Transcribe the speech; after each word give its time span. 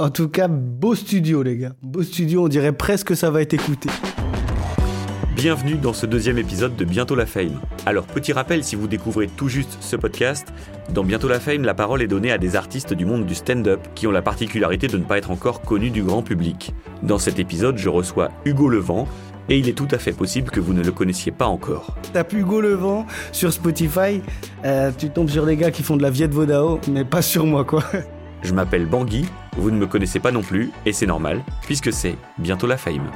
En 0.00 0.08
tout 0.08 0.30
cas, 0.30 0.48
beau 0.48 0.94
studio, 0.94 1.42
les 1.42 1.58
gars. 1.58 1.72
Beau 1.82 2.02
studio, 2.02 2.46
on 2.46 2.48
dirait 2.48 2.72
presque 2.72 3.08
que 3.08 3.14
ça 3.14 3.30
va 3.30 3.42
être 3.42 3.52
écouté. 3.52 3.90
Bienvenue 5.36 5.74
dans 5.74 5.92
ce 5.92 6.06
deuxième 6.06 6.38
épisode 6.38 6.74
de 6.74 6.86
Bientôt 6.86 7.14
la 7.14 7.26
Fame. 7.26 7.60
Alors, 7.84 8.06
petit 8.06 8.32
rappel, 8.32 8.64
si 8.64 8.76
vous 8.76 8.88
découvrez 8.88 9.28
tout 9.28 9.50
juste 9.50 9.76
ce 9.80 9.96
podcast, 9.96 10.54
dans 10.94 11.04
Bientôt 11.04 11.28
la 11.28 11.38
Fame, 11.38 11.64
la 11.64 11.74
parole 11.74 12.00
est 12.00 12.06
donnée 12.06 12.32
à 12.32 12.38
des 12.38 12.56
artistes 12.56 12.94
du 12.94 13.04
monde 13.04 13.26
du 13.26 13.34
stand-up 13.34 13.88
qui 13.94 14.06
ont 14.06 14.10
la 14.10 14.22
particularité 14.22 14.88
de 14.88 14.96
ne 14.96 15.04
pas 15.04 15.18
être 15.18 15.30
encore 15.30 15.60
connus 15.60 15.90
du 15.90 16.02
grand 16.02 16.22
public. 16.22 16.72
Dans 17.02 17.18
cet 17.18 17.38
épisode, 17.38 17.76
je 17.76 17.90
reçois 17.90 18.30
Hugo 18.46 18.70
Levent, 18.70 19.06
et 19.50 19.58
il 19.58 19.68
est 19.68 19.74
tout 19.74 19.88
à 19.90 19.98
fait 19.98 20.12
possible 20.12 20.50
que 20.50 20.60
vous 20.60 20.72
ne 20.72 20.82
le 20.82 20.92
connaissiez 20.92 21.30
pas 21.30 21.46
encore. 21.46 21.94
Tape 22.14 22.32
Hugo 22.32 22.62
Levent 22.62 23.04
sur 23.32 23.52
Spotify, 23.52 24.22
euh, 24.64 24.92
tu 24.96 25.10
tombes 25.10 25.28
sur 25.28 25.44
les 25.44 25.56
gars 25.56 25.70
qui 25.70 25.82
font 25.82 25.98
de 25.98 26.02
la 26.02 26.10
Viet 26.10 26.28
Vodao, 26.28 26.80
mais 26.90 27.04
pas 27.04 27.20
sur 27.20 27.44
moi, 27.44 27.66
quoi. 27.66 27.84
Je 28.42 28.54
m'appelle 28.54 28.86
Bangui, 28.86 29.26
vous 29.56 29.70
ne 29.70 29.76
me 29.76 29.86
connaissez 29.86 30.18
pas 30.18 30.32
non 30.32 30.42
plus, 30.42 30.70
et 30.86 30.92
c'est 30.92 31.06
normal, 31.06 31.42
puisque 31.62 31.92
c'est 31.92 32.16
Bientôt 32.38 32.66
la 32.66 32.76
Fame. 32.76 33.10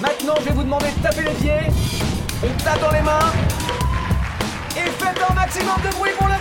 Maintenant, 0.00 0.34
je 0.40 0.44
vais 0.44 0.52
vous 0.52 0.62
demander 0.62 0.86
de 0.96 1.02
taper 1.02 1.22
les 1.22 1.34
pieds, 1.34 1.72
on 2.42 2.64
tape 2.64 2.80
dans 2.80 2.92
les 2.92 3.02
mains, 3.02 3.32
et 4.76 4.88
faites 4.90 5.20
un 5.28 5.34
maximum 5.34 5.76
de 5.84 5.96
bruit 5.96 6.12
pour 6.16 6.28
le 6.28 6.34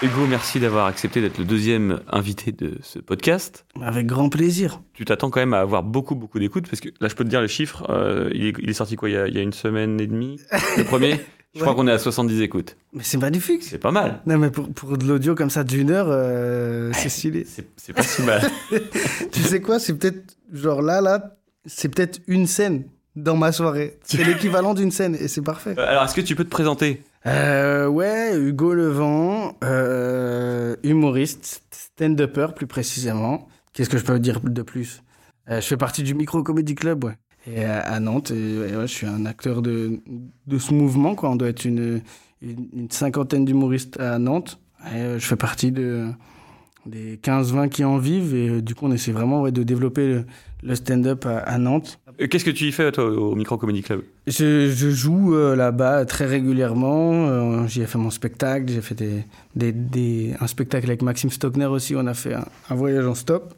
Hugo, 0.00 0.28
merci 0.28 0.60
d'avoir 0.60 0.86
accepté 0.86 1.20
d'être 1.20 1.38
le 1.38 1.44
deuxième 1.44 1.98
invité 2.08 2.52
de 2.52 2.78
ce 2.82 3.00
podcast. 3.00 3.66
Avec 3.82 4.06
grand 4.06 4.28
plaisir. 4.28 4.80
Tu 4.94 5.04
t'attends 5.04 5.28
quand 5.28 5.40
même 5.40 5.54
à 5.54 5.58
avoir 5.58 5.82
beaucoup, 5.82 6.14
beaucoup 6.14 6.38
d'écoutes, 6.38 6.68
parce 6.68 6.80
que 6.80 6.90
là, 7.00 7.08
je 7.08 7.16
peux 7.16 7.24
te 7.24 7.28
dire 7.28 7.40
le 7.40 7.48
chiffre, 7.48 7.84
euh, 7.90 8.30
il, 8.32 8.46
est, 8.46 8.54
il, 8.60 8.70
est, 8.70 8.74
sorti 8.74 8.94
quoi 8.94 9.10
il 9.10 9.14
y, 9.14 9.16
a, 9.16 9.26
il 9.26 9.34
y, 9.34 9.38
a, 9.38 9.42
une 9.42 9.52
semaine 9.52 10.00
et 10.00 10.06
demie 10.06 10.40
Le 10.76 10.84
premier 10.84 11.20
Je 11.54 11.60
ouais. 11.60 11.64
crois 11.64 11.74
qu'on 11.74 11.88
est 11.88 11.92
à 11.92 11.98
70 11.98 12.40
écoutes. 12.42 12.76
Mais 12.92 13.02
c'est 13.02 13.16
magnifique. 13.18 13.62
C'est 13.62 13.78
pas 13.78 13.90
mal. 13.90 14.20
Non, 14.26 14.36
mais 14.38 14.50
pour, 14.50 14.68
pour 14.72 14.98
de 14.98 15.06
l'audio 15.06 15.34
comme 15.34 15.50
ça 15.50 15.64
d'une 15.64 15.90
heure, 15.90 16.06
euh, 16.08 16.90
c'est 16.94 17.08
stylé. 17.08 17.46
C'est 17.76 17.92
pas 17.92 18.02
si 18.02 18.22
mal. 18.22 18.42
tu 19.32 19.40
sais 19.40 19.60
quoi 19.60 19.78
C'est 19.78 19.94
peut-être, 19.94 20.36
genre 20.52 20.82
là, 20.82 21.00
là, 21.00 21.36
c'est 21.64 21.88
peut-être 21.88 22.20
une 22.26 22.46
scène 22.46 22.84
dans 23.16 23.36
ma 23.36 23.50
soirée. 23.50 23.98
C'est 24.04 24.22
l'équivalent 24.24 24.74
d'une 24.74 24.90
scène 24.90 25.16
et 25.18 25.26
c'est 25.26 25.42
parfait. 25.42 25.74
Alors, 25.78 26.04
est-ce 26.04 26.14
que 26.14 26.20
tu 26.20 26.36
peux 26.36 26.44
te 26.44 26.50
présenter? 26.50 27.02
Euh, 27.26 27.86
Ouais, 27.88 28.36
Hugo 28.38 28.74
Levent, 28.74 29.56
euh, 29.64 30.76
humoriste, 30.82 31.62
stand-upper 31.70 32.48
plus 32.54 32.66
précisément. 32.66 33.48
Qu'est-ce 33.72 33.88
que 33.90 33.98
je 33.98 34.04
peux 34.04 34.18
dire 34.20 34.40
de 34.40 34.62
plus? 34.62 35.02
Euh, 35.50 35.60
Je 35.60 35.66
fais 35.66 35.76
partie 35.76 36.02
du 36.02 36.14
Micro 36.14 36.42
Comedy 36.42 36.74
Club, 36.74 37.04
ouais. 37.04 37.14
Et 37.50 37.64
à 37.64 37.98
Nantes, 38.00 38.30
et, 38.30 38.34
et 38.54 38.76
ouais, 38.76 38.86
je 38.86 38.92
suis 38.92 39.06
un 39.06 39.24
acteur 39.24 39.62
de, 39.62 40.00
de 40.46 40.58
ce 40.58 40.74
mouvement, 40.74 41.14
quoi. 41.14 41.30
On 41.30 41.36
doit 41.36 41.48
être 41.48 41.64
une, 41.64 42.02
une, 42.42 42.68
une 42.74 42.90
cinquantaine 42.90 43.44
d'humoristes 43.44 43.98
à 44.00 44.18
Nantes. 44.18 44.58
Et 44.92 44.98
euh, 44.98 45.18
je 45.18 45.26
fais 45.26 45.36
partie 45.36 45.72
de, 45.72 46.06
des 46.86 47.16
15-20 47.16 47.68
qui 47.68 47.84
en 47.84 47.96
vivent. 47.98 48.34
Et 48.34 48.60
du 48.62 48.74
coup, 48.74 48.86
on 48.86 48.92
essaie 48.92 49.12
vraiment 49.12 49.42
ouais, 49.42 49.52
de 49.52 49.62
développer 49.62 50.06
le, 50.08 50.24
le 50.62 50.74
stand-up 50.74 51.24
à, 51.26 51.38
à 51.38 51.58
Nantes. 51.58 51.98
Qu'est-ce 52.30 52.44
que 52.44 52.50
tu 52.50 52.66
y 52.66 52.72
fais, 52.72 52.90
toi, 52.92 53.04
au 53.04 53.34
Micro 53.34 53.56
Comedy 53.56 53.82
Club? 53.82 54.02
Je, 54.26 54.68
je, 54.70 54.90
joue 54.90 55.34
euh, 55.34 55.54
là-bas 55.54 56.04
très 56.04 56.26
régulièrement. 56.26 57.28
Euh, 57.28 57.66
J'y 57.66 57.80
ai 57.82 57.86
fait 57.86 57.98
mon 57.98 58.10
spectacle. 58.10 58.70
J'ai 58.72 58.80
fait 58.80 58.96
des, 58.96 59.24
des, 59.54 59.72
des, 59.72 60.34
un 60.40 60.46
spectacle 60.48 60.86
avec 60.86 61.02
Maxime 61.02 61.30
Stockner 61.30 61.66
aussi. 61.66 61.94
On 61.96 62.06
a 62.06 62.14
fait 62.14 62.34
un, 62.34 62.44
un 62.70 62.74
voyage 62.74 63.06
en 63.06 63.14
stop. 63.14 63.54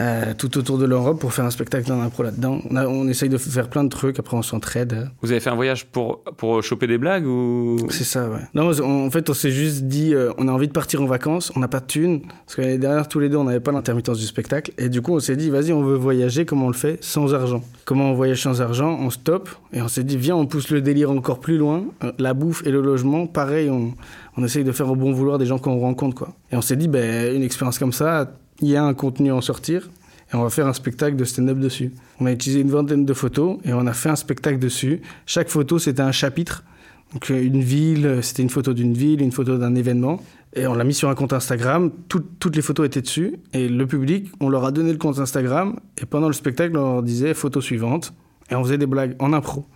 Euh, 0.00 0.32
tout 0.36 0.58
autour 0.58 0.78
de 0.78 0.84
l'Europe 0.84 1.18
pour 1.18 1.32
faire 1.32 1.44
un 1.44 1.50
spectacle 1.50 1.90
en 1.90 2.00
impro 2.00 2.22
là-dedans. 2.22 2.60
On, 2.70 2.76
on, 2.76 3.08
essaye 3.08 3.28
de 3.28 3.36
faire 3.36 3.68
plein 3.68 3.82
de 3.82 3.88
trucs, 3.88 4.18
après 4.20 4.36
on 4.36 4.42
s'entraide. 4.42 5.10
Vous 5.22 5.32
avez 5.32 5.40
fait 5.40 5.50
un 5.50 5.56
voyage 5.56 5.86
pour, 5.86 6.22
pour 6.36 6.62
choper 6.62 6.86
des 6.86 6.98
blagues 6.98 7.26
ou? 7.26 7.78
C'est 7.90 8.04
ça, 8.04 8.28
ouais. 8.28 8.40
Non, 8.54 8.70
on, 8.80 9.06
en 9.06 9.10
fait, 9.10 9.28
on 9.28 9.34
s'est 9.34 9.50
juste 9.50 9.84
dit, 9.84 10.14
euh, 10.14 10.32
on 10.38 10.46
a 10.46 10.52
envie 10.52 10.68
de 10.68 10.72
partir 10.72 11.02
en 11.02 11.06
vacances, 11.06 11.50
on 11.56 11.60
n'a 11.60 11.68
pas 11.68 11.80
de 11.80 11.86
thunes, 11.86 12.22
parce 12.46 12.54
que 12.54 12.62
l'année 12.62 12.78
dernière, 12.78 13.08
tous 13.08 13.18
les 13.18 13.28
deux, 13.28 13.38
on 13.38 13.44
n'avait 13.44 13.60
pas 13.60 13.72
l'intermittence 13.72 14.18
du 14.18 14.26
spectacle. 14.26 14.72
Et 14.78 14.88
du 14.88 15.02
coup, 15.02 15.14
on 15.14 15.20
s'est 15.20 15.36
dit, 15.36 15.50
vas-y, 15.50 15.72
on 15.72 15.82
veut 15.82 15.96
voyager, 15.96 16.44
comment 16.44 16.66
on 16.66 16.70
le 16.70 16.74
fait 16.74 17.02
Sans 17.02 17.34
argent? 17.34 17.64
Comment 17.84 18.12
on 18.12 18.14
voyage 18.14 18.42
sans 18.42 18.60
argent? 18.60 18.96
On 19.00 19.10
stoppe, 19.10 19.48
et 19.72 19.82
on 19.82 19.88
s'est 19.88 20.04
dit, 20.04 20.16
viens, 20.16 20.36
on 20.36 20.46
pousse 20.46 20.70
le 20.70 20.80
délire 20.80 21.10
encore 21.10 21.40
plus 21.40 21.58
loin. 21.58 21.86
Euh, 22.04 22.12
la 22.18 22.34
bouffe 22.34 22.64
et 22.64 22.70
le 22.70 22.80
logement, 22.80 23.26
pareil, 23.26 23.68
on, 23.68 23.94
on 24.36 24.44
essaye 24.44 24.62
de 24.62 24.72
faire 24.72 24.88
au 24.90 24.96
bon 24.96 25.12
vouloir 25.12 25.38
des 25.38 25.46
gens 25.46 25.58
qu'on 25.58 25.80
rencontre, 25.80 26.14
quoi. 26.14 26.28
Et 26.52 26.56
on 26.56 26.62
s'est 26.62 26.76
dit, 26.76 26.86
ben, 26.86 27.34
une 27.34 27.42
expérience 27.42 27.80
comme 27.80 27.92
ça, 27.92 28.30
il 28.60 28.68
y 28.68 28.76
a 28.76 28.84
un 28.84 28.94
contenu 28.94 29.30
à 29.30 29.36
en 29.36 29.40
sortir 29.40 29.88
et 30.32 30.36
on 30.36 30.42
va 30.42 30.50
faire 30.50 30.66
un 30.66 30.72
spectacle 30.72 31.16
de 31.16 31.24
stand-up 31.24 31.58
dessus. 31.58 31.92
On 32.20 32.26
a 32.26 32.32
utilisé 32.32 32.60
une 32.60 32.70
vingtaine 32.70 33.04
de 33.06 33.14
photos 33.14 33.58
et 33.64 33.72
on 33.72 33.86
a 33.86 33.92
fait 33.92 34.10
un 34.10 34.16
spectacle 34.16 34.58
dessus. 34.58 35.00
Chaque 35.26 35.48
photo, 35.48 35.78
c'était 35.78 36.02
un 36.02 36.12
chapitre. 36.12 36.64
Donc 37.12 37.30
une 37.30 37.62
ville, 37.62 38.18
c'était 38.20 38.42
une 38.42 38.50
photo 38.50 38.74
d'une 38.74 38.92
ville, 38.92 39.22
une 39.22 39.32
photo 39.32 39.56
d'un 39.56 39.74
événement. 39.74 40.20
Et 40.54 40.66
on 40.66 40.74
l'a 40.74 40.84
mis 40.84 40.92
sur 40.92 41.08
un 41.08 41.14
compte 41.14 41.32
Instagram. 41.32 41.90
Tout, 42.08 42.22
toutes 42.38 42.56
les 42.56 42.62
photos 42.62 42.86
étaient 42.86 43.00
dessus. 43.00 43.36
Et 43.54 43.68
le 43.68 43.86
public, 43.86 44.30
on 44.40 44.50
leur 44.50 44.64
a 44.64 44.72
donné 44.72 44.92
le 44.92 44.98
compte 44.98 45.18
Instagram. 45.18 45.78
Et 45.96 46.04
pendant 46.04 46.26
le 46.26 46.34
spectacle, 46.34 46.76
on 46.76 46.94
leur 46.94 47.02
disait 47.02 47.32
photo 47.32 47.62
suivante. 47.62 48.12
Et 48.50 48.54
on 48.54 48.62
faisait 48.64 48.78
des 48.78 48.86
blagues 48.86 49.16
en 49.20 49.32
impro. 49.32 49.66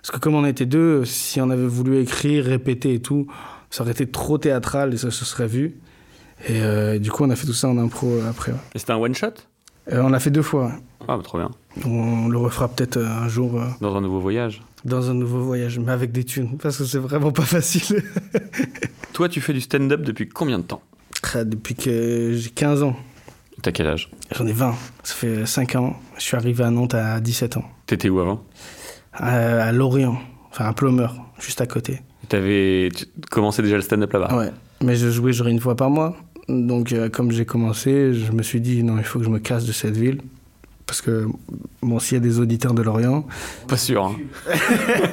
Parce 0.00 0.12
que 0.12 0.18
comme 0.18 0.34
on 0.34 0.46
était 0.46 0.66
deux, 0.66 1.04
si 1.04 1.40
on 1.40 1.50
avait 1.50 1.66
voulu 1.66 1.98
écrire, 1.98 2.44
répéter 2.44 2.94
et 2.94 3.00
tout, 3.00 3.26
ça 3.68 3.82
aurait 3.82 3.92
été 3.92 4.06
trop 4.06 4.38
théâtral 4.38 4.94
et 4.94 4.96
ça 4.96 5.10
se 5.10 5.24
serait 5.24 5.48
vu. 5.48 5.76
Et 6.46 6.60
euh, 6.62 6.98
du 6.98 7.10
coup, 7.10 7.24
on 7.24 7.30
a 7.30 7.36
fait 7.36 7.46
tout 7.46 7.52
ça 7.52 7.68
en 7.68 7.78
impro 7.78 8.20
après. 8.28 8.52
Ouais. 8.52 8.58
Et 8.74 8.78
c'était 8.78 8.92
un 8.92 8.96
one-shot? 8.98 9.32
Euh, 9.92 10.02
on 10.02 10.10
l'a 10.10 10.20
fait 10.20 10.30
deux 10.30 10.42
fois. 10.42 10.72
Ah, 11.08 11.16
bah, 11.16 11.22
trop 11.22 11.38
bien. 11.38 11.50
On 11.86 12.28
le 12.28 12.38
refera 12.38 12.68
peut-être 12.68 12.98
un 12.98 13.28
jour. 13.28 13.60
Euh, 13.60 13.66
dans 13.80 13.96
un 13.96 14.00
nouveau 14.00 14.20
voyage 14.20 14.62
Dans 14.84 15.10
un 15.10 15.14
nouveau 15.14 15.40
voyage, 15.40 15.78
mais 15.78 15.92
avec 15.92 16.12
des 16.12 16.24
thunes, 16.24 16.58
parce 16.58 16.76
que 16.78 16.84
c'est 16.84 16.98
vraiment 16.98 17.32
pas 17.32 17.42
facile. 17.42 18.02
Toi, 19.12 19.28
tu 19.28 19.40
fais 19.40 19.52
du 19.52 19.60
stand-up 19.60 20.02
depuis 20.02 20.28
combien 20.28 20.58
de 20.58 20.64
temps? 20.64 20.82
Depuis 21.34 21.74
que 21.74 22.32
j'ai 22.34 22.50
15 22.50 22.82
ans. 22.84 22.96
T'as 23.62 23.72
quel 23.72 23.88
âge? 23.88 24.10
J'en 24.36 24.46
ai 24.46 24.52
20. 24.52 24.74
Ça 25.02 25.14
fait 25.14 25.44
5 25.46 25.74
ans. 25.76 25.96
Je 26.16 26.22
suis 26.22 26.36
arrivé 26.36 26.62
à 26.62 26.70
Nantes 26.70 26.94
à 26.94 27.18
17 27.20 27.56
ans. 27.56 27.64
T'étais 27.86 28.08
où 28.08 28.20
avant? 28.20 28.44
À, 29.12 29.64
à 29.64 29.72
Lorient, 29.72 30.16
enfin 30.50 30.66
à 30.66 30.72
Plomeur, 30.72 31.16
juste 31.40 31.60
à 31.60 31.66
côté. 31.66 32.00
T'avais 32.28 32.90
commencé 33.30 33.62
déjà 33.62 33.76
le 33.76 33.82
stand-up 33.82 34.12
là-bas? 34.12 34.36
Ouais, 34.36 34.50
mais 34.82 34.96
je 34.96 35.10
jouais 35.10 35.32
genre 35.32 35.48
une 35.48 35.60
fois 35.60 35.76
par 35.76 35.90
mois. 35.90 36.16
Donc, 36.48 36.92
euh, 36.92 37.08
comme 37.08 37.30
j'ai 37.30 37.44
commencé, 37.44 38.14
je 38.14 38.32
me 38.32 38.42
suis 38.42 38.60
dit, 38.60 38.82
non, 38.82 38.96
il 38.98 39.04
faut 39.04 39.18
que 39.18 39.24
je 39.24 39.30
me 39.30 39.38
casse 39.38 39.66
de 39.66 39.72
cette 39.72 39.96
ville. 39.96 40.20
Parce 40.86 41.02
que, 41.02 41.26
bon, 41.82 41.98
s'il 41.98 42.14
y 42.14 42.16
a 42.16 42.22
des 42.22 42.40
auditeurs 42.40 42.72
de 42.72 42.80
Lorient. 42.80 43.26
Pas 43.66 43.76
sûr, 43.76 44.06
hein. 44.06 44.16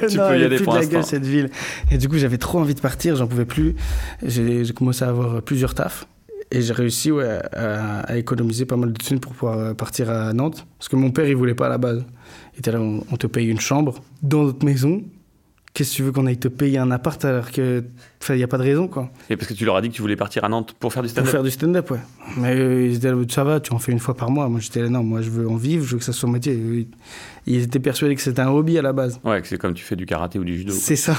tu 0.08 0.16
non, 0.16 0.28
peux 0.28 0.38
y 0.38 0.44
aller 0.44 0.56
plus 0.56 0.64
pour 0.64 0.74
de 0.74 0.78
la 0.78 0.86
gueule, 0.86 1.04
cette 1.04 1.26
ville. 1.26 1.50
Et 1.90 1.98
du 1.98 2.08
coup, 2.08 2.16
j'avais 2.16 2.38
trop 2.38 2.58
envie 2.58 2.74
de 2.74 2.80
partir, 2.80 3.16
j'en 3.16 3.26
pouvais 3.26 3.44
plus. 3.44 3.76
J'ai 4.22 4.64
commencé 4.74 5.04
à 5.04 5.08
avoir 5.08 5.42
plusieurs 5.42 5.74
tafs. 5.74 6.06
Et 6.50 6.62
j'ai 6.62 6.72
réussi 6.72 7.10
ouais, 7.10 7.40
à, 7.52 8.00
à, 8.00 8.16
économiser 8.16 8.64
pas 8.64 8.76
mal 8.76 8.92
de 8.92 8.98
thunes 8.98 9.18
pour 9.20 9.32
pouvoir 9.32 9.74
partir 9.74 10.08
à 10.08 10.32
Nantes. 10.32 10.66
Parce 10.78 10.88
que 10.88 10.96
mon 10.96 11.10
père, 11.10 11.28
il 11.28 11.36
voulait 11.36 11.54
pas 11.54 11.66
à 11.66 11.70
la 11.70 11.78
base. 11.78 12.04
Il 12.54 12.60
était 12.60 12.72
là, 12.72 12.80
on, 12.80 13.04
on 13.10 13.16
te 13.16 13.26
paye 13.26 13.48
une 13.48 13.60
chambre 13.60 13.96
dans 14.22 14.44
notre 14.44 14.64
maison. 14.64 15.02
Qu'est-ce 15.76 15.90
que 15.90 15.96
tu 15.96 16.02
veux 16.04 16.12
qu'on 16.12 16.24
aille 16.24 16.38
te 16.38 16.48
payer 16.48 16.78
un 16.78 16.90
appart 16.90 17.22
alors 17.26 17.50
que 17.52 17.84
il 18.30 18.36
n'y 18.36 18.42
a 18.42 18.48
pas 18.48 18.56
de 18.56 18.62
raison 18.62 18.88
quoi. 18.88 19.10
Et 19.28 19.36
parce 19.36 19.46
que 19.46 19.52
tu 19.52 19.66
leur 19.66 19.76
as 19.76 19.82
dit 19.82 19.90
que 19.90 19.94
tu 19.94 20.00
voulais 20.00 20.16
partir 20.16 20.42
à 20.42 20.48
Nantes 20.48 20.74
pour 20.80 20.90
faire 20.90 21.02
du 21.02 21.08
Pour 21.08 21.12
stand-up 21.12 21.30
faire 21.30 21.42
du 21.42 21.50
stand-up, 21.50 21.90
ouais. 21.90 21.98
Mais 22.38 22.56
euh, 22.56 22.86
ils 22.86 22.94
étaient 22.96 23.10
là, 23.10 23.16
ça 23.28 23.44
va, 23.44 23.60
tu 23.60 23.74
en 23.74 23.78
fais 23.78 23.92
une 23.92 23.98
fois 23.98 24.14
par 24.16 24.30
mois. 24.30 24.48
Moi 24.48 24.58
j'étais 24.60 24.80
là, 24.80 24.88
non, 24.88 25.02
moi 25.04 25.20
je 25.20 25.28
veux 25.28 25.46
en 25.46 25.56
vivre, 25.56 25.84
je 25.84 25.92
veux 25.92 25.98
que 25.98 26.04
ça 26.04 26.14
soit 26.14 26.30
métier. 26.30 26.54
Ils- 26.54 26.88
Ils 27.46 27.62
étaient 27.64 27.78
persuadés 27.78 28.14
que 28.14 28.22
c'était 28.22 28.40
un 28.40 28.48
hobby 28.48 28.78
à 28.78 28.82
la 28.82 28.94
base. 28.94 29.20
Ouais, 29.22 29.42
que 29.42 29.46
c'est 29.48 29.58
comme 29.58 29.74
tu 29.74 29.84
fais 29.84 29.96
du 29.96 30.06
karaté 30.06 30.38
ou 30.38 30.44
du 30.44 30.56
judo. 30.56 30.72
C'est 30.72 30.96
ça. 30.96 31.14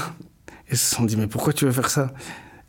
Et 0.68 0.72
ils 0.72 0.76
se 0.76 0.96
sont 0.96 1.04
dit, 1.04 1.16
mais 1.16 1.28
pourquoi 1.28 1.52
tu 1.52 1.64
veux 1.64 1.70
faire 1.72 1.88
ça? 1.88 2.12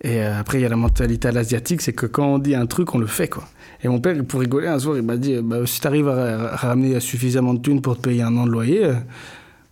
Et 0.01 0.21
euh, 0.21 0.39
après, 0.39 0.59
il 0.59 0.61
y 0.61 0.65
a 0.65 0.69
la 0.69 0.77
mentalité 0.77 1.27
à 1.27 1.31
l'asiatique, 1.33 1.81
c'est 1.81 1.91
que 1.91 2.05
quand 2.05 2.25
on 2.25 2.37
dit 2.39 2.55
un 2.55 2.67
truc, 2.67 2.95
on 2.95 2.99
le 2.99 3.07
fait, 3.07 3.27
quoi. 3.27 3.43
Et 3.83 3.89
mon 3.89 3.99
père, 3.99 4.15
pour 4.25 4.39
rigoler, 4.39 4.67
un 4.67 4.79
soir, 4.79 4.95
il 4.95 5.03
m'a 5.03 5.17
dit, 5.17 5.35
bah, 5.41 5.57
si 5.65 5.81
tu 5.81 5.87
arrives 5.87 6.07
à, 6.07 6.53
à 6.53 6.55
ramener 6.55 6.97
suffisamment 7.01 7.53
de 7.55 7.59
thunes 7.61 7.81
pour 7.81 7.97
te 7.97 8.03
payer 8.07 8.21
un 8.21 8.37
an 8.37 8.45
de 8.45 8.51
loyer, 8.51 8.85
euh, 8.85 8.93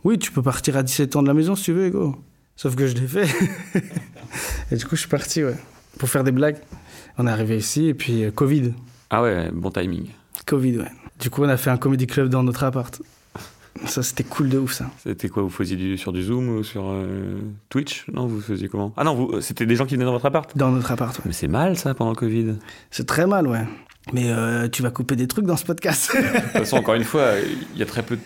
oui, 0.04 0.18
tu 0.20 0.32
peux 0.32 0.42
partir 0.42 0.78
à 0.78 0.84
17 0.84 1.16
ans 1.16 1.22
de 1.24 1.28
la 1.28 1.34
maison 1.34 1.56
si 1.56 1.66
tu 1.66 1.74
veux, 1.74 1.90
go. 1.90 2.16
Sauf 2.56 2.76
que 2.76 2.88
je 2.88 2.96
l'ai 2.96 3.08
fait. 3.08 3.28
et 4.72 4.76
du 4.76 4.86
coup, 4.86 4.96
je 4.96 5.02
suis 5.02 5.10
parti, 5.10 5.44
ouais, 5.44 5.56
pour 6.00 6.10
faire 6.10 6.24
des 6.24 6.32
blagues. 6.32 6.58
On 7.18 7.28
est 7.28 7.32
arrivé 7.32 7.58
ici, 7.58 7.88
et 7.88 7.94
puis 7.94 8.24
euh, 8.24 8.32
Covid. 8.32 8.74
Ah 9.10 9.22
ouais, 9.22 9.50
bon 9.54 9.70
timing. 9.72 10.08
Covid, 10.46 10.78
ouais. 10.80 10.92
Du 11.20 11.30
coup, 11.30 11.44
on 11.44 11.50
a 11.50 11.58
fait 11.58 11.70
un 11.70 11.78
comédie 11.78 12.08
club 12.08 12.30
dans 12.30 12.44
notre 12.44 12.64
appart. 12.64 13.02
Ça, 13.86 14.02
c'était 14.02 14.24
cool 14.24 14.50
de 14.50 14.58
ouf, 14.58 14.74
ça. 14.74 14.90
C'était 15.04 15.30
quoi 15.30 15.44
Vous 15.44 15.50
faisiez 15.52 15.76
du, 15.76 15.98
sur 15.98 16.12
du 16.12 16.24
Zoom 16.24 16.50
ou 16.50 16.64
sur 16.64 16.84
euh, 16.88 17.38
Twitch? 17.70 18.06
Non, 18.12 18.26
vous 18.26 18.42
faisiez 18.42 18.70
comment? 18.70 18.92
Ah 18.98 19.04
non, 19.04 19.14
vous- 19.14 19.42
c'était 19.42 19.66
des 19.68 19.76
gens 19.76 19.86
qui 19.86 19.94
venaient 19.96 20.06
dans 20.06 20.14
votre 20.14 20.26
appart? 20.26 20.56
Dans 20.58 20.72
notre 20.72 20.92
appart, 20.92 21.16
ouais. 21.18 21.24
Mais 21.28 21.34
c'est 21.34 21.48
mal 21.48 21.78
ça 21.78 21.94
pendant 21.94 22.12
le 22.12 22.16
Covid. 22.16 22.44
De 22.44 22.56
C'est 22.90 23.06
très 23.06 23.28
mal, 23.28 23.48
ouais. 23.48 23.66
Mais 24.14 24.32
euh, 24.32 24.68
tu 24.68 24.82
vas 24.82 24.90
couper 24.90 25.16
des 25.16 25.28
trucs 25.28 25.46
dans 25.46 25.58
ce 25.58 25.66
podcast. 25.66 26.12
toute 26.12 26.24
façon, 26.54 26.78
encore 26.78 26.96
une 26.96 27.04
fois, 27.04 27.34
il 27.74 27.80
y 27.80 27.84
a 27.84 27.86
très 27.86 28.02
peu 28.04 28.16
de 28.16 28.22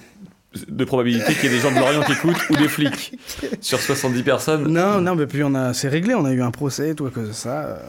probabilité 0.86 1.34
qu'il 1.34 1.46
y 1.50 1.54
ait 1.54 1.56
des 1.58 1.62
gens 1.62 1.72
de 1.72 1.78
Lorient 1.80 2.02
qui 2.04 2.12
écoutent 2.14 2.50
ou 2.50 2.56
des 2.56 2.68
flics. 2.68 3.18
Sur 3.62 3.80
70 3.80 4.24
personnes. 4.24 4.68
non, 4.72 5.02
non, 5.02 5.16
mais 5.16 5.26
puis 5.28 5.44
on 5.44 5.54
a, 5.56 5.74
c'est 5.74 5.88
réglé. 5.90 6.14
On 6.16 6.26
a 6.26 6.32
eu 6.34 6.42
un 6.42 6.52
procès 6.52 6.90
et 6.90 6.96
tout 6.96 7.06
à 7.06 7.10
cause 7.12 7.28
de 7.30 7.34
ça. 7.34 7.80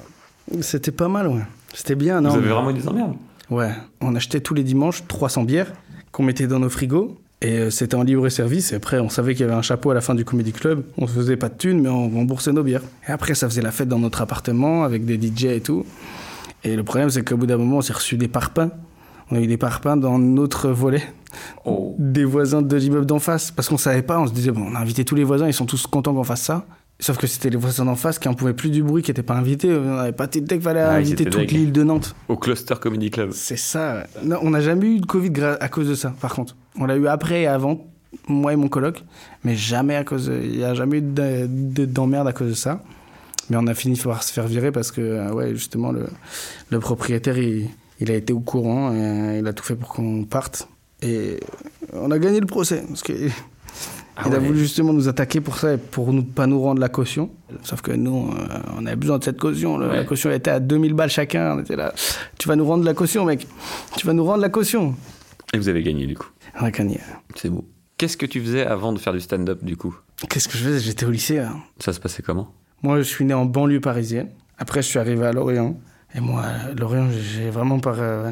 C'était 0.61 0.91
pas 0.93 1.09
mal, 1.09 1.29
ouais. 1.29 1.43
C'était 1.75 1.95
bien, 1.95 2.21
non 2.21 2.31
Vous 2.31 2.37
avez 2.37 2.47
mais- 2.47 2.53
vraiment 2.53 2.71
eu 2.71 2.75
des 2.75 2.89
emmerdes? 2.89 3.15
Ouais. 3.51 3.71
On 4.01 4.15
achetait 4.15 4.41
tous 4.41 4.55
les 4.55 4.63
dimanches 4.65 5.03
300 5.09 5.45
bières 5.45 5.73
qu'on 6.11 6.23
mettait 6.23 6.47
dans 6.47 6.59
nos 6.59 6.69
frigos. 6.71 7.19
Et 7.45 7.59
euh, 7.59 7.71
c'était 7.71 7.97
en 7.97 8.05
libre 8.05 8.29
service. 8.29 8.71
Et 8.73 8.77
après, 8.77 9.01
on 9.01 9.09
savait 9.09 9.35
qu'il 9.35 9.41
y 9.45 9.49
avait 9.49 9.59
un 9.59 9.63
chapeau 9.63 9.91
à 9.91 9.95
la 9.95 10.01
fin 10.01 10.15
du 10.15 10.25
Comedy 10.25 10.53
Club. 10.53 10.85
On 10.97 11.09
se 11.09 11.13
faisait 11.15 11.37
pas 11.37 11.49
de 11.49 11.55
thunes, 11.59 11.81
mais 11.81 11.89
on 11.89 12.09
remboursait 12.09 12.53
nos 12.53 12.63
bières. 12.63 12.83
Et 13.09 13.11
après, 13.11 13.35
ça 13.35 13.49
faisait 13.49 13.63
la 13.63 13.73
fête 13.73 13.89
dans 13.89 13.99
notre 13.99 14.21
appartement 14.21 14.85
avec 14.85 15.05
des 15.05 15.17
DJ 15.21 15.47
et 15.47 15.61
tout. 15.61 15.85
Et 16.63 16.77
le 16.77 16.85
problème, 16.85 17.11
c'est 17.11 17.25
qu'au 17.25 17.37
bout 17.37 17.47
d'un 17.47 17.57
moment, 17.57 17.79
on 17.79 17.83
s'est 17.83 17.93
reçu 17.93 18.17
des 18.17 18.29
parpaings. 18.29 18.71
On 19.33 19.37
a 19.37 19.41
eu 19.41 19.47
des 19.47 19.57
parpaings 19.57 19.97
dans 19.97 20.19
notre 20.19 20.69
volet 20.69 21.03
Oh. 21.65 21.95
des 21.99 22.27
voisins 22.27 22.61
de 22.61 22.77
l'immeuble 22.77 23.07
d'en 23.07 23.19
face. 23.19 23.51
Parce 23.51 23.71
qu'on 23.71 23.79
savait 23.79 24.03
pas, 24.03 24.21
on 24.21 24.27
se 24.27 24.33
disait, 24.35 24.51
bon, 24.51 24.67
on 24.71 24.75
a 24.75 24.79
invité 24.81 25.07
tous 25.07 25.15
les 25.15 25.25
voisins, 25.25 25.47
ils 25.47 25.55
sont 25.55 25.65
tous 25.65 25.87
contents 25.87 26.13
qu'on 26.13 26.23
fasse 26.25 26.43
ça. 26.43 26.67
Sauf 27.01 27.17
que 27.17 27.27
c'était 27.27 27.49
les 27.49 27.57
voisins 27.57 27.87
d'en 27.87 27.97
face 27.97 28.19
qui 28.19 28.29
en 28.29 28.35
pouvaient 28.35 28.53
plus 28.53 28.69
du 28.69 28.83
bruit, 28.83 29.03
qui 29.03 29.11
n'étaient 29.11 29.23
pas 29.23 29.35
invités. 29.35 29.73
On 29.75 29.97
n'avait 29.97 30.13
pas 30.13 30.27
dès 30.27 30.43
qu'il 30.43 30.61
fallait 30.61 30.81
Ah, 30.81 30.93
inviter 30.93 31.25
toute 31.25 31.51
l'île 31.51 31.73
de 31.73 31.83
Nantes. 31.83 32.15
Au 32.29 32.37
Cluster 32.37 32.75
Comedy 32.79 33.11
Club. 33.11 33.31
C'est 33.33 33.57
ça. 33.57 34.05
Non, 34.23 34.37
on 34.43 34.51
n'a 34.51 34.61
jamais 34.61 34.87
eu 34.89 35.01
de 35.01 35.07
Covid 35.07 35.33
à 35.59 35.69
cause 35.71 35.89
de 35.89 35.95
ça, 35.95 36.13
par 36.21 36.35
contre. 36.35 36.55
On 36.79 36.85
l'a 36.85 36.97
eu 36.97 37.07
après 37.07 37.43
et 37.43 37.47
avant, 37.47 37.87
moi 38.29 38.53
et 38.53 38.57
mon 38.57 38.69
coloc, 38.69 39.03
mais 39.45 39.57
jamais 39.57 39.97
à 39.97 40.05
cause. 40.05 40.31
Il 40.45 40.59
n'y 40.59 40.65
a 40.65 40.75
jamais 40.75 40.99
eu 40.99 41.03
de- 41.03 41.47
de- 41.49 41.87
d'emmerde 41.87 42.29
à 42.29 42.35
cause 42.35 42.51
de 42.51 42.55
ça. 42.55 42.83
Mais 43.49 43.57
on 43.59 43.67
a 43.67 43.75
fini 43.75 43.97
par 43.99 44.23
se 44.23 44.31
faire 44.33 44.47
virer 44.47 44.71
parce 44.71 44.93
que, 44.93 45.01
euh, 45.01 45.33
ouais, 45.33 45.51
justement, 45.55 45.91
le, 45.91 46.07
le 46.71 46.79
propriétaire, 46.79 47.39
il, 47.39 47.69
il 48.03 48.11
a 48.11 48.15
été 48.15 48.33
au 48.33 48.41
courant 48.41 48.93
et 48.93 48.97
euh, 49.01 49.39
il 49.41 49.47
a 49.47 49.53
tout 49.53 49.65
fait 49.65 49.77
pour 49.77 49.89
qu'on 49.91 50.25
parte. 50.25 50.69
Et 51.01 51.41
on 51.93 52.11
a 52.11 52.19
gagné 52.19 52.41
le 52.41 52.47
procès 52.47 52.85
parce 52.87 53.03
que. 53.03 53.13
Ah 54.15 54.25
il 54.27 54.35
a 54.35 54.39
voulu 54.39 54.59
justement 54.59 54.93
nous 54.93 55.09
attaquer 55.09 55.41
pour 55.41 55.57
ça 55.57 55.73
et 55.73 55.79
pour 55.79 56.13
ne 56.13 56.21
pas 56.21 56.47
nous 56.47 56.61
rendre 56.61 56.81
la 56.81 56.91
caution. 56.91 57.31
Sauf 57.63 57.81
que 57.81 57.93
nous, 57.93 58.29
euh, 58.31 58.59
on 58.77 58.85
avait 58.85 58.95
besoin 58.97 59.19
de 59.19 59.25
cette 59.25 59.41
caution. 59.41 59.79
La 59.79 60.05
caution 60.05 60.31
était 60.31 60.51
à 60.51 60.61
2000 60.61 60.93
balles 60.93 61.09
chacun. 61.09 61.57
On 61.57 61.61
était 61.61 61.77
là. 61.77 61.95
Tu 62.39 62.47
vas 62.47 62.55
nous 62.55 62.67
rendre 62.67 62.85
la 62.85 62.93
caution, 62.93 63.25
mec. 63.25 63.47
Tu 63.97 64.07
vas 64.07 64.13
nous 64.13 64.25
rendre 64.25 64.43
la 64.43 64.51
caution. 64.51 64.95
Et 65.55 65.59
vous 65.59 65.69
avez 65.69 65.83
gagné 65.83 66.07
du 66.07 66.15
coup. 66.15 66.29
On 66.61 66.65
a 66.65 66.71
gagné. 66.71 67.01
C'est 67.37 67.49
beau. 67.49 67.65
Qu'est-ce 67.97 68.19
que 68.19 68.27
tu 68.27 68.41
faisais 68.43 68.67
avant 68.67 68.93
de 68.93 68.99
faire 68.99 69.15
du 69.15 69.21
stand-up 69.21 69.65
du 69.65 69.77
coup? 69.79 69.97
Qu'est-ce 70.29 70.47
que 70.49 70.59
je 70.59 70.65
faisais? 70.65 70.81
J'étais 70.81 71.07
au 71.07 71.11
lycée. 71.11 71.39
hein. 71.39 71.57
Ça 71.81 71.95
se 71.95 71.99
passait 72.01 72.23
comment? 72.23 72.53
Moi, 72.83 72.99
je 72.99 73.03
suis 73.05 73.25
né 73.25 73.33
en 73.33 73.47
banlieue 73.47 73.81
parisienne. 73.81 74.29
Après, 74.59 74.83
je 74.83 74.89
suis 74.89 74.99
arrivé 74.99 75.25
à 75.25 75.33
Lorient. 75.33 75.75
Et 76.15 76.21
moi, 76.21 76.45
Lorient, 76.79 77.09
j'ai 77.11 77.51
vraiment 77.51 77.79
pas, 77.79 77.95
euh, 77.99 78.31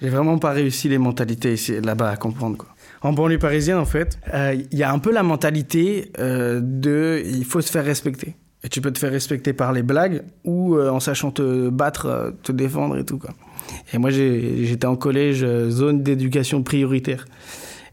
j'ai 0.00 0.08
vraiment 0.08 0.38
pas 0.38 0.50
réussi 0.50 0.88
les 0.88 0.98
mentalités 0.98 1.56
là-bas 1.82 2.10
à 2.10 2.16
comprendre. 2.16 2.56
Quoi. 2.56 2.68
En 3.02 3.12
banlieue 3.12 3.38
parisienne, 3.38 3.78
en 3.78 3.84
fait, 3.84 4.18
euh, 4.34 4.56
il 4.70 4.78
y 4.78 4.82
a 4.82 4.92
un 4.92 4.98
peu 4.98 5.12
la 5.12 5.22
mentalité 5.22 6.12
euh, 6.18 6.60
de 6.62 7.22
il 7.24 7.44
faut 7.44 7.60
se 7.60 7.70
faire 7.70 7.84
respecter. 7.84 8.36
Et 8.62 8.68
tu 8.68 8.80
peux 8.80 8.92
te 8.92 8.98
faire 8.98 9.10
respecter 9.10 9.52
par 9.54 9.72
les 9.72 9.82
blagues 9.82 10.22
ou 10.44 10.76
euh, 10.76 10.90
en 10.90 11.00
sachant 11.00 11.30
te 11.30 11.70
battre, 11.70 12.06
euh, 12.06 12.30
te 12.42 12.52
défendre 12.52 12.98
et 12.98 13.04
tout. 13.04 13.18
Quoi. 13.18 13.30
Et 13.92 13.98
moi, 13.98 14.10
j'étais 14.10 14.86
en 14.86 14.96
collège, 14.96 15.42
euh, 15.42 15.70
zone 15.70 16.02
d'éducation 16.02 16.62
prioritaire. 16.62 17.26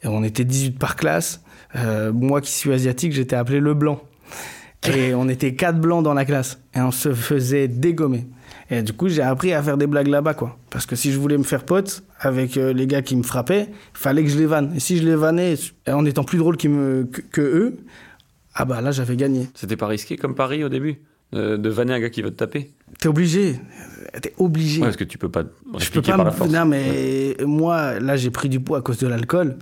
Et 0.03 0.07
on 0.07 0.23
était 0.23 0.43
18 0.43 0.77
par 0.77 0.95
classe. 0.95 1.41
Euh, 1.75 2.11
moi 2.11 2.41
qui 2.41 2.51
suis 2.51 2.73
asiatique, 2.73 3.13
j'étais 3.13 3.35
appelé 3.35 3.59
le 3.59 3.73
blanc. 3.73 4.01
Et 4.93 5.13
on 5.13 5.27
était 5.27 5.55
quatre 5.55 5.79
blancs 5.79 6.03
dans 6.03 6.13
la 6.13 6.25
classe. 6.25 6.59
Et 6.75 6.81
on 6.81 6.91
se 6.91 7.13
faisait 7.13 7.67
dégommer. 7.67 8.27
Et 8.69 8.81
du 8.81 8.91
coup, 8.93 9.07
j'ai 9.07 9.21
appris 9.21 9.53
à 9.53 9.63
faire 9.63 9.77
des 9.77 9.87
blagues 9.87 10.07
là-bas, 10.07 10.33
quoi. 10.33 10.57
Parce 10.69 10.85
que 10.85 10.95
si 10.95 11.11
je 11.13 11.19
voulais 11.19 11.37
me 11.37 11.43
faire 11.43 11.63
pote 11.63 12.03
avec 12.19 12.57
euh, 12.57 12.73
les 12.73 12.85
gars 12.85 13.01
qui 13.01 13.15
me 13.15 13.23
frappaient, 13.23 13.69
fallait 13.93 14.23
que 14.23 14.29
je 14.29 14.37
les 14.37 14.45
vanne. 14.45 14.73
Et 14.75 14.79
si 14.81 14.97
je 14.97 15.03
les 15.03 15.15
vannais 15.15 15.55
en 15.87 16.05
étant 16.05 16.23
plus 16.23 16.37
drôle 16.37 16.57
qu'ils 16.57 16.71
me- 16.71 17.03
que, 17.05 17.21
que 17.21 17.41
eux, 17.41 17.77
ah 18.53 18.65
bah 18.65 18.81
là, 18.81 18.91
j'avais 18.91 19.15
gagné. 19.15 19.47
C'était 19.53 19.77
pas 19.77 19.87
risqué 19.87 20.17
comme 20.17 20.35
pari 20.35 20.63
au 20.63 20.69
début 20.69 20.97
de, 21.31 21.55
de 21.57 21.69
vanner 21.69 21.93
un 21.93 21.99
gars 21.99 22.09
qui 22.09 22.21
veut 22.21 22.31
te 22.31 22.35
taper? 22.37 22.71
T'es 22.99 23.07
obligé. 23.07 23.59
T'es 24.21 24.33
obligé. 24.37 24.81
Ouais, 24.81 24.87
parce 24.87 24.97
que 24.97 25.03
tu 25.03 25.17
peux 25.17 25.29
pas 25.29 25.43
je 25.77 25.89
peux 25.91 26.01
pas 26.01 26.15
par 26.15 26.25
la 26.25 26.31
me... 26.31 26.35
force. 26.35 26.51
Non, 26.51 26.65
mais 26.65 27.37
moi, 27.45 27.99
là, 27.99 28.17
j'ai 28.17 28.31
pris 28.31 28.49
du 28.49 28.59
poids 28.59 28.79
à 28.79 28.81
cause 28.81 28.97
de 28.97 29.07
l'alcool. 29.07 29.57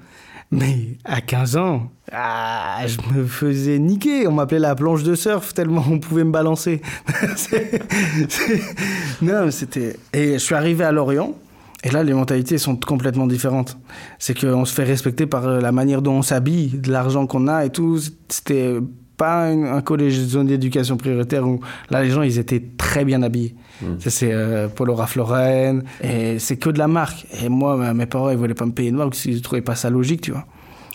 Mais 0.51 0.97
à 1.03 1.21
15 1.21 1.57
ans, 1.57 1.89
ah, 2.11 2.79
je 2.85 2.97
me 3.13 3.25
faisais 3.25 3.79
niquer. 3.79 4.27
On 4.27 4.31
m'appelait 4.31 4.59
la 4.59 4.75
planche 4.75 5.03
de 5.03 5.15
surf 5.15 5.53
tellement 5.53 5.83
on 5.89 5.99
pouvait 5.99 6.23
me 6.23 6.31
balancer. 6.31 6.81
Non, 9.21 9.49
c'était. 9.49 9.97
Et 10.13 10.33
je 10.33 10.37
suis 10.37 10.55
arrivé 10.55 10.83
à 10.83 10.91
Lorient. 10.91 11.33
Et 11.83 11.89
là, 11.89 12.03
les 12.03 12.13
mentalités 12.13 12.57
sont 12.57 12.75
complètement 12.75 13.27
différentes. 13.27 13.77
C'est 14.19 14.37
qu'on 14.39 14.65
se 14.65 14.73
fait 14.73 14.83
respecter 14.83 15.25
par 15.27 15.47
euh, 15.47 15.61
la 15.61 15.71
manière 15.71 16.01
dont 16.01 16.13
on 16.13 16.21
s'habille, 16.21 16.69
de 16.69 16.91
l'argent 16.91 17.27
qu'on 17.27 17.47
a 17.47 17.65
et 17.65 17.69
tout. 17.69 17.99
C'était 18.27 18.77
pas 19.17 19.45
un, 19.45 19.77
un 19.77 19.81
collège 19.81 20.19
zone 20.19 20.47
d'éducation 20.47 20.97
prioritaire 20.97 21.47
où 21.47 21.59
là, 21.89 22.03
les 22.03 22.09
gens, 22.09 22.21
ils 22.21 22.39
étaient 22.39 22.63
très 22.77 23.05
bien 23.05 23.21
habillés. 23.23 23.55
Ça, 23.99 24.09
c'est 24.09 24.31
euh, 24.31 24.67
Polo 24.67 24.95
Ralph 24.95 25.15
Lauren. 25.15 25.81
Et 26.01 26.39
c'est 26.39 26.57
que 26.57 26.69
de 26.69 26.79
la 26.79 26.87
marque. 26.87 27.25
Et 27.43 27.49
moi, 27.49 27.93
mes 27.93 28.05
parents, 28.05 28.29
ils 28.29 28.37
voulaient 28.37 28.53
pas 28.53 28.65
me 28.65 28.71
payer 28.71 28.91
de 28.91 28.95
marque 28.95 29.11
parce 29.11 29.21
qu'ils 29.21 29.41
trouvaient 29.41 29.61
pas 29.61 29.75
ça 29.75 29.89
logique, 29.89 30.21
tu 30.21 30.31
vois. 30.31 30.45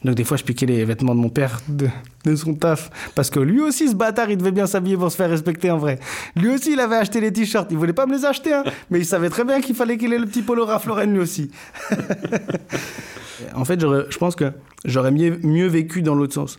Donc, 0.02 0.14
des 0.14 0.24
fois, 0.24 0.38
je 0.38 0.44
piquais 0.44 0.64
les 0.64 0.82
vêtements 0.86 1.14
de 1.14 1.20
mon 1.20 1.28
père 1.28 1.60
de, 1.68 1.88
de 2.24 2.34
son 2.34 2.54
taf. 2.54 2.90
Parce 3.14 3.28
que 3.28 3.38
lui 3.38 3.60
aussi, 3.60 3.88
ce 3.88 3.94
bâtard, 3.94 4.30
il 4.30 4.38
devait 4.38 4.50
bien 4.50 4.66
s'habiller 4.66 4.96
pour 4.96 5.12
se 5.12 5.16
faire 5.16 5.28
respecter 5.28 5.70
en 5.70 5.76
vrai. 5.76 5.98
Lui 6.36 6.48
aussi, 6.48 6.72
il 6.72 6.80
avait 6.80 6.96
acheté 6.96 7.20
les 7.20 7.32
t-shirts. 7.32 7.68
Il 7.70 7.76
voulait 7.76 7.92
pas 7.92 8.06
me 8.06 8.16
les 8.16 8.24
acheter, 8.24 8.54
hein. 8.54 8.64
Mais 8.90 9.00
il 9.00 9.04
savait 9.04 9.28
très 9.28 9.44
bien 9.44 9.60
qu'il 9.60 9.74
fallait 9.74 9.98
qu'il 9.98 10.12
ait 10.14 10.18
le 10.18 10.26
petit 10.26 10.40
Polo 10.40 10.64
Ralph 10.64 10.86
Lauren 10.86 11.06
lui 11.06 11.20
aussi. 11.20 11.50
en 13.54 13.66
fait, 13.66 13.78
je 13.80 14.16
pense 14.16 14.36
que 14.36 14.52
j'aurais 14.86 15.10
mieux, 15.10 15.38
mieux 15.42 15.66
vécu 15.66 16.00
dans 16.00 16.14
l'autre 16.14 16.32
sens. 16.32 16.58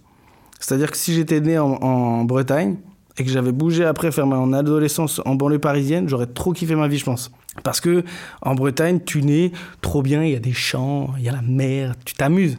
C'est-à-dire 0.62 0.92
que 0.92 0.98
si 0.98 1.14
j'étais 1.14 1.42
né 1.42 1.60
en, 1.60 2.24
Bretagne 2.24 2.78
et 3.18 3.26
que 3.26 3.30
j'avais 3.30 3.52
bougé 3.52 3.84
après 3.84 4.12
faire 4.12 4.28
mon 4.28 4.54
adolescence 4.54 5.20
en 5.26 5.36
banlieue 5.36 5.60
parisienne, 5.60 6.08
j'aurais 6.08 6.28
trop 6.28 6.54
kiffé 6.54 6.76
ma 6.76 6.88
vie, 6.88 6.98
je 6.98 7.04
pense. 7.04 7.32
Parce 7.64 7.82
que 7.82 8.06
en 8.42 8.56
Bretagne, 8.56 9.00
tu 9.06 9.22
nais 9.22 9.52
trop 9.82 10.02
bien, 10.02 10.24
il 10.24 10.32
y 10.32 10.36
a 10.36 10.40
des 10.40 10.54
champs, 10.54 11.10
il 11.18 11.24
y 11.24 11.30
a 11.30 11.34
la 11.34 11.42
mer, 11.42 11.96
tu 12.06 12.14
t'amuses. 12.14 12.58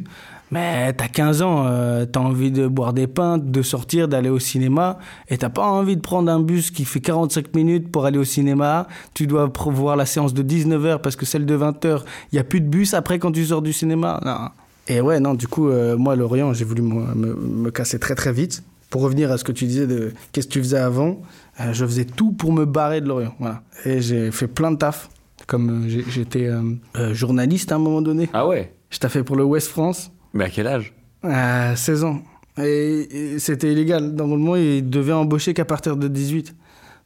Mais 0.51 0.93
t'as 0.93 1.09
15 1.09 1.41
ans, 1.41 1.65
euh, 1.67 2.05
t'as 2.05 2.21
envie 2.21 2.51
de 2.51 2.67
boire 2.67 2.93
des 2.93 3.07
pintes, 3.07 3.51
de 3.51 3.63
sortir, 3.63 4.07
d'aller 4.07 4.29
au 4.29 4.39
cinéma, 4.39 4.99
et 5.29 5.39
t'as 5.39 5.49
pas 5.49 5.63
envie 5.63 5.97
de 5.97 6.03
prendre 6.03 6.31
un 6.31 6.41
bus 6.41 6.71
qui 6.71 6.85
fait 6.85 7.01
45 7.01 7.55
minutes 7.55 7.91
pour 7.91 8.05
aller 8.05 8.19
au 8.19 8.25
cinéma. 8.25 8.87
Tu 9.15 9.27
dois 9.27 9.51
voir 9.65 9.97
la 9.97 10.05
séance 10.05 10.35
de 10.35 10.43
19h 10.43 11.01
parce 11.01 11.17
que 11.17 11.25
celle 11.25 11.47
de 11.47 11.57
20h, 11.57 12.03
il 12.33 12.37
y 12.37 12.39
a 12.39 12.45
plus 12.45 12.61
de 12.61 12.69
bus 12.69 12.93
après 12.93 13.19
quand 13.19 13.33
tu 13.33 13.47
sors 13.47 13.63
du 13.63 13.73
cinéma. 13.73 14.21
Non. 14.27 14.51
Et 14.89 15.01
ouais, 15.01 15.21
non, 15.21 15.35
du 15.35 15.47
coup, 15.49 15.69
euh, 15.69 15.97
moi, 15.97 16.17
Lorient, 16.17 16.53
j'ai 16.55 16.65
voulu 16.65 16.83
me, 16.83 17.15
me- 17.15 17.35
me 17.35 17.71
casser 17.71 17.99
très 17.99 18.15
très 18.15 18.33
vite. 18.33 18.63
Pour 18.91 19.01
revenir 19.03 19.31
à 19.33 19.39
ce 19.39 19.45
que 19.45 19.53
tu 19.53 19.65
disais 19.65 19.87
de 19.87 20.13
qu'est-ce 20.33 20.47
que 20.49 20.53
tu 20.53 20.59
faisais 20.59 20.77
avant, 20.79 21.23
euh, 21.61 21.73
je 21.73 21.85
faisais 21.87 22.05
tout 22.05 22.33
pour 22.33 22.53
me 22.53 22.65
barrer 22.67 23.01
de 23.01 23.09
Lorient. 23.09 23.35
Voilà. 23.39 23.63
Et 23.87 24.01
j'ai 24.03 24.31
fait 24.31 24.49
plein 24.49 24.71
de 24.71 24.77
taf. 24.77 25.09
Comme 25.47 25.87
euh, 25.87 26.03
j'étais 26.09 26.47
euh, 26.47 27.15
journaliste 27.15 27.73
à 27.73 27.77
un 27.77 27.79
moment 27.79 28.03
donné. 28.03 28.29
Ah 28.33 28.47
ouais? 28.47 28.75
Je 28.91 28.99
fait 29.09 29.23
pour 29.25 29.37
le 29.37 29.45
West 29.45 29.69
France. 29.69 30.11
Mais 30.35 30.45
à 30.45 30.51
quel 30.51 30.67
âge? 30.67 30.93
À 31.23 31.75
16 31.75 32.05
ans. 32.05 32.21
Et, 32.59 33.35
et 33.35 33.39
c'était 33.39 33.73
illégal. 33.73 34.11
Normalement, 34.13 34.57
ils 34.57 34.89
devaient 34.89 35.13
embaucher 35.15 35.55
qu'à 35.55 35.65
partir 35.65 35.97
de 35.97 36.09
18. 36.09 36.55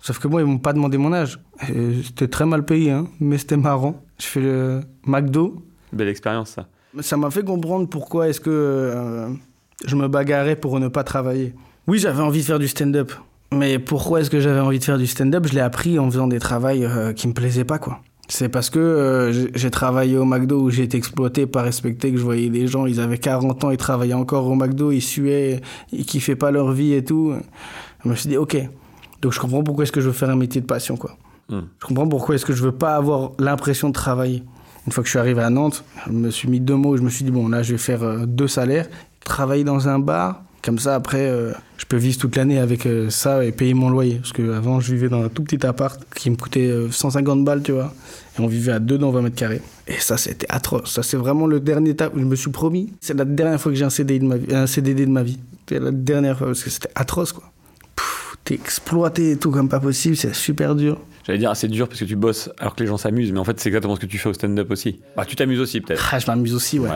Sauf 0.01 0.19
que 0.19 0.27
moi, 0.29 0.41
ils 0.41 0.47
m'ont 0.47 0.59
pas 0.59 0.73
demandé 0.73 0.99
mon 0.99 1.13
âge. 1.13 1.39
C'était 2.05 2.27
très 2.29 2.47
mal 2.47 2.65
payé, 2.65 2.91
hein, 2.91 3.07
mais 3.21 3.39
c'était 3.39 3.57
marrant. 3.57 4.03
Je 4.21 4.27
fais 4.27 4.41
le 4.41 4.81
McDo. 5.07 5.63
Belle 5.93 6.09
expérience 6.09 6.51
ça. 6.51 6.67
Ça 7.01 7.17
m'a 7.17 7.31
fait 7.31 7.45
comprendre 7.45 7.89
pourquoi 7.89 8.29
est-ce 8.29 8.41
que 8.41 8.51
euh, 8.51 9.29
je 9.87 9.97
me 9.97 10.09
bagarrais 10.09 10.57
pour 10.57 10.79
ne 10.81 10.89
pas 10.89 11.05
travailler. 11.05 11.55
Oui, 11.87 11.99
j'avais 11.99 12.23
envie 12.23 12.41
de 12.41 12.45
faire 12.45 12.59
du 12.59 12.69
stand-up. 12.69 13.13
Mais 13.53 13.79
pourquoi 13.79 14.21
est-ce 14.21 14.31
que 14.31 14.41
j'avais 14.41 14.61
envie 14.61 14.79
de 14.79 14.85
faire 14.85 14.99
du 14.99 15.07
stand-up? 15.07 15.47
Je 15.47 15.55
l'ai 15.55 15.61
appris 15.61 15.99
en 15.99 16.11
faisant 16.11 16.27
des 16.27 16.39
travails 16.39 16.85
euh, 16.85 17.13
qui 17.13 17.29
me 17.29 17.33
plaisaient 17.33 17.65
pas, 17.65 17.79
quoi. 17.79 18.01
C'est 18.29 18.49
parce 18.49 18.71
que 18.71 18.81
euh, 18.81 19.49
j'ai- 19.55 19.71
travaillé 19.71 20.19
au 20.19 20.25
McDo 20.25 20.61
où 20.63 20.71
j'ai 20.71 20.83
été 20.83 20.97
exploité, 20.97 21.47
pas 21.47 21.63
respecté, 21.63 22.11
que 22.11 22.19
je 22.19 22.25
voyais 22.25 22.49
des 22.49 22.67
gens, 22.67 22.87
ils 22.87 22.99
avaient 22.99 23.19
40 23.19 23.63
ans, 23.63 23.71
ils 23.71 23.77
travaillaient 23.77 24.15
encore 24.15 24.49
au 24.49 24.57
McDo, 24.57 24.91
ils 24.91 25.01
suaient, 25.01 25.61
ils 25.93 26.05
kiffaient 26.05 26.35
pas 26.35 26.51
leur 26.51 26.73
vie 26.73 26.93
et 26.95 27.05
tout. 27.05 27.35
Je 28.05 28.09
me 28.09 28.17
suis 28.17 28.29
dit, 28.29 28.37
ok. 28.37 28.57
Donc 29.23 29.33
je 29.33 29.39
comprends 29.39 29.63
pourquoi 29.63 29.85
est-ce 29.85 29.93
que 29.93 30.01
je 30.01 30.09
veux 30.09 30.13
faire 30.13 30.31
un 30.31 30.37
métier 30.37 30.61
de 30.61 30.67
passion, 30.67 30.97
quoi. 30.97 31.17
Hmm. 31.49 31.61
Je 31.81 31.87
comprends 31.87 32.09
pourquoi 32.09 32.35
est-ce 32.35 32.45
que 32.45 32.53
je 32.53 32.65
veux 32.65 32.73
pas 32.73 32.97
avoir 32.97 33.31
l'impression 33.39 33.89
de 33.89 33.95
travailler. 33.95 34.43
Une 34.87 34.93
fois 34.93 35.03
que 35.03 35.07
je 35.07 35.11
suis 35.11 35.19
arrivé 35.19 35.43
à 35.43 35.51
Nantes, 35.51 35.85
je 36.07 36.13
me 36.13 36.31
suis 36.31 36.49
mis 36.49 36.61
deux 36.61 36.77
mots, 36.77 36.97
je 36.97 37.03
me 37.03 37.11
suis 37.11 37.25
dit, 37.25 37.31
bon, 37.31 37.49
là, 37.49 37.63
je 37.63 37.73
vais 37.73 37.79
faire 37.79 38.03
euh, 38.03 38.25
deux 38.27 38.49
salaires, 38.49 38.89
travailler 39.25 39.65
dans 39.65 39.89
un 39.89 39.99
bar, 39.99 40.43
comme 40.67 40.81
ça, 40.81 40.97
après, 40.97 41.29
euh, 41.29 41.53
je 41.77 41.85
peux 41.85 41.97
vivre 41.97 42.19
toute 42.19 42.35
l'année 42.35 42.59
avec 42.59 42.87
euh, 42.87 43.09
ça 43.09 43.45
et 43.45 43.53
payer 43.53 43.73
mon 43.73 43.89
loyer. 43.89 44.17
Parce 44.17 44.33
qu'avant, 44.33 44.81
je 44.81 44.93
vivais 44.93 45.09
dans 45.09 45.23
un 45.23 45.29
tout 45.29 45.45
petit 45.45 45.65
appart 45.65 46.03
qui 46.13 46.29
me 46.29 46.35
coûtait 46.35 46.67
euh, 46.67 46.91
150 46.91 47.45
balles, 47.45 47.63
tu 47.63 47.71
vois. 47.71 47.95
Et 48.37 48.43
on 48.43 48.49
vivait 48.49 48.73
à 48.73 48.81
deux 48.81 48.99
dans 48.99 49.13
20 49.13 49.23
mètres 49.23 49.37
carrés. 49.37 49.63
Et 49.87 50.01
ça, 50.01 50.17
c'était 50.17 50.49
atroce. 50.49 50.93
Ça, 50.93 51.05
c'est 51.05 51.17
vraiment 51.17 51.47
le 51.47 51.61
dernier 51.61 51.91
étape 51.91 52.17
où 52.17 52.19
je 52.19 52.25
me 52.25 52.35
suis 52.35 52.51
promis. 52.51 52.93
C'est 53.01 53.17
la 53.17 53.25
dernière 53.25 53.61
fois 53.61 53.71
que 53.71 53.79
j'ai 53.79 53.85
un, 53.85 53.91
CDD 53.91 54.19
de 54.19 55.11
ma 55.13 55.23
vie. 55.23 55.39
C'est 55.69 55.79
la 55.79 55.93
dernière 55.93 56.37
fois, 56.37 56.49
parce 56.49 56.65
que 56.65 56.71
c'était 56.71 56.91
atroce, 56.97 57.33
quoi. 57.33 57.45
T'es 58.43 58.55
exploité 58.55 59.31
et 59.31 59.37
tout 59.37 59.53
comme 59.53 59.69
pas 59.69 59.81
possible, 59.81 60.17
c'est 60.17 60.35
super 60.35 60.75
dur. 60.75 60.99
J'allais 61.27 61.39
dire 61.39 61.51
assez 61.51 61.67
dur 61.67 61.89
parce 61.89 61.99
que 61.99 62.05
tu 62.05 62.15
bosses 62.15 62.51
alors 62.59 62.77
que 62.77 62.83
les 62.83 62.87
gens 62.87 62.97
s'amusent, 62.97 63.33
mais 63.33 63.41
en 63.41 63.45
fait 63.45 63.59
c'est 63.59 63.69
exactement 63.69 63.97
ce 63.97 64.01
que 64.01 64.07
tu 64.07 64.17
fais 64.17 64.29
au 64.29 64.33
stand-up 64.33 64.71
aussi. 64.71 65.01
Bah 65.17 65.25
tu 65.25 65.35
t'amuses 65.35 65.59
aussi 65.61 65.81
peut-être. 65.81 66.09
Ah, 66.13 66.19
je 66.21 66.27
m'amuse 66.29 66.55
aussi, 66.55 66.79
ouais. 66.79 66.89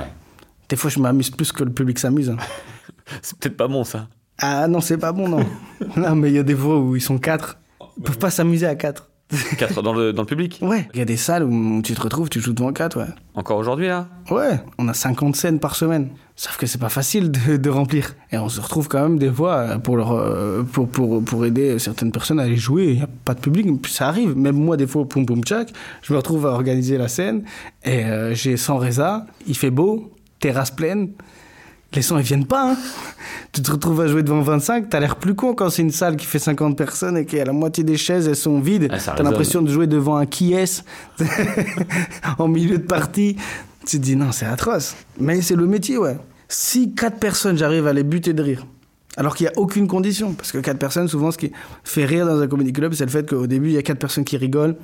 Des 0.69 0.77
fois, 0.77 0.89
je 0.89 1.01
m'amuse 1.01 1.31
plus 1.31 1.51
que 1.51 1.65
le 1.65 1.73
public 1.73 1.99
s'amuse. 1.99 2.31
hein. 2.31 2.37
C'est 3.23 3.37
peut-être 3.39 3.57
pas 3.57 3.67
bon 3.67 3.83
ça. 3.83 4.07
Ah 4.39 4.69
non, 4.69 4.81
c'est 4.81 4.99
pas 4.99 5.11
bon, 5.13 5.29
non. 5.29 5.45
non, 5.97 6.15
mais 6.15 6.31
il 6.31 6.37
y 6.37 6.39
a 6.39 6.45
des 6.45 6.55
fois 6.55 6.79
où 6.79 6.95
ils 6.95 7.03
sont 7.03 7.19
quatre. 7.19 7.59
Ils 7.99 8.05
peuvent 8.05 8.19
pas 8.19 8.31
s'amuser 8.31 8.67
à 8.67 8.77
quatre. 8.77 9.10
4 9.59 9.83
dans 9.83 9.93
le, 9.93 10.13
dans 10.13 10.23
le 10.23 10.27
public 10.27 10.59
Ouais. 10.63 10.89
Il 10.95 10.99
y 10.99 11.03
a 11.03 11.05
des 11.05 11.17
salles 11.17 11.45
où 11.45 11.83
tu 11.83 11.95
te 11.95 12.01
retrouves, 12.01 12.29
tu 12.29 12.41
joues 12.41 12.53
devant 12.53 12.73
4, 12.73 12.99
ouais. 12.99 13.07
Encore 13.35 13.59
aujourd'hui, 13.59 13.87
là? 13.87 14.09
Ouais, 14.31 14.61
on 14.79 14.89
a 14.89 14.95
50 14.95 15.37
scènes 15.37 15.61
par 15.61 15.77
semaine. 15.77 16.11
Sauf 16.37 16.57
que 16.57 16.67
c'est 16.67 16.79
pas 16.81 16.89
facile 16.89 17.31
de, 17.31 17.57
de 17.57 17.71
remplir. 17.71 18.15
Et 18.33 18.39
on 18.39 18.49
se 18.49 18.61
retrouve 18.61 18.89
quand 18.89 19.03
même 19.03 19.19
des 19.19 19.31
fois 19.31 19.57
euh, 19.57 19.79
pour, 19.79 19.97
leur, 19.97 20.13
euh, 20.13 20.63
pour, 20.63 20.89
pour, 20.89 21.23
pour 21.23 21.45
aider 21.45 21.79
certaines 21.79 22.13
personnes 22.13 22.41
à 22.41 22.45
aller 22.45 22.57
jouer. 22.57 22.87
Il 22.89 22.97
n'y 22.97 23.03
a 23.03 23.09
pas 23.25 23.35
de 23.35 23.41
public, 23.41 23.69
ça 23.89 24.09
arrive. 24.09 24.37
Même 24.37 24.57
moi, 24.57 24.77
des 24.77 24.87
fois, 24.87 25.07
poum 25.07 25.27
poum 25.27 25.43
tchak, 25.43 25.73
je 26.03 26.13
me 26.13 26.19
retrouve 26.19 26.47
à 26.47 26.51
organiser 26.51 26.99
la 26.99 27.09
scène 27.09 27.45
et 27.85 28.05
euh, 28.05 28.35
j'ai 28.35 28.57
100 28.57 28.79
résas, 28.79 29.27
il 29.47 29.57
fait 29.57 29.71
beau, 29.71 30.13
terrasse 30.41 30.71
pleine. 30.71 31.11
Les 31.93 32.03
sons, 32.03 32.19
ils 32.19 32.25
viennent 32.25 32.47
pas. 32.47 32.73
Hein. 32.73 32.77
Tu 33.53 33.63
te 33.63 33.73
retrouves 33.73 34.01
à 34.01 34.07
jouer 34.07 34.23
devant 34.23 34.43
25, 34.43 34.89
t'as 34.89 35.01
l'air 35.01 35.17
plus 35.17 35.35
con 35.35 35.55
quand 35.55 35.71
c'est 35.71 35.83
une 35.83 35.91
salle 35.91 36.17
qui 36.17 36.27
fait 36.27 36.39
50 36.39 36.77
personnes 36.77 37.17
et 37.17 37.27
que 37.27 37.37
la 37.37 37.53
moitié 37.53 37.83
des 37.83 37.97
chaises, 37.97 38.29
elles 38.29 38.37
sont 38.37 38.61
vides. 38.61 38.89
Ah, 38.93 38.99
t'as 39.17 39.23
l'impression 39.25 39.61
de 39.61 39.73
jouer 39.73 39.89
devant 39.89 40.17
un 40.17 40.27
qui 40.27 40.53
est 40.53 40.85
en 42.39 42.47
milieu 42.47 42.79
de 42.79 42.85
partie. 42.85 43.37
Tu 43.87 43.99
te 43.99 44.03
dis 44.03 44.15
non, 44.15 44.31
c'est 44.31 44.47
atroce. 44.47 44.95
Mais 45.19 45.43
c'est 45.43 45.57
le 45.57 45.67
métier, 45.67 45.99
ouais. 45.99 46.17
Si 46.49 46.95
quatre 46.95 47.19
personnes, 47.19 47.59
j'arrive 47.59 47.89
à 47.89 47.93
les 47.93 48.05
buter 48.05 48.35
de 48.35 48.43
rire, 48.43 48.67
alors 49.17 49.35
qu'il 49.35 49.47
n'y 49.47 49.53
a 49.53 49.59
aucune 49.59 49.89
condition, 49.89 50.35
parce 50.35 50.53
que 50.53 50.59
quatre 50.59 50.79
personnes, 50.79 51.09
souvent, 51.09 51.33
ce 51.33 51.39
qui 51.39 51.51
fait 51.83 52.05
rire 52.05 52.27
dans 52.27 52.41
un 52.41 52.47
comedy 52.47 52.73
club, 52.73 52.93
c'est 52.93 53.05
le 53.05 53.11
fait 53.11 53.29
qu'au 53.29 53.49
début, 53.49 53.69
il 53.69 53.75
y 53.75 53.79
a 53.79 53.83
quatre 53.83 53.99
personnes 53.99 54.25
qui 54.25 54.37
rigolent, 54.37 54.77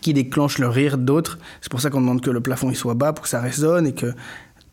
qui 0.00 0.12
déclenchent 0.12 0.58
le 0.58 0.68
rire 0.68 0.98
d'autres. 0.98 1.38
C'est 1.60 1.70
pour 1.70 1.80
ça 1.80 1.90
qu'on 1.90 2.00
demande 2.00 2.20
que 2.20 2.30
le 2.30 2.40
plafond 2.40 2.70
il 2.70 2.76
soit 2.76 2.94
bas 2.94 3.12
pour 3.12 3.24
que 3.24 3.28
ça 3.28 3.40
résonne 3.40 3.86
et 3.86 3.94
que 3.94 4.12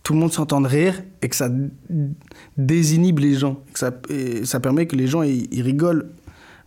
tout 0.06 0.14
le 0.14 0.20
monde 0.20 0.32
s'entende 0.32 0.68
rire 0.68 1.02
et 1.24 1.30
que 1.30 1.36
ça 1.36 1.50
désinhibe 2.58 3.20
les 3.20 3.34
gens. 3.34 3.64
Et 3.68 3.74
que 3.74 3.80
ça, 3.80 3.92
et 4.08 4.46
ça 4.46 4.60
permet 4.60 4.86
que 4.86 4.96
les 4.96 5.08
gens 5.08 5.24
ils, 5.24 5.48
ils 5.52 5.64
rigolent 5.64 6.12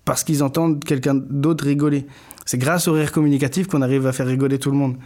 parce 0.05 0.25
qu'ils 0.25 0.43
entendent 0.43 0.85
quelqu'un 0.85 1.15
d'autre 1.15 1.65
rigoler. 1.65 2.05
C'est 2.45 2.59
grâce 2.59 2.89
au 2.89 2.95
rire 2.95 3.13
communicatif 3.13 3.69
qu'on 3.69 3.81
arrive 3.81 4.09
à 4.09 4.13
faire 4.13 4.27
rigoler 4.27 4.59
tout 4.59 4.73
le 4.73 4.77
monde. 4.77 4.97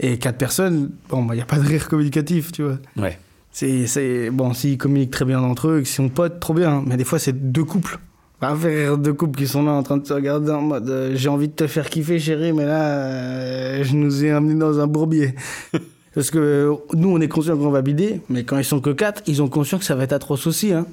Et 0.00 0.18
quatre 0.18 0.36
personnes, 0.36 0.90
bon, 1.08 1.26
il 1.32 1.36
n'y 1.36 1.40
a 1.40 1.46
pas 1.46 1.58
de 1.58 1.66
rire 1.66 1.88
communicatif, 1.88 2.52
tu 2.52 2.62
vois. 2.62 2.78
Ouais. 2.98 3.18
C'est, 3.52 3.86
c'est, 3.86 4.28
bon, 4.30 4.52
s'ils 4.52 4.76
communiquent 4.76 5.12
très 5.12 5.24
bien 5.24 5.40
entre 5.40 5.68
eux, 5.68 5.78
qu'ils 5.78 5.86
sont 5.86 6.10
potes, 6.10 6.40
trop 6.40 6.52
bien. 6.52 6.84
Mais 6.86 6.98
des 6.98 7.04
fois, 7.04 7.18
c'est 7.18 7.50
deux 7.52 7.64
couples. 7.64 7.98
Va 8.42 8.54
faire 8.54 8.70
rire 8.70 8.98
deux 8.98 9.14
couples 9.14 9.38
qui 9.38 9.46
sont 9.46 9.62
là 9.62 9.72
en 9.72 9.82
train 9.82 9.96
de 9.96 10.06
se 10.06 10.12
regarder 10.12 10.50
en 10.50 10.60
mode 10.60 10.90
euh, 10.90 11.12
j'ai 11.14 11.28
envie 11.28 11.48
de 11.48 11.54
te 11.54 11.66
faire 11.66 11.88
kiffer, 11.88 12.18
chérie, 12.18 12.52
mais 12.52 12.66
là, 12.66 12.82
euh, 12.82 13.82
je 13.82 13.94
nous 13.94 14.24
ai 14.24 14.30
amenés 14.30 14.56
dans 14.58 14.78
un 14.78 14.86
bourbier. 14.86 15.34
Parce 16.18 16.32
que 16.32 16.38
euh, 16.38 16.74
nous, 16.96 17.10
on 17.10 17.20
est 17.20 17.28
conscient 17.28 17.56
qu'on 17.56 17.70
va 17.70 17.80
bider, 17.80 18.20
mais 18.28 18.42
quand 18.42 18.58
ils 18.58 18.64
sont 18.64 18.80
que 18.80 18.90
quatre, 18.90 19.22
ils 19.28 19.40
ont 19.40 19.46
conscience 19.46 19.82
que 19.82 19.86
ça 19.86 19.94
va 19.94 20.02
être 20.02 20.12
atroce 20.12 20.48
aussi. 20.48 20.72
Hein. 20.72 20.84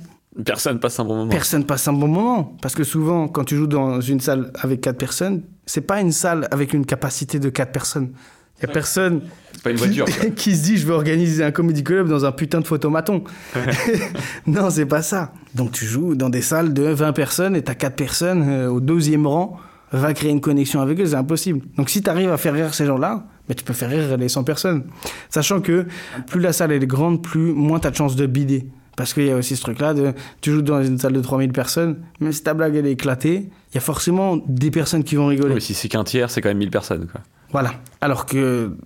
Personne 0.45 0.79
passe 0.79 0.99
un 0.99 1.03
bon 1.03 1.15
moment. 1.15 1.31
Personne 1.31 1.65
passe 1.65 1.87
un 1.87 1.93
bon 1.93 2.07
moment. 2.07 2.55
Parce 2.61 2.75
que 2.75 2.83
souvent, 2.83 3.27
quand 3.27 3.43
tu 3.43 3.55
joues 3.55 3.65
dans 3.65 3.99
une 4.01 4.19
salle 4.19 4.51
avec 4.61 4.81
quatre 4.81 4.99
personnes, 4.99 5.41
c'est 5.65 5.81
pas 5.81 5.99
une 5.99 6.11
salle 6.11 6.47
avec 6.51 6.73
une 6.73 6.85
capacité 6.85 7.39
de 7.39 7.49
quatre 7.49 7.71
personnes. 7.71 8.11
Il 8.59 8.67
y 8.67 8.69
a 8.69 8.71
personne 8.71 9.21
pas 9.63 9.71
une 9.71 9.77
voiture. 9.77 10.05
qui 10.35 10.55
se 10.55 10.61
dit 10.61 10.77
je 10.77 10.85
veux 10.85 10.93
organiser 10.93 11.43
un 11.43 11.49
comedy 11.49 11.83
club 11.83 12.07
dans 12.07 12.23
un 12.23 12.31
putain 12.31 12.61
de 12.61 12.67
photomaton. 12.67 13.23
non, 14.45 14.69
c'est 14.69 14.85
pas 14.85 15.01
ça. 15.01 15.33
Donc 15.55 15.71
tu 15.71 15.85
joues 15.85 16.13
dans 16.13 16.29
des 16.29 16.43
salles 16.43 16.71
de 16.71 16.83
20 16.83 17.13
personnes 17.13 17.55
et 17.55 17.63
t'as 17.63 17.73
4 17.73 17.95
personnes 17.95 18.47
euh, 18.47 18.69
au 18.69 18.79
deuxième 18.79 19.25
rang, 19.25 19.57
va 19.91 20.13
créer 20.13 20.29
une 20.29 20.41
connexion 20.41 20.81
avec 20.81 20.99
eux, 20.99 21.05
c'est 21.07 21.15
impossible. 21.15 21.61
Donc 21.77 21.89
si 21.89 22.03
t'arrives 22.03 22.29
à 22.29 22.37
faire 22.37 22.53
rire 22.53 22.75
ces 22.75 22.85
gens-là, 22.85 23.25
mais 23.47 23.55
tu 23.55 23.63
peux 23.63 23.73
faire 23.73 23.89
rire 23.89 24.17
les 24.17 24.29
100 24.29 24.43
personnes. 24.43 24.85
Sachant 25.29 25.61
que 25.61 25.85
plus 26.27 26.39
la 26.39 26.53
salle 26.53 26.71
elle 26.71 26.83
est 26.83 26.87
grande, 26.87 27.21
plus 27.21 27.53
moins 27.53 27.79
t'as 27.79 27.91
de 27.91 27.95
chances 27.95 28.15
de 28.15 28.25
bider. 28.25 28.67
Parce 28.95 29.13
qu'il 29.13 29.25
y 29.25 29.31
a 29.31 29.35
aussi 29.35 29.57
ce 29.57 29.61
truc-là 29.61 29.93
de 29.93 30.13
tu 30.39 30.51
joues 30.51 30.61
dans 30.61 30.81
une 30.81 30.97
salle 30.97 31.13
de 31.13 31.21
3000 31.21 31.51
personnes, 31.51 31.97
même 32.21 32.31
si 32.31 32.43
ta 32.43 32.53
blague 32.53 32.75
elle 32.75 32.87
est 32.87 32.93
éclatée, 32.93 33.49
il 33.71 33.75
y 33.75 33.77
a 33.77 33.81
forcément 33.81 34.37
des 34.47 34.71
personnes 34.71 35.03
qui 35.03 35.15
vont 35.15 35.27
rigoler. 35.27 35.55
Oui, 35.55 35.61
si 35.61 35.73
c'est 35.73 35.89
qu'un 35.89 36.05
tiers, 36.05 36.31
c'est 36.31 36.41
quand 36.41 36.49
même 36.49 36.59
1000 36.59 36.71
personnes. 36.71 37.07
Quoi. 37.11 37.21
Voilà. 37.51 37.73
Alors 37.99 38.25
que 38.25 38.77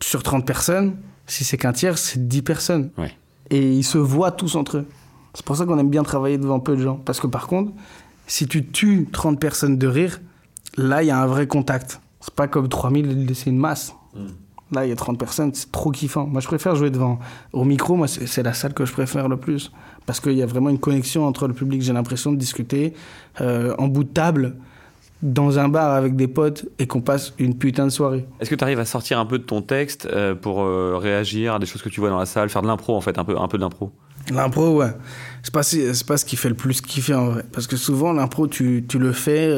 sur 0.00 0.22
30 0.22 0.46
personnes, 0.46 0.96
si 1.26 1.44
c'est 1.44 1.56
qu'un 1.56 1.72
tiers, 1.72 1.96
c'est 1.96 2.28
10 2.28 2.42
personnes. 2.42 2.90
Ouais. 2.98 3.12
Et 3.50 3.72
ils 3.72 3.84
se 3.84 3.96
voient 3.96 4.32
tous 4.32 4.54
entre 4.56 4.78
eux. 4.78 4.86
C'est 5.32 5.44
pour 5.44 5.56
ça 5.56 5.64
qu'on 5.64 5.78
aime 5.78 5.90
bien 5.90 6.02
travailler 6.02 6.38
devant 6.38 6.60
peu 6.60 6.76
de 6.76 6.82
gens. 6.82 6.96
Parce 6.96 7.20
que 7.20 7.26
par 7.26 7.46
contre, 7.46 7.72
si 8.26 8.46
tu 8.46 8.66
tues 8.66 9.08
30 9.10 9.40
personnes 9.40 9.78
de 9.78 9.86
rire, 9.86 10.20
là, 10.76 11.02
il 11.02 11.06
y 11.06 11.10
a 11.10 11.18
un 11.18 11.26
vrai 11.26 11.46
contact. 11.46 12.00
C'est 12.20 12.34
pas 12.34 12.48
comme 12.48 12.68
3000, 12.68 13.34
c'est 13.34 13.50
une 13.50 13.58
masse. 13.58 13.94
Là, 14.72 14.86
il 14.86 14.88
y 14.88 14.92
a 14.92 14.96
30 14.96 15.18
personnes, 15.18 15.52
c'est 15.52 15.70
trop 15.70 15.90
kiffant. 15.90 16.26
Moi, 16.26 16.40
je 16.40 16.46
préfère 16.46 16.74
jouer 16.74 16.90
devant. 16.90 17.18
Au 17.52 17.64
micro, 17.64 17.96
moi, 17.96 18.08
c'est 18.08 18.42
la 18.42 18.54
salle 18.54 18.72
que 18.72 18.84
je 18.84 18.92
préfère 18.92 19.28
le 19.28 19.36
plus. 19.36 19.70
Parce 20.06 20.20
qu'il 20.20 20.32
y 20.32 20.42
a 20.42 20.46
vraiment 20.46 20.70
une 20.70 20.78
connexion 20.78 21.26
entre 21.26 21.46
le 21.46 21.54
public. 21.54 21.82
J'ai 21.82 21.92
l'impression 21.92 22.32
de 22.32 22.36
discuter 22.36 22.94
euh, 23.40 23.74
en 23.78 23.88
bout 23.88 24.04
de 24.04 24.08
table 24.08 24.56
dans 25.22 25.58
un 25.58 25.68
bar 25.68 25.92
avec 25.92 26.16
des 26.16 26.28
potes 26.28 26.66
et 26.78 26.86
qu'on 26.86 27.00
passe 27.00 27.32
une 27.38 27.56
putain 27.56 27.84
de 27.84 27.90
soirée. 27.90 28.26
Est-ce 28.40 28.50
que 28.50 28.54
tu 28.54 28.64
arrives 28.64 28.80
à 28.80 28.84
sortir 28.84 29.18
un 29.18 29.26
peu 29.26 29.38
de 29.38 29.44
ton 29.44 29.62
texte 29.62 30.06
euh, 30.06 30.34
pour 30.34 30.62
euh, 30.62 30.98
réagir 30.98 31.54
à 31.54 31.58
des 31.58 31.66
choses 31.66 31.80
que 31.80 31.88
tu 31.88 32.00
vois 32.00 32.10
dans 32.10 32.18
la 32.18 32.26
salle, 32.26 32.48
faire 32.50 32.62
de 32.62 32.66
l'impro 32.66 32.96
en 32.96 33.00
fait, 33.00 33.18
un 33.18 33.24
peu, 33.24 33.38
un 33.38 33.48
peu 33.48 33.56
d'impro? 33.58 33.90
L'impro, 34.30 34.76
ouais. 34.76 34.92
C'est 35.42 35.52
pas, 35.52 35.60
pas 35.60 36.16
ce 36.16 36.24
qui 36.24 36.36
fait 36.36 36.48
le 36.48 36.54
plus 36.54 36.80
kiffer 36.80 37.14
en 37.14 37.26
vrai. 37.26 37.44
Parce 37.52 37.66
que 37.66 37.76
souvent, 37.76 38.12
l'impro, 38.12 38.46
tu, 38.48 38.84
tu 38.88 38.98
le 38.98 39.12
fais 39.12 39.50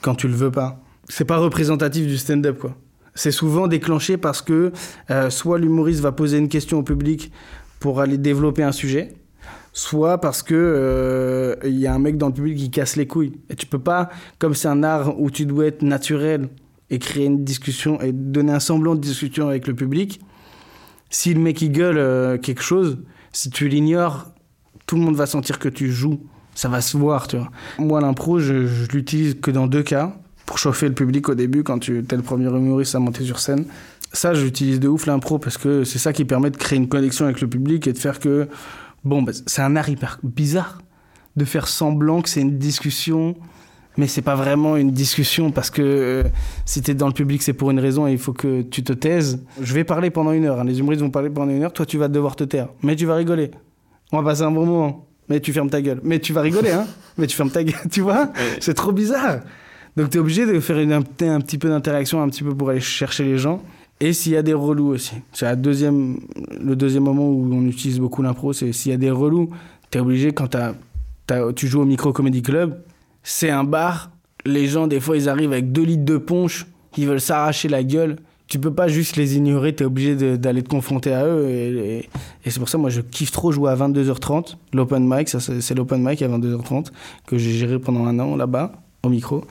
quand 0.00 0.14
tu 0.14 0.28
le 0.28 0.34
veux 0.34 0.50
pas. 0.50 0.80
C'est 1.08 1.24
pas 1.24 1.38
représentatif 1.38 2.06
du 2.06 2.16
stand-up, 2.16 2.58
quoi. 2.58 2.76
C'est 3.14 3.30
souvent 3.30 3.68
déclenché 3.68 4.16
parce 4.16 4.40
que 4.40 4.72
euh, 5.10 5.30
soit 5.30 5.58
l'humoriste 5.58 6.00
va 6.00 6.12
poser 6.12 6.38
une 6.38 6.48
question 6.48 6.78
au 6.78 6.82
public 6.82 7.30
pour 7.78 8.00
aller 8.00 8.16
développer 8.16 8.62
un 8.62 8.72
sujet, 8.72 9.12
soit 9.72 10.18
parce 10.18 10.42
que 10.42 10.54
euh, 10.54 11.56
il 11.64 11.78
y 11.78 11.86
a 11.86 11.94
un 11.94 11.98
mec 11.98 12.16
dans 12.16 12.28
le 12.28 12.32
public 12.32 12.56
qui 12.56 12.70
casse 12.70 12.96
les 12.96 13.06
couilles. 13.06 13.32
Et 13.50 13.56
tu 13.56 13.66
peux 13.66 13.78
pas, 13.78 14.08
comme 14.38 14.54
c'est 14.54 14.68
un 14.68 14.82
art 14.82 15.20
où 15.20 15.30
tu 15.30 15.46
dois 15.46 15.66
être 15.66 15.82
naturel 15.82 16.48
et 16.90 16.98
créer 16.98 17.26
une 17.26 17.44
discussion 17.44 18.00
et 18.00 18.12
donner 18.12 18.52
un 18.52 18.60
semblant 18.60 18.94
de 18.94 19.00
discussion 19.00 19.48
avec 19.48 19.66
le 19.66 19.74
public, 19.74 20.20
si 21.10 21.34
le 21.34 21.40
mec 21.40 21.60
il 21.60 21.72
gueule 21.72 21.98
euh, 21.98 22.38
quelque 22.38 22.62
chose, 22.62 22.98
si 23.32 23.50
tu 23.50 23.68
l'ignores, 23.68 24.30
tout 24.86 24.96
le 24.96 25.02
monde 25.02 25.16
va 25.16 25.26
sentir 25.26 25.58
que 25.58 25.68
tu 25.68 25.90
joues. 25.90 26.20
Ça 26.54 26.68
va 26.68 26.82
se 26.82 26.96
voir, 26.98 27.28
tu 27.28 27.36
vois. 27.38 27.50
Moi, 27.78 28.00
l'impro, 28.00 28.38
je, 28.38 28.66
je 28.66 28.90
l'utilise 28.90 29.40
que 29.40 29.50
dans 29.50 29.66
deux 29.66 29.82
cas. 29.82 30.18
Pour 30.46 30.58
chauffer 30.58 30.88
le 30.88 30.94
public 30.94 31.28
au 31.28 31.34
début, 31.34 31.62
quand 31.62 31.78
tu 31.78 31.98
es 31.98 32.16
le 32.16 32.22
premier 32.22 32.46
humoriste 32.46 32.94
à 32.94 32.98
monter 32.98 33.24
sur 33.24 33.38
scène. 33.38 33.64
Ça, 34.12 34.34
j'utilise 34.34 34.80
de 34.80 34.88
ouf 34.88 35.06
l'impro 35.06 35.38
parce 35.38 35.56
que 35.56 35.84
c'est 35.84 35.98
ça 35.98 36.12
qui 36.12 36.24
permet 36.24 36.50
de 36.50 36.56
créer 36.56 36.78
une 36.78 36.88
connexion 36.88 37.24
avec 37.24 37.40
le 37.40 37.48
public 37.48 37.86
et 37.86 37.92
de 37.92 37.98
faire 37.98 38.18
que. 38.18 38.48
Bon, 39.04 39.22
bah, 39.22 39.32
c'est 39.46 39.62
un 39.62 39.74
art 39.76 39.88
hyper 39.88 40.20
bizarre 40.22 40.78
de 41.36 41.44
faire 41.44 41.68
semblant 41.68 42.22
que 42.22 42.28
c'est 42.28 42.40
une 42.40 42.58
discussion, 42.58 43.36
mais 43.96 44.06
c'est 44.06 44.22
pas 44.22 44.34
vraiment 44.34 44.76
une 44.76 44.90
discussion 44.90 45.50
parce 45.50 45.70
que 45.70 45.82
euh, 45.82 46.22
si 46.64 46.82
t'es 46.82 46.94
dans 46.94 47.06
le 47.06 47.12
public, 47.12 47.42
c'est 47.42 47.52
pour 47.52 47.70
une 47.70 47.80
raison 47.80 48.06
et 48.06 48.12
il 48.12 48.18
faut 48.18 48.32
que 48.32 48.62
tu 48.62 48.82
te 48.82 48.92
taises. 48.92 49.42
Je 49.60 49.74
vais 49.74 49.84
parler 49.84 50.10
pendant 50.10 50.32
une 50.32 50.44
heure, 50.44 50.60
hein. 50.60 50.64
les 50.64 50.78
humoristes 50.78 51.02
vont 51.02 51.10
parler 51.10 51.30
pendant 51.30 51.52
une 51.52 51.62
heure, 51.62 51.72
toi 51.72 51.86
tu 51.86 51.98
vas 51.98 52.08
devoir 52.08 52.36
te 52.36 52.44
taire, 52.44 52.68
mais 52.82 52.96
tu 52.96 53.06
vas 53.06 53.16
rigoler. 53.16 53.50
On 54.12 54.18
va 54.20 54.30
passer 54.30 54.42
un 54.42 54.50
bon 54.50 54.66
moment, 54.66 55.08
mais 55.28 55.40
tu 55.40 55.52
fermes 55.52 55.70
ta 55.70 55.80
gueule. 55.80 56.00
Mais 56.02 56.18
tu 56.18 56.32
vas 56.32 56.42
rigoler, 56.42 56.70
hein 56.70 56.86
Mais 57.16 57.26
tu 57.26 57.36
fermes 57.36 57.50
ta 57.50 57.64
gueule, 57.64 57.80
tu 57.90 58.02
vois 58.02 58.30
C'est 58.60 58.74
trop 58.74 58.92
bizarre. 58.92 59.40
Donc 59.96 60.10
t'es 60.10 60.18
obligé 60.18 60.46
de 60.46 60.58
faire 60.60 60.76
un, 60.78 61.02
petit 61.40 61.58
peu 61.58 61.68
d'interaction, 61.68 62.22
un 62.22 62.28
petit 62.28 62.42
peu 62.42 62.54
pour 62.54 62.70
aller 62.70 62.80
chercher 62.80 63.24
les 63.24 63.38
gens. 63.38 63.62
Et 64.00 64.12
s'il 64.12 64.32
y 64.32 64.36
a 64.36 64.42
des 64.42 64.54
relous 64.54 64.88
aussi. 64.88 65.14
C'est 65.32 65.44
la 65.44 65.54
deuxième, 65.54 66.18
le 66.60 66.74
deuxième 66.74 67.04
moment 67.04 67.28
où 67.28 67.48
on 67.52 67.64
utilise 67.66 68.00
beaucoup 68.00 68.22
l'impro, 68.22 68.52
c'est 68.52 68.72
s'il 68.72 68.90
y 68.90 68.94
a 68.94 68.98
des 68.98 69.10
relous, 69.10 69.50
t'es 69.90 70.00
obligé 70.00 70.32
quand 70.32 70.56
tu 71.54 71.66
joues 71.68 71.82
au 71.82 71.84
Micro 71.84 72.12
Comedy 72.12 72.42
Club, 72.42 72.78
c'est 73.22 73.50
un 73.50 73.64
bar, 73.64 74.10
les 74.44 74.66
gens 74.66 74.86
des 74.88 74.98
fois 74.98 75.16
ils 75.16 75.28
arrivent 75.28 75.52
avec 75.52 75.70
deux 75.70 75.84
litres 75.84 76.04
de 76.04 76.16
punch, 76.16 76.66
ils 76.96 77.06
veulent 77.06 77.20
s'arracher 77.20 77.68
la 77.68 77.84
gueule. 77.84 78.16
Tu 78.48 78.58
peux 78.58 78.72
pas 78.74 78.88
juste 78.88 79.16
les 79.16 79.36
ignorer, 79.36 79.74
t'es 79.74 79.84
obligé 79.84 80.14
de- 80.14 80.36
d'aller 80.36 80.62
te 80.62 80.68
confronter 80.68 81.14
à 81.14 81.24
eux. 81.24 81.48
Et, 81.48 82.08
et- 82.44 82.50
c'est 82.50 82.58
pour 82.58 82.68
ça, 82.68 82.76
moi, 82.76 82.90
je 82.90 83.00
kiffe 83.00 83.30
trop 83.30 83.50
jouer 83.50 83.70
à 83.70 83.76
22h30. 83.76 84.58
L'open 84.74 85.06
mic, 85.08 85.28
c'est 85.28 85.74
l'open 85.74 86.02
mic 86.06 86.20
à 86.20 86.28
22h30 86.28 86.92
que 87.26 87.38
j'ai 87.38 87.52
géré 87.52 87.78
pendant 87.78 88.04
un 88.04 88.18
an 88.18 88.36
là-bas, 88.36 88.72
au 89.02 89.08
micro. 89.08 89.44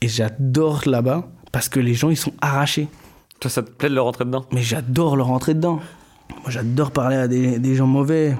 Et 0.00 0.08
j'adore 0.08 0.82
là-bas 0.86 1.28
parce 1.52 1.68
que 1.68 1.80
les 1.80 1.94
gens, 1.94 2.10
ils 2.10 2.16
sont 2.16 2.32
arrachés. 2.40 2.88
Toi, 3.40 3.50
ça 3.50 3.62
te 3.62 3.70
plaît 3.70 3.88
de 3.88 3.94
leur 3.94 4.04
rentrer 4.04 4.24
dedans? 4.24 4.44
Mais 4.52 4.62
j'adore 4.62 5.16
leur 5.16 5.26
rentrer 5.26 5.54
dedans. 5.54 5.80
Moi, 6.42 6.48
j'adore 6.50 6.90
parler 6.90 7.16
à 7.16 7.28
des, 7.28 7.58
des 7.58 7.74
gens 7.74 7.86
mauvais. 7.86 8.36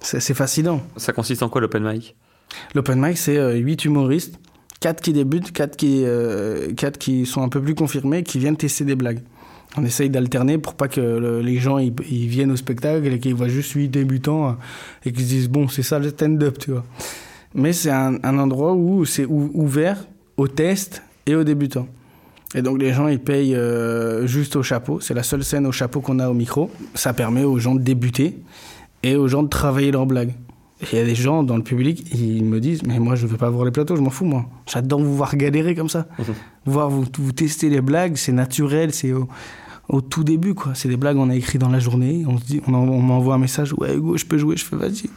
C'est 0.00 0.34
fascinant. 0.34 0.80
Ça 0.96 1.12
consiste 1.12 1.42
en 1.42 1.48
quoi 1.48 1.60
l'open 1.60 1.82
mic? 1.84 2.16
L'open 2.74 3.00
mic, 3.00 3.16
c'est 3.18 3.56
8 3.58 3.84
humoristes, 3.84 4.38
4 4.80 5.00
qui 5.00 5.12
débutent, 5.12 5.52
4 5.52 5.76
qui, 5.76 6.02
euh, 6.04 6.72
quatre 6.74 6.98
qui 6.98 7.26
sont 7.26 7.42
un 7.42 7.48
peu 7.48 7.60
plus 7.62 7.74
confirmés, 7.74 8.22
qui 8.24 8.38
viennent 8.38 8.56
tester 8.56 8.84
des 8.84 8.96
blagues. 8.96 9.20
On 9.76 9.84
essaye 9.84 10.10
d'alterner 10.10 10.58
pour 10.58 10.74
pas 10.74 10.88
que 10.88 11.00
le- 11.00 11.40
les 11.42 11.58
gens 11.58 11.78
ils, 11.78 11.94
ils 12.10 12.26
viennent 12.26 12.50
au 12.50 12.56
spectacle 12.56 13.06
et 13.06 13.20
qu'ils 13.20 13.34
voient 13.36 13.46
juste 13.48 13.70
8 13.72 13.88
débutants 13.88 14.48
euh, 14.48 14.52
et 15.04 15.12
qu'ils 15.12 15.22
se 15.24 15.28
disent 15.28 15.48
bon, 15.48 15.68
c'est 15.68 15.84
ça 15.84 16.00
le 16.00 16.08
stand-up, 16.10 16.58
tu 16.58 16.72
vois. 16.72 16.84
Mais 17.54 17.72
c'est 17.72 17.90
un, 17.90 18.18
un 18.22 18.38
endroit 18.38 18.74
où 18.74 19.04
c'est 19.04 19.24
ou- 19.26 19.50
ouvert 19.54 20.04
aux 20.36 20.48
tests 20.48 21.02
et 21.26 21.34
aux 21.34 21.44
débutants. 21.44 21.88
Et 22.54 22.62
donc 22.62 22.78
les 22.80 22.92
gens 22.92 23.06
ils 23.08 23.20
payent 23.20 23.54
euh, 23.54 24.26
juste 24.26 24.56
au 24.56 24.62
chapeau. 24.62 25.00
C'est 25.00 25.14
la 25.14 25.22
seule 25.22 25.44
scène 25.44 25.66
au 25.66 25.72
chapeau 25.72 26.00
qu'on 26.00 26.18
a 26.18 26.28
au 26.28 26.34
micro. 26.34 26.70
Ça 26.94 27.12
permet 27.12 27.44
aux 27.44 27.58
gens 27.58 27.74
de 27.74 27.80
débuter 27.82 28.38
et 29.02 29.16
aux 29.16 29.28
gens 29.28 29.42
de 29.42 29.48
travailler 29.48 29.90
leurs 29.92 30.06
blagues. 30.06 30.32
Il 30.92 30.98
y 30.98 31.00
a 31.00 31.04
des 31.04 31.14
gens 31.14 31.42
dans 31.42 31.56
le 31.58 31.62
public, 31.62 32.06
ils 32.14 32.42
me 32.42 32.58
disent 32.58 32.82
Mais 32.86 32.98
moi, 32.98 33.14
je 33.14 33.26
veux 33.26 33.36
pas 33.36 33.50
voir 33.50 33.66
les 33.66 33.70
plateaux, 33.70 33.96
je 33.96 34.00
m'en 34.00 34.08
fous, 34.08 34.24
moi. 34.24 34.46
J'adore 34.66 35.00
vous 35.02 35.14
voir 35.14 35.36
galérer 35.36 35.74
comme 35.74 35.90
ça. 35.90 36.06
voir 36.64 36.88
vous, 36.88 37.04
vous 37.18 37.32
tester 37.32 37.68
les 37.68 37.82
blagues, 37.82 38.16
c'est 38.16 38.32
naturel, 38.32 38.94
c'est 38.94 39.12
au, 39.12 39.28
au 39.90 40.00
tout 40.00 40.24
début, 40.24 40.54
quoi. 40.54 40.72
C'est 40.74 40.88
des 40.88 40.96
blagues 40.96 41.16
qu'on 41.16 41.28
a 41.28 41.36
écrit 41.36 41.58
dans 41.58 41.68
la 41.68 41.80
journée. 41.80 42.24
On, 42.26 42.38
se 42.38 42.44
dit, 42.44 42.62
on, 42.66 42.72
en- 42.72 42.88
on 42.88 43.00
m'envoie 43.02 43.34
un 43.34 43.38
message 43.38 43.74
Ouais, 43.74 43.94
Hugo, 43.94 44.16
je 44.16 44.24
peux 44.24 44.38
jouer. 44.38 44.56
Je 44.56 44.64
fais 44.64 44.74
Vas-y. 44.76 45.10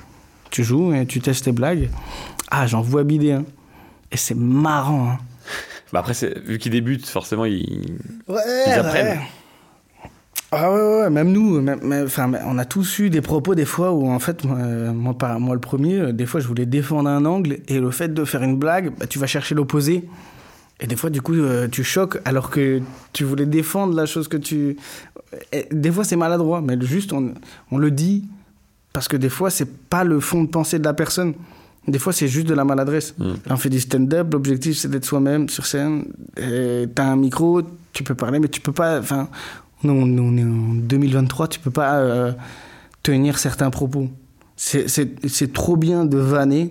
Tu 0.53 0.63
joues 0.63 0.93
et 0.93 1.05
tu 1.07 1.19
testes 1.19 1.45
tes 1.45 1.51
blagues. 1.51 1.89
Ah, 2.51 2.67
j'en 2.67 2.81
vois 2.81 3.03
bider. 3.03 3.31
hein. 3.33 3.43
Et 4.11 4.17
c'est 4.17 4.35
marrant. 4.37 5.09
hein. 5.11 5.17
Bah 5.91 5.99
après, 5.99 6.13
vu 6.45 6.57
qu'ils 6.57 6.71
débutent, 6.71 7.05
forcément, 7.07 7.45
ils. 7.45 7.97
Ouais, 8.27 8.37
Ils 8.67 8.73
apprennent. 8.73 9.19
Ah 10.51 10.71
ouais, 10.71 10.79
ouais, 10.79 11.01
ouais, 11.03 11.09
même 11.09 11.31
nous, 11.31 11.59
même- 11.61 11.81
même- 11.83 12.05
enfin, 12.05 12.31
on 12.45 12.57
a 12.59 12.65
tous 12.65 12.99
eu 12.99 13.09
des 13.09 13.21
propos 13.21 13.55
des 13.55 13.65
fois 13.65 13.91
où 13.91 14.07
en 14.09 14.19
fait, 14.19 14.43
moi, 14.43 14.57
moi, 14.93 15.17
pas, 15.17 15.39
moi 15.39 15.55
le 15.55 15.59
premier, 15.61 15.99
euh, 15.99 16.11
des 16.11 16.25
fois 16.27 16.39
je 16.39 16.47
voulais 16.47 16.65
défendre 16.67 17.09
un 17.09 17.25
angle 17.25 17.57
et 17.67 17.79
le 17.79 17.89
fait 17.91 18.13
de 18.13 18.23
faire 18.25 18.43
une 18.43 18.57
blague, 18.57 18.91
bah, 18.99 19.07
tu 19.07 19.17
vas 19.19 19.25
chercher 19.27 19.55
l'opposé. 19.55 20.07
Et 20.79 20.85
des 20.87 20.95
fois, 20.95 21.09
du 21.09 21.21
coup, 21.21 21.33
euh, 21.35 21.67
tu 21.67 21.83
choques 21.83 22.19
alors 22.25 22.49
que 22.51 22.81
tu 23.13 23.23
voulais 23.23 23.45
défendre 23.47 23.95
la 23.95 24.05
chose 24.05 24.27
que 24.27 24.37
tu. 24.37 24.77
Et 25.51 25.67
des 25.71 25.91
fois, 25.91 26.03
c'est 26.03 26.15
maladroit, 26.15 26.61
mais 26.61 26.79
juste, 26.81 27.13
on, 27.13 27.33
on 27.71 27.77
le 27.79 27.89
dit 27.91 28.25
parce 28.93 29.07
que 29.07 29.17
des 29.17 29.29
fois, 29.29 29.49
c'est 29.49 29.89
pas 29.89 30.03
le 30.03 30.19
fond 30.19 30.43
de 30.43 30.49
pensée 30.49 30.79
de 30.79 30.85
la 30.85 30.93
personne. 30.93 31.33
Des 31.87 31.99
fois, 31.99 32.13
c'est 32.13 32.27
juste 32.27 32.47
de 32.47 32.53
la 32.53 32.63
maladresse. 32.63 33.13
Là, 33.19 33.33
on 33.49 33.57
fait 33.57 33.69
du 33.69 33.79
stand-up, 33.79 34.31
l'objectif, 34.31 34.77
c'est 34.77 34.87
d'être 34.87 35.03
soi-même 35.03 35.49
sur 35.49 35.65
scène. 35.65 36.05
T'as 36.35 37.05
un 37.05 37.15
micro, 37.17 37.61
tu 37.91 38.03
peux 38.03 38.15
parler, 38.15 38.39
mais 38.39 38.47
tu 38.47 38.61
peux 38.61 38.71
pas. 38.71 38.99
Enfin, 38.99 39.27
nous, 39.83 39.93
on, 39.93 40.37
est 40.37 40.43
en 40.43 40.75
2023, 40.75 41.47
tu 41.49 41.59
peux 41.59 41.71
pas 41.71 41.95
euh, 41.95 42.31
tenir 43.01 43.37
certains 43.37 43.69
propos. 43.69 44.09
C'est 44.55 45.53
trop 45.53 45.75
bien 45.75 46.05
de 46.05 46.17
vanner 46.17 46.69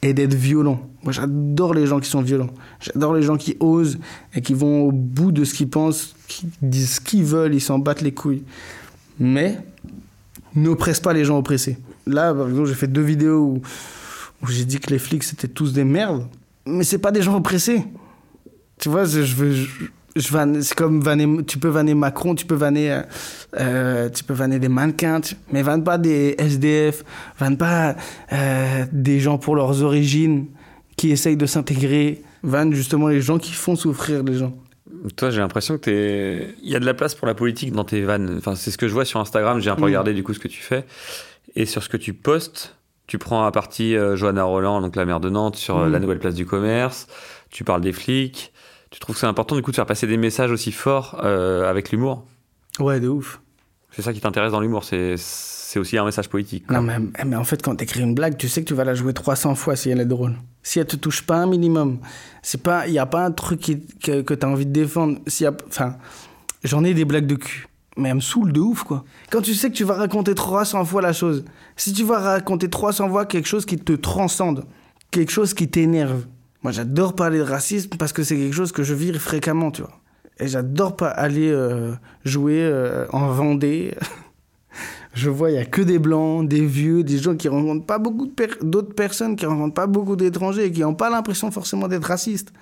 et 0.00 0.14
d'être 0.14 0.34
violent. 0.34 0.80
Moi, 1.02 1.12
j'adore 1.12 1.74
les 1.74 1.86
gens 1.86 2.00
qui 2.00 2.08
sont 2.08 2.22
violents. 2.22 2.50
J'adore 2.80 3.14
les 3.14 3.22
gens 3.22 3.36
qui 3.36 3.56
osent 3.60 3.98
et 4.34 4.40
qui 4.40 4.54
vont 4.54 4.82
au 4.82 4.92
bout 4.92 5.32
de 5.32 5.44
ce 5.44 5.52
qu'ils 5.52 5.68
pensent, 5.68 6.14
qui 6.28 6.48
disent 6.62 6.94
ce 6.94 7.00
qu'ils 7.00 7.24
veulent, 7.24 7.54
ils 7.54 7.60
s'en 7.60 7.78
battent 7.78 8.02
les 8.02 8.12
couilles. 8.12 8.44
Mais 9.18 9.58
n'oppresse 10.54 11.00
pas 11.00 11.12
les 11.12 11.24
gens 11.24 11.38
oppressés. 11.38 11.78
Là, 12.06 12.34
par 12.34 12.48
exemple, 12.48 12.68
j'ai 12.68 12.74
fait 12.74 12.86
deux 12.86 13.02
vidéos 13.02 13.60
où, 14.42 14.48
j'ai 14.48 14.64
dit 14.64 14.80
que 14.80 14.90
les 14.90 14.98
flics 14.98 15.22
c'était 15.22 15.48
tous 15.48 15.72
des 15.72 15.84
merdes, 15.84 16.26
mais 16.66 16.84
c'est 16.84 16.98
pas 16.98 17.12
des 17.12 17.22
gens 17.22 17.36
oppressés. 17.36 17.84
Tu 18.78 18.88
vois, 18.88 19.04
je, 19.04 19.20
veux. 19.20 19.52
Je, 19.52 19.68
c'est 20.60 20.74
comme 20.74 21.00
vanner, 21.00 21.44
tu 21.44 21.58
peux 21.58 21.68
vanner 21.68 21.94
Macron, 21.94 22.34
tu 22.34 22.44
peux 22.44 22.54
vanner, 22.54 22.92
euh, 22.92 23.02
euh, 23.58 24.08
tu 24.10 24.24
peux 24.24 24.34
vanner 24.34 24.58
des 24.58 24.68
mannequins, 24.68 25.20
mais 25.52 25.62
vanne 25.62 25.84
pas 25.84 25.98
des 25.98 26.34
SDF, 26.38 27.04
vanne 27.38 27.56
pas 27.56 27.96
euh, 28.32 28.84
des 28.92 29.20
gens 29.20 29.38
pour 29.38 29.56
leurs 29.56 29.82
origines 29.82 30.46
qui 30.96 31.10
essayent 31.10 31.36
de 31.36 31.46
s'intégrer, 31.46 32.22
vanne 32.42 32.74
justement 32.74 33.08
les 33.08 33.20
gens 33.20 33.38
qui 33.38 33.52
font 33.52 33.76
souffrir 33.76 34.22
les 34.22 34.34
gens. 34.34 34.52
Toi, 35.16 35.30
j'ai 35.30 35.40
l'impression 35.40 35.76
que 35.78 35.82
t'es. 35.84 36.54
Il 36.62 36.70
y 36.70 36.76
a 36.76 36.80
de 36.80 36.86
la 36.86 36.94
place 36.94 37.14
pour 37.14 37.26
la 37.26 37.34
politique 37.34 37.72
dans 37.72 37.84
tes 37.84 38.02
vannes. 38.02 38.34
Enfin, 38.38 38.54
c'est 38.54 38.70
ce 38.70 38.78
que 38.78 38.88
je 38.88 38.92
vois 38.92 39.04
sur 39.04 39.20
Instagram. 39.20 39.60
J'ai 39.60 39.70
un 39.70 39.74
peu 39.76 39.82
Mm. 39.82 39.86
regardé 39.86 40.14
du 40.14 40.22
coup 40.22 40.34
ce 40.34 40.38
que 40.38 40.48
tu 40.48 40.60
fais. 40.62 40.84
Et 41.56 41.66
sur 41.66 41.82
ce 41.82 41.88
que 41.88 41.96
tu 41.96 42.12
postes, 42.14 42.76
tu 43.06 43.18
prends 43.18 43.44
à 43.44 43.50
partie 43.52 43.96
euh, 43.96 44.16
Johanna 44.16 44.44
Roland, 44.44 44.80
donc 44.80 44.94
la 44.96 45.04
maire 45.04 45.20
de 45.20 45.28
Nantes, 45.30 45.56
sur 45.56 45.78
euh, 45.78 45.88
Mm. 45.88 45.92
la 45.92 45.98
nouvelle 45.98 46.18
place 46.18 46.34
du 46.34 46.46
commerce. 46.46 47.06
Tu 47.50 47.64
parles 47.64 47.80
des 47.80 47.92
flics. 47.92 48.52
Tu 48.90 49.00
trouves 49.00 49.14
que 49.16 49.20
c'est 49.20 49.26
important 49.26 49.56
du 49.56 49.62
coup 49.62 49.70
de 49.70 49.76
faire 49.76 49.86
passer 49.86 50.06
des 50.06 50.16
messages 50.18 50.50
aussi 50.50 50.72
forts 50.72 51.20
euh, 51.24 51.68
avec 51.68 51.90
l'humour? 51.90 52.26
Ouais, 52.78 53.00
de 53.00 53.08
ouf. 53.08 53.40
C'est 53.90 54.02
ça 54.02 54.12
qui 54.12 54.20
t'intéresse 54.20 54.52
dans 54.52 54.60
l'humour. 54.60 54.84
C'est 54.84 55.14
c'est 55.72 55.78
aussi 55.78 55.96
un 55.96 56.04
message 56.04 56.28
politique. 56.28 56.70
Non, 56.70 56.82
mais, 56.82 56.98
eh, 57.18 57.24
mais 57.24 57.34
en 57.34 57.44
fait, 57.44 57.62
quand 57.62 57.74
t'écris 57.76 58.02
une 58.02 58.14
blague, 58.14 58.36
tu 58.36 58.46
sais 58.46 58.60
que 58.60 58.68
tu 58.68 58.74
vas 58.74 58.84
la 58.84 58.94
jouer 58.94 59.14
300 59.14 59.54
fois 59.54 59.74
si 59.74 59.88
elle 59.88 60.00
est 60.00 60.04
drôle. 60.04 60.34
Si 60.62 60.78
elle 60.78 60.84
te 60.84 60.96
touche 60.96 61.22
pas 61.22 61.36
un 61.36 61.46
minimum, 61.46 61.98
il 62.86 62.92
y 62.92 62.98
a 62.98 63.06
pas 63.06 63.24
un 63.24 63.30
truc 63.30 63.78
que, 64.02 64.20
que 64.20 64.34
t'as 64.34 64.48
envie 64.48 64.66
de 64.66 64.70
défendre. 64.70 65.18
A, 65.26 65.50
enfin, 65.68 65.96
j'en 66.62 66.84
ai 66.84 66.92
des 66.92 67.06
blagues 67.06 67.26
de 67.26 67.36
cul, 67.36 67.68
mais 67.96 68.10
elles 68.10 68.16
me 68.16 68.20
saoulent 68.20 68.52
de 68.52 68.60
ouf, 68.60 68.82
quoi. 68.82 69.04
Quand 69.30 69.40
tu 69.40 69.54
sais 69.54 69.70
que 69.70 69.74
tu 69.74 69.84
vas 69.84 69.94
raconter 69.94 70.34
300 70.34 70.84
fois 70.84 71.00
la 71.00 71.14
chose, 71.14 71.42
si 71.74 71.94
tu 71.94 72.04
vas 72.04 72.18
raconter 72.18 72.68
300 72.68 73.08
fois 73.08 73.24
quelque 73.24 73.48
chose 73.48 73.64
qui 73.64 73.78
te 73.78 73.94
transcende, 73.94 74.66
quelque 75.10 75.32
chose 75.32 75.54
qui 75.54 75.68
t'énerve. 75.68 76.26
Moi, 76.62 76.72
j'adore 76.72 77.14
parler 77.14 77.38
de 77.38 77.44
racisme 77.44 77.96
parce 77.98 78.12
que 78.12 78.22
c'est 78.24 78.36
quelque 78.36 78.54
chose 78.54 78.72
que 78.72 78.82
je 78.82 78.92
vis 78.92 79.14
fréquemment, 79.14 79.70
tu 79.70 79.80
vois. 79.80 79.98
Et 80.38 80.48
j'adore 80.48 80.96
pas 80.96 81.08
aller 81.08 81.50
euh, 81.50 81.94
jouer 82.26 82.60
euh, 82.60 83.06
en 83.10 83.28
Vendée. 83.28 83.94
Je 85.14 85.28
vois, 85.28 85.50
il 85.50 85.56
y 85.56 85.58
a 85.58 85.64
que 85.66 85.82
des 85.82 85.98
blancs, 85.98 86.48
des 86.48 86.64
vieux, 86.64 87.04
des 87.04 87.18
gens 87.18 87.36
qui 87.36 87.48
rencontrent 87.48 87.84
pas 87.84 87.98
beaucoup 87.98 88.30
d'autres 88.62 88.94
personnes, 88.94 89.36
qui 89.36 89.44
rencontrent 89.44 89.74
pas 89.74 89.86
beaucoup 89.86 90.16
d'étrangers 90.16 90.72
qui 90.72 90.80
n'ont 90.80 90.94
pas 90.94 91.10
l'impression 91.10 91.50
forcément 91.50 91.86
d'être 91.86 92.04
racistes, 92.04 92.52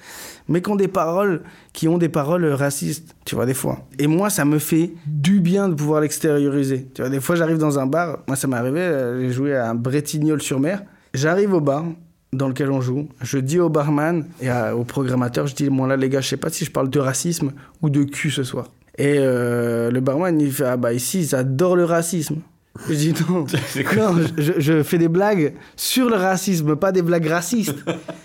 mais 0.49 0.61
qui 0.61 0.69
ont 0.71 0.77
des 0.77 0.89
paroles, 0.89 1.43
qui 1.73 1.87
ont 1.87 1.97
des 1.97 2.09
paroles 2.09 2.45
racistes, 2.47 3.15
tu 3.25 3.37
vois, 3.37 3.47
des 3.47 3.55
fois. 3.55 3.87
Et 4.01 4.09
moi, 4.09 4.31
ça 4.31 4.45
me 4.45 4.59
fait 4.59 4.93
du 5.07 5.41
bien 5.41 5.69
de 5.69 5.75
pouvoir 5.75 6.01
l'extérioriser. 6.01 6.89
Tu 6.93 7.03
vois, 7.03 7.11
des 7.11 7.21
fois, 7.21 7.37
j'arrive 7.37 7.59
dans 7.59 7.79
un 7.79 7.87
bar, 7.87 8.19
moi, 8.27 8.37
ça 8.37 8.49
m'est 8.49 8.57
arrivé, 8.57 8.81
euh, 8.81 9.21
j'ai 9.21 9.33
joué 9.33 9.55
à 9.55 9.71
un 9.71 9.77
Bretignolles-sur-Mer, 9.77 10.83
j'arrive 11.15 11.55
au 11.55 11.61
bar 11.61 11.85
dans 12.33 12.49
lequel 12.49 12.71
on 12.71 12.81
joue, 12.81 13.09
je 13.23 13.39
dis 13.39 13.59
au 13.59 13.69
barman 13.69 14.25
et 14.41 14.51
au 14.51 14.85
programmateur, 14.85 15.47
je 15.47 15.55
dis, 15.55 15.69
bon 15.69 15.87
là, 15.87 15.97
les 15.97 16.09
gars, 16.09 16.21
je 16.21 16.29
sais 16.29 16.37
pas 16.37 16.51
si 16.51 16.65
je 16.65 16.71
parle 16.71 16.91
de 16.91 17.01
racisme 17.01 17.53
ou 17.83 17.91
de 17.91 18.03
cul 18.05 18.31
ce 18.31 18.43
soir. 18.45 18.69
Et 19.01 19.17
euh, 19.19 19.91
le 19.91 20.01
barman, 20.01 20.39
il 20.39 20.53
fait 20.53 20.65
Ah 20.65 20.77
bah 20.77 20.93
ici, 20.93 21.21
ils 21.21 21.35
adorent 21.35 21.77
le 21.77 21.85
racisme. 21.85 22.37
Je 22.89 22.95
dis 22.95 23.15
Non, 23.29 23.47
non 23.97 24.13
je, 24.37 24.53
je 24.59 24.83
fais 24.83 24.99
des 24.99 25.09
blagues 25.09 25.55
sur 25.75 26.09
le 26.11 26.17
racisme, 26.17 26.77
pas 26.77 26.93
des 26.93 27.03
blagues 27.03 27.27
racistes. 27.27 27.79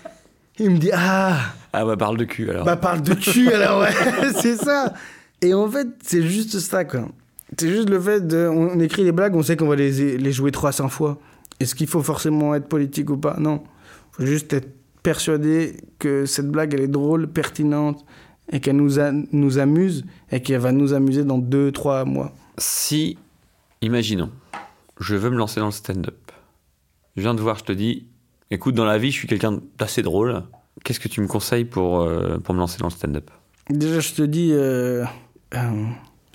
Il 0.58 0.70
me 0.70 0.78
dit 0.78 0.90
Ah, 0.92 1.38
Ah 1.72 1.84
bah 1.84 1.96
parle 1.96 2.18
de 2.18 2.24
cul 2.24 2.50
alors. 2.50 2.64
bah 2.64 2.76
parle 2.76 3.00
de 3.02 3.14
cul 3.14 3.48
alors, 3.52 3.80
ouais, 3.82 3.92
c'est 4.34 4.56
ça. 4.56 4.92
Et 5.42 5.54
en 5.54 5.68
fait, 5.70 5.88
c'est 6.02 6.22
juste 6.22 6.58
ça, 6.60 6.84
quoi. 6.84 7.08
C'est 7.58 7.68
juste 7.68 7.88
le 7.88 8.00
fait 8.00 8.26
de. 8.26 8.46
On 8.46 8.78
écrit 8.80 9.04
des 9.04 9.12
blagues, 9.12 9.34
on 9.34 9.42
sait 9.42 9.56
qu'on 9.56 9.68
va 9.68 9.76
les, 9.76 10.18
les 10.18 10.32
jouer 10.32 10.50
300 10.50 10.88
fois. 10.88 11.18
Est-ce 11.58 11.74
qu'il 11.74 11.86
faut 11.86 12.02
forcément 12.02 12.54
être 12.54 12.68
politique 12.68 13.08
ou 13.10 13.16
pas? 13.16 13.36
Non. 13.38 13.62
faut 14.12 14.26
juste 14.26 14.52
être 14.52 14.68
persuadé 15.02 15.76
que 15.98 16.26
cette 16.26 16.48
blague, 16.50 16.74
elle 16.74 16.80
est 16.80 16.88
drôle, 16.88 17.28
pertinente, 17.28 18.04
et 18.52 18.60
qu'elle 18.60 18.76
nous, 18.76 18.98
a- 19.00 19.12
nous 19.32 19.58
amuse, 19.58 20.04
et 20.30 20.40
qu'elle 20.42 20.60
va 20.60 20.72
nous 20.72 20.92
amuser 20.92 21.24
dans 21.24 21.38
2-3 21.38 22.04
mois. 22.04 22.32
Si, 22.58 23.18
imaginons, 23.82 24.30
je 25.00 25.14
veux 25.16 25.30
me 25.30 25.36
lancer 25.36 25.60
dans 25.60 25.66
le 25.66 25.72
stand-up. 25.72 26.16
Je 27.16 27.22
viens 27.22 27.34
de 27.34 27.40
voir, 27.40 27.58
je 27.58 27.64
te 27.64 27.72
dis, 27.72 28.06
écoute, 28.50 28.74
dans 28.74 28.84
la 28.84 28.98
vie, 28.98 29.10
je 29.10 29.16
suis 29.18 29.28
quelqu'un 29.28 29.60
d'assez 29.78 30.02
drôle. 30.02 30.42
Qu'est-ce 30.84 31.00
que 31.00 31.08
tu 31.08 31.20
me 31.20 31.26
conseilles 31.26 31.64
pour, 31.64 32.00
euh, 32.02 32.38
pour 32.38 32.54
me 32.54 32.60
lancer 32.60 32.78
dans 32.78 32.86
le 32.86 32.92
stand-up? 32.92 33.30
Déjà, 33.70 34.00
je 34.00 34.12
te 34.12 34.22
dis. 34.22 34.50
euh, 34.52 35.04
euh, 35.54 35.84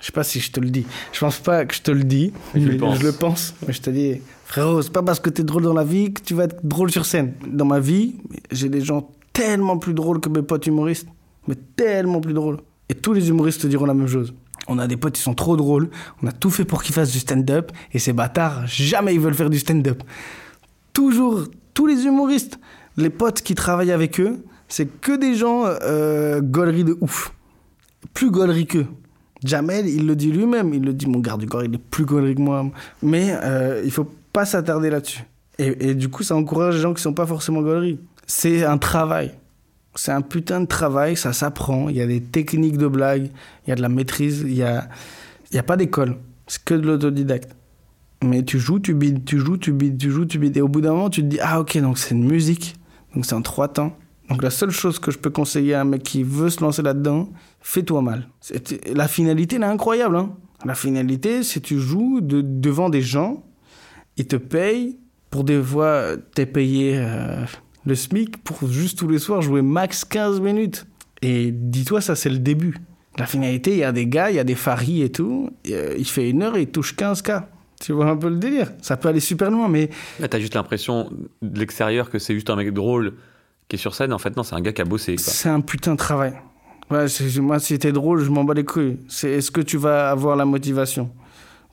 je 0.00 0.06
sais 0.06 0.12
pas 0.12 0.24
si 0.24 0.40
je 0.40 0.50
te 0.50 0.58
le 0.60 0.68
dis. 0.70 0.84
Je 1.12 1.20
pense 1.20 1.38
pas 1.38 1.64
que 1.64 1.74
je 1.74 1.80
te 1.82 1.90
le 1.92 2.02
dis. 2.04 2.32
Mais 2.54 2.60
mais. 2.60 2.96
Je 2.96 3.04
le 3.06 3.12
pense. 3.12 3.54
Mais 3.66 3.72
je 3.72 3.80
te 3.80 3.88
dis, 3.90 4.20
frérot, 4.44 4.82
c'est 4.82 4.92
pas 4.92 5.02
parce 5.02 5.20
que 5.20 5.30
t'es 5.30 5.44
drôle 5.44 5.62
dans 5.62 5.72
la 5.72 5.84
vie 5.84 6.12
que 6.12 6.20
tu 6.20 6.34
vas 6.34 6.44
être 6.44 6.56
drôle 6.66 6.90
sur 6.90 7.06
scène. 7.06 7.34
Dans 7.46 7.64
ma 7.64 7.78
vie, 7.80 8.16
j'ai 8.50 8.68
des 8.68 8.80
gens 8.80 9.08
tellement 9.32 9.78
plus 9.78 9.94
drôles 9.94 10.20
que 10.20 10.28
mes 10.28 10.42
potes 10.42 10.66
humoristes. 10.66 11.06
Mais 11.48 11.56
tellement 11.76 12.20
plus 12.20 12.34
drôles. 12.34 12.58
Et 12.88 12.94
tous 12.94 13.12
les 13.12 13.28
humoristes 13.28 13.62
te 13.62 13.66
diront 13.66 13.86
la 13.86 13.94
même 13.94 14.06
chose. 14.06 14.34
On 14.68 14.78
a 14.78 14.86
des 14.86 14.96
potes, 14.96 15.18
ils 15.18 15.22
sont 15.22 15.34
trop 15.34 15.56
drôles. 15.56 15.90
On 16.22 16.26
a 16.26 16.32
tout 16.32 16.50
fait 16.50 16.64
pour 16.64 16.82
qu'ils 16.82 16.94
fassent 16.94 17.12
du 17.12 17.18
stand-up. 17.18 17.72
Et 17.92 17.98
ces 17.98 18.12
bâtards, 18.12 18.66
jamais 18.66 19.14
ils 19.14 19.20
veulent 19.20 19.34
faire 19.34 19.50
du 19.50 19.58
stand-up. 19.58 20.02
Toujours, 20.92 21.44
tous 21.74 21.86
les 21.86 22.04
humoristes, 22.04 22.58
les 22.96 23.10
potes 23.10 23.42
qui 23.42 23.54
travaillent 23.54 23.92
avec 23.92 24.20
eux, 24.20 24.44
c'est 24.68 24.86
que 25.00 25.16
des 25.16 25.34
gens 25.34 25.64
euh, 25.66 26.40
gauleries 26.40 26.84
de 26.84 26.96
ouf. 27.00 27.32
Plus 28.14 28.30
gauleries 28.30 28.66
qu'eux. 28.66 28.86
Jamel, 29.44 29.88
il 29.88 30.06
le 30.06 30.14
dit 30.14 30.30
lui-même. 30.30 30.72
Il 30.74 30.84
le 30.84 30.92
dit, 30.92 31.06
mon 31.06 31.18
garde 31.18 31.40
du 31.40 31.46
corps, 31.46 31.64
il 31.64 31.74
est 31.74 31.78
plus 31.78 32.04
gaulerie 32.04 32.34
que 32.34 32.40
moi. 32.40 32.64
Mais 33.02 33.36
euh, 33.42 33.82
il 33.84 33.90
faut 33.90 34.08
pas 34.32 34.44
s'attarder 34.44 34.90
là-dessus. 34.90 35.24
Et, 35.58 35.90
et 35.90 35.94
du 35.94 36.08
coup, 36.08 36.22
ça 36.22 36.36
encourage 36.36 36.76
les 36.76 36.80
gens 36.80 36.94
qui 36.94 37.02
sont 37.02 37.14
pas 37.14 37.26
forcément 37.26 37.62
gauleries. 37.62 37.98
C'est 38.26 38.64
un 38.64 38.78
travail. 38.78 39.32
C'est 39.94 40.12
un 40.12 40.22
putain 40.22 40.60
de 40.60 40.66
travail, 40.66 41.16
ça 41.16 41.32
s'apprend. 41.32 41.88
Il 41.88 41.96
y 41.96 42.00
a 42.00 42.06
des 42.06 42.22
techniques 42.22 42.78
de 42.78 42.86
blague, 42.86 43.30
il 43.66 43.70
y 43.70 43.72
a 43.72 43.74
de 43.76 43.82
la 43.82 43.88
maîtrise, 43.88 44.42
il 44.46 44.54
y 44.54 44.62
a, 44.62 44.88
il 45.50 45.56
y 45.56 45.58
a 45.58 45.62
pas 45.62 45.76
d'école. 45.76 46.16
C'est 46.46 46.64
que 46.64 46.74
de 46.74 46.86
l'autodidacte. 46.86 47.54
Mais 48.24 48.42
tu 48.44 48.58
joues, 48.58 48.78
tu 48.78 48.94
bides, 48.94 49.24
tu 49.24 49.38
joues, 49.38 49.56
tu 49.58 49.72
bides, 49.72 49.98
tu 49.98 50.10
joues, 50.10 50.24
tu 50.24 50.38
bides. 50.38 50.56
Et 50.56 50.60
au 50.60 50.68
bout 50.68 50.80
d'un 50.80 50.92
moment, 50.92 51.10
tu 51.10 51.22
te 51.22 51.26
dis, 51.26 51.38
ah 51.42 51.60
ok, 51.60 51.76
donc 51.78 51.98
c'est 51.98 52.14
une 52.14 52.24
musique. 52.26 52.76
Donc 53.14 53.26
c'est 53.26 53.34
en 53.34 53.42
trois 53.42 53.68
temps. 53.68 53.96
Donc 54.28 54.42
la 54.42 54.50
seule 54.50 54.70
chose 54.70 54.98
que 54.98 55.10
je 55.10 55.18
peux 55.18 55.30
conseiller 55.30 55.74
à 55.74 55.80
un 55.82 55.84
mec 55.84 56.02
qui 56.02 56.22
veut 56.22 56.48
se 56.48 56.60
lancer 56.62 56.80
là-dedans, 56.82 57.28
fais-toi 57.60 58.00
mal. 58.00 58.28
La 58.94 59.08
finalité, 59.08 59.56
elle 59.56 59.62
est 59.62 59.66
incroyable. 59.66 60.16
Hein 60.16 60.34
la 60.64 60.74
finalité, 60.74 61.42
c'est 61.42 61.60
tu 61.60 61.78
joues 61.80 62.20
de- 62.20 62.40
devant 62.40 62.88
des 62.88 63.02
gens, 63.02 63.42
ils 64.16 64.26
te 64.26 64.36
payent. 64.36 64.98
Pour 65.30 65.44
des 65.44 65.60
fois, 65.60 66.16
t'es 66.34 66.46
payé 66.46 66.94
euh, 66.96 67.44
le 67.84 67.94
SMIC 67.94 68.42
pour 68.42 68.68
juste 68.68 68.98
tous 68.98 69.08
les 69.08 69.18
soirs 69.18 69.42
jouer 69.42 69.62
max 69.62 70.04
15 70.04 70.40
minutes. 70.40 70.86
Et 71.20 71.50
dis-toi, 71.52 72.00
ça 72.00 72.16
c'est 72.16 72.30
le 72.30 72.38
début. 72.38 72.76
La 73.18 73.26
finalité, 73.26 73.72
il 73.72 73.78
y 73.78 73.84
a 73.84 73.92
des 73.92 74.06
gars, 74.06 74.30
il 74.30 74.36
y 74.36 74.38
a 74.38 74.44
des 74.44 74.54
faris 74.54 75.02
et 75.02 75.12
tout. 75.12 75.50
et, 75.64 75.74
euh, 75.74 75.94
il 75.98 76.06
fait 76.06 76.30
une 76.30 76.42
heure 76.42 76.56
et 76.56 76.62
il 76.62 76.68
touche 76.68 76.94
15K. 76.96 77.44
Tu 77.80 77.92
vois 77.92 78.06
un 78.06 78.16
peu 78.16 78.28
le 78.28 78.36
délire? 78.36 78.72
Ça 78.80 78.96
peut 78.96 79.08
aller 79.08 79.20
super 79.20 79.50
loin, 79.50 79.68
mais 79.68 79.90
Là, 80.20 80.28
t'as 80.28 80.38
juste 80.38 80.54
l'impression 80.54 81.10
de 81.42 81.58
l'extérieur 81.58 82.10
que 82.10 82.18
c'est 82.18 82.32
juste 82.32 82.48
un 82.48 82.56
mec 82.56 82.72
drôle 82.72 83.14
qui 83.68 83.76
est 83.76 83.78
sur 83.78 83.94
scène. 83.94 84.12
En 84.12 84.18
fait, 84.18 84.36
non, 84.36 84.44
c'est 84.44 84.54
un 84.54 84.60
gars 84.60 84.72
qui 84.72 84.82
a 84.82 84.84
bossé. 84.84 85.16
Quoi. 85.16 85.24
c'est 85.24 85.48
un 85.48 85.60
putain 85.60 85.92
de 85.92 85.96
travail. 85.96 86.32
Ouais, 86.90 87.06
moi, 87.40 87.58
si 87.58 87.78
t'es 87.78 87.92
drôle, 87.92 88.22
je 88.22 88.30
m'en 88.30 88.44
bats 88.44 88.54
les 88.54 88.64
couilles. 88.64 88.98
C'est 89.08 89.30
est-ce 89.30 89.50
que 89.50 89.60
tu 89.60 89.78
vas 89.78 90.10
avoir 90.10 90.36
la 90.36 90.44
motivation? 90.44 91.10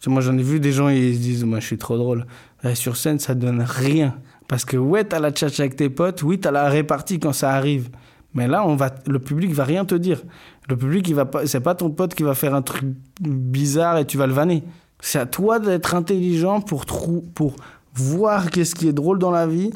Moi, 0.07 0.21
j'en 0.21 0.37
ai 0.37 0.41
vu 0.41 0.59
des 0.59 0.71
gens, 0.71 0.89
ils 0.89 1.15
se 1.15 1.19
disent, 1.19 1.43
moi, 1.43 1.59
je 1.59 1.65
suis 1.65 1.77
trop 1.77 1.97
drôle. 1.97 2.25
Sur 2.73 2.95
scène, 2.95 3.19
ça 3.19 3.35
donne 3.35 3.61
rien. 3.61 4.15
Parce 4.49 4.65
que, 4.65 4.75
ouais, 4.75 5.05
t'as 5.05 5.19
la 5.19 5.31
tchatcha 5.31 5.63
avec 5.63 5.77
tes 5.77 5.89
potes, 5.89 6.21
oui, 6.23 6.39
t'as 6.39 6.51
la 6.51 6.67
répartie 6.67 7.19
quand 7.19 7.31
ça 7.33 7.51
arrive. 7.51 7.89
Mais 8.33 8.47
là, 8.47 8.65
on 8.67 8.75
va, 8.75 8.93
le 9.07 9.19
public 9.19 9.53
va 9.53 9.63
rien 9.63 9.85
te 9.85 9.95
dire. 9.95 10.21
Le 10.67 10.75
public, 10.75 11.07
il 11.07 11.15
va 11.15 11.25
pas, 11.25 11.47
c'est 11.47 11.61
pas 11.61 11.75
ton 11.75 11.89
pote 11.91 12.13
qui 12.15 12.23
va 12.23 12.33
faire 12.35 12.53
un 12.53 12.61
truc 12.61 12.83
bizarre 13.21 13.97
et 13.99 14.05
tu 14.05 14.17
vas 14.17 14.27
le 14.27 14.33
vanner. 14.33 14.63
C'est 14.99 15.19
à 15.19 15.25
toi 15.25 15.59
d'être 15.59 15.95
intelligent 15.95 16.59
pour, 16.61 16.85
trou- 16.85 17.23
pour 17.33 17.55
voir 17.93 18.49
qu'est-ce 18.51 18.75
qui 18.75 18.87
est 18.87 18.93
drôle 18.93 19.17
dans 19.19 19.31
la 19.31 19.47
vie, 19.47 19.71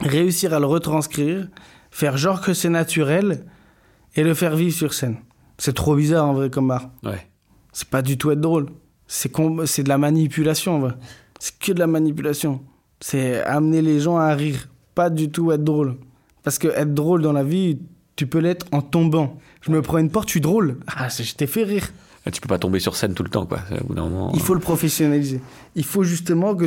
réussir 0.00 0.52
à 0.54 0.58
le 0.60 0.66
retranscrire, 0.66 1.48
faire 1.90 2.16
genre 2.16 2.40
que 2.40 2.54
c'est 2.54 2.68
naturel 2.70 3.44
et 4.16 4.24
le 4.24 4.34
faire 4.34 4.56
vivre 4.56 4.74
sur 4.74 4.92
scène. 4.94 5.16
C'est 5.58 5.74
trop 5.74 5.94
bizarre 5.94 6.26
en 6.26 6.32
vrai 6.34 6.50
comme 6.50 6.70
art. 6.70 6.90
Ouais. 7.04 7.26
C'est 7.72 7.88
pas 7.88 8.02
du 8.02 8.18
tout 8.18 8.30
être 8.30 8.40
drôle. 8.40 8.66
C'est 9.06 9.30
c'est 9.66 9.82
de 9.82 9.88
la 9.88 9.98
manipulation 9.98 10.76
en 10.76 10.78
vrai. 10.80 10.92
C'est 11.38 11.58
que 11.58 11.72
de 11.72 11.78
la 11.78 11.86
manipulation. 11.86 12.60
C'est 13.02 13.42
amener 13.44 13.82
les 13.82 14.00
gens 14.00 14.16
à 14.16 14.32
rire, 14.34 14.68
pas 14.94 15.10
du 15.10 15.30
tout 15.30 15.50
être 15.52 15.64
drôle. 15.64 15.96
Parce 16.42 16.58
que 16.58 16.68
être 16.68 16.94
drôle 16.94 17.22
dans 17.22 17.32
la 17.32 17.44
vie, 17.44 17.78
tu 18.16 18.26
peux 18.26 18.38
l'être 18.38 18.66
en 18.72 18.80
tombant. 18.80 19.38
Je 19.60 19.70
me 19.70 19.82
prends 19.82 19.98
une 19.98 20.10
porte, 20.10 20.28
je 20.28 20.32
suis 20.32 20.40
drôle. 20.40 20.78
Ah, 20.86 21.08
je 21.08 21.34
t'ai 21.34 21.46
fait 21.46 21.64
rire. 21.64 21.92
Là, 22.24 22.30
tu 22.30 22.40
peux 22.40 22.48
pas 22.48 22.58
tomber 22.58 22.78
sur 22.78 22.94
scène 22.94 23.14
tout 23.14 23.24
le 23.24 23.28
temps, 23.28 23.46
quoi. 23.46 23.60
Au 23.88 23.92
moment. 23.92 24.30
Il 24.34 24.40
faut 24.40 24.54
le 24.54 24.60
professionnaliser. 24.60 25.40
Il 25.74 25.84
faut 25.84 26.04
justement 26.04 26.54
que 26.54 26.66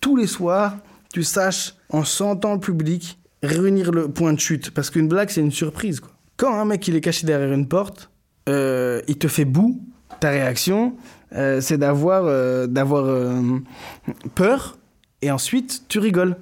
tous 0.00 0.16
les 0.16 0.26
soirs, 0.26 0.76
tu 1.12 1.22
saches, 1.22 1.74
en 1.90 2.04
sentant 2.04 2.54
le 2.54 2.60
public, 2.60 3.18
réunir 3.42 3.92
le 3.92 4.08
point 4.08 4.32
de 4.32 4.40
chute. 4.40 4.72
Parce 4.72 4.90
qu'une 4.90 5.06
blague, 5.06 5.30
c'est 5.30 5.40
une 5.40 5.52
surprise. 5.52 6.00
Quoi. 6.00 6.10
Quand 6.36 6.58
un 6.58 6.64
mec 6.64 6.86
il 6.88 6.96
est 6.96 7.00
caché 7.00 7.26
derrière 7.26 7.52
une 7.52 7.68
porte, 7.68 8.10
euh, 8.48 9.00
il 9.06 9.16
te 9.16 9.28
fait 9.28 9.44
boue, 9.44 9.80
ta 10.18 10.30
réaction, 10.30 10.96
euh, 11.34 11.60
c'est 11.60 11.78
d'avoir 11.78 12.24
euh, 12.24 12.66
d'avoir 12.66 13.32
peur, 14.34 14.76
et 15.22 15.30
ensuite 15.30 15.84
tu 15.88 15.98
rigoles. 15.98 16.36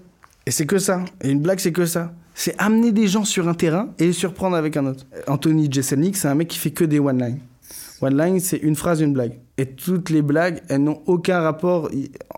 Et 0.47 0.51
c'est 0.51 0.67
que 0.67 0.79
ça. 0.79 1.05
Et 1.23 1.31
une 1.31 1.41
blague, 1.41 1.59
c'est 1.59 1.73
que 1.73 1.87
ça. 1.87 2.13
C'est 2.35 2.55
amener 2.59 2.93
des 2.93 3.07
gens 3.07 3.25
sur 3.25 3.49
un 3.49 3.55
terrain 3.55 3.91
et 3.99 4.07
les 4.07 4.13
surprendre 4.13 4.57
avec 4.57 4.77
un 4.77 4.87
autre. 4.87 5.07
Anthony 5.29 5.71
Jeselnik, 5.71 6.17
c'est 6.17 6.29
un 6.29 6.35
mec 6.35 6.49
qui 6.49 6.59
fait 6.59 6.73
que 6.73 6.85
des 6.85 6.99
one-line. 6.99 7.39
One 8.01 8.19
line, 8.19 8.41
c'est 8.41 8.57
une 8.57 8.75
phrase, 8.75 9.01
une 9.01 9.13
blague. 9.13 9.39
Et 9.57 9.67
toutes 9.67 10.11
les 10.11 10.21
blagues, 10.21 10.61
elles 10.69 10.83
n'ont 10.83 11.01
aucun 11.07 11.41
rapport 11.41 11.91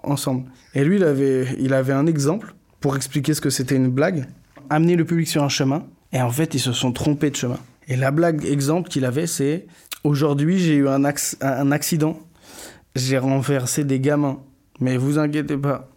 ensemble. 0.02 0.44
Et 0.74 0.84
lui, 0.84 0.96
il 0.96 1.04
avait, 1.04 1.48
il 1.58 1.72
avait 1.72 1.94
un 1.94 2.06
exemple 2.06 2.54
pour 2.80 2.94
expliquer 2.94 3.32
ce 3.32 3.40
que 3.40 3.50
c'était 3.50 3.74
une 3.74 3.88
blague. 3.88 4.26
Amener 4.68 4.96
le 4.96 5.04
public 5.04 5.26
sur 5.26 5.42
un 5.42 5.48
chemin. 5.48 5.86
Et 6.12 6.20
en 6.20 6.30
fait, 6.30 6.54
ils 6.54 6.60
se 6.60 6.72
sont 6.72 6.92
trompés 6.92 7.30
de 7.30 7.36
chemin. 7.36 7.58
Et 7.88 7.96
la 7.96 8.10
blague 8.10 8.44
exemple 8.44 8.88
qu'il 8.90 9.04
avait, 9.04 9.26
c'est 9.26 9.66
Aujourd'hui, 10.04 10.58
j'ai 10.58 10.74
eu 10.74 10.88
un, 10.88 11.02
un 11.40 11.72
accident. 11.72 12.20
J'ai 12.94 13.18
renversé 13.18 13.82
des 13.82 13.98
gamins. 13.98 14.38
Mais 14.78 14.98
vous 14.98 15.18
inquiétez 15.18 15.56
pas, 15.56 15.88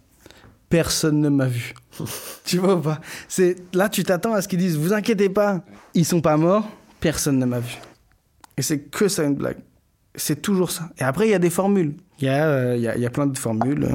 personne 0.70 1.20
ne 1.20 1.28
m'a 1.28 1.46
vu. 1.46 1.74
tu 2.44 2.56
vois 2.58 2.76
ou 2.76 2.80
pas? 2.80 3.00
C'est 3.28 3.56
Là, 3.74 3.90
tu 3.90 4.02
t'attends 4.02 4.32
à 4.32 4.40
ce 4.40 4.48
qu'ils 4.48 4.58
disent 4.58 4.78
Vous 4.78 4.94
inquiétez 4.94 5.28
pas, 5.28 5.62
ils 5.92 6.06
sont 6.06 6.22
pas 6.22 6.38
morts, 6.38 6.66
personne 7.00 7.38
ne 7.38 7.44
m'a 7.44 7.60
vu. 7.60 7.76
Et 8.56 8.62
c'est 8.62 8.78
que 8.78 9.08
ça 9.08 9.24
une 9.24 9.34
blague. 9.34 9.58
C'est 10.14 10.40
toujours 10.40 10.70
ça. 10.70 10.88
Et 10.98 11.02
après, 11.02 11.28
il 11.28 11.30
y 11.30 11.34
a 11.34 11.38
des 11.38 11.50
formules. 11.50 11.94
Il 12.18 12.24
y, 12.24 12.28
a, 12.28 12.46
euh, 12.46 12.76
il 12.76 12.82
y, 12.82 12.88
a, 12.88 12.96
il 12.96 13.02
y 13.02 13.06
a 13.06 13.10
plein 13.10 13.26
de 13.26 13.36
formules. 13.38 13.88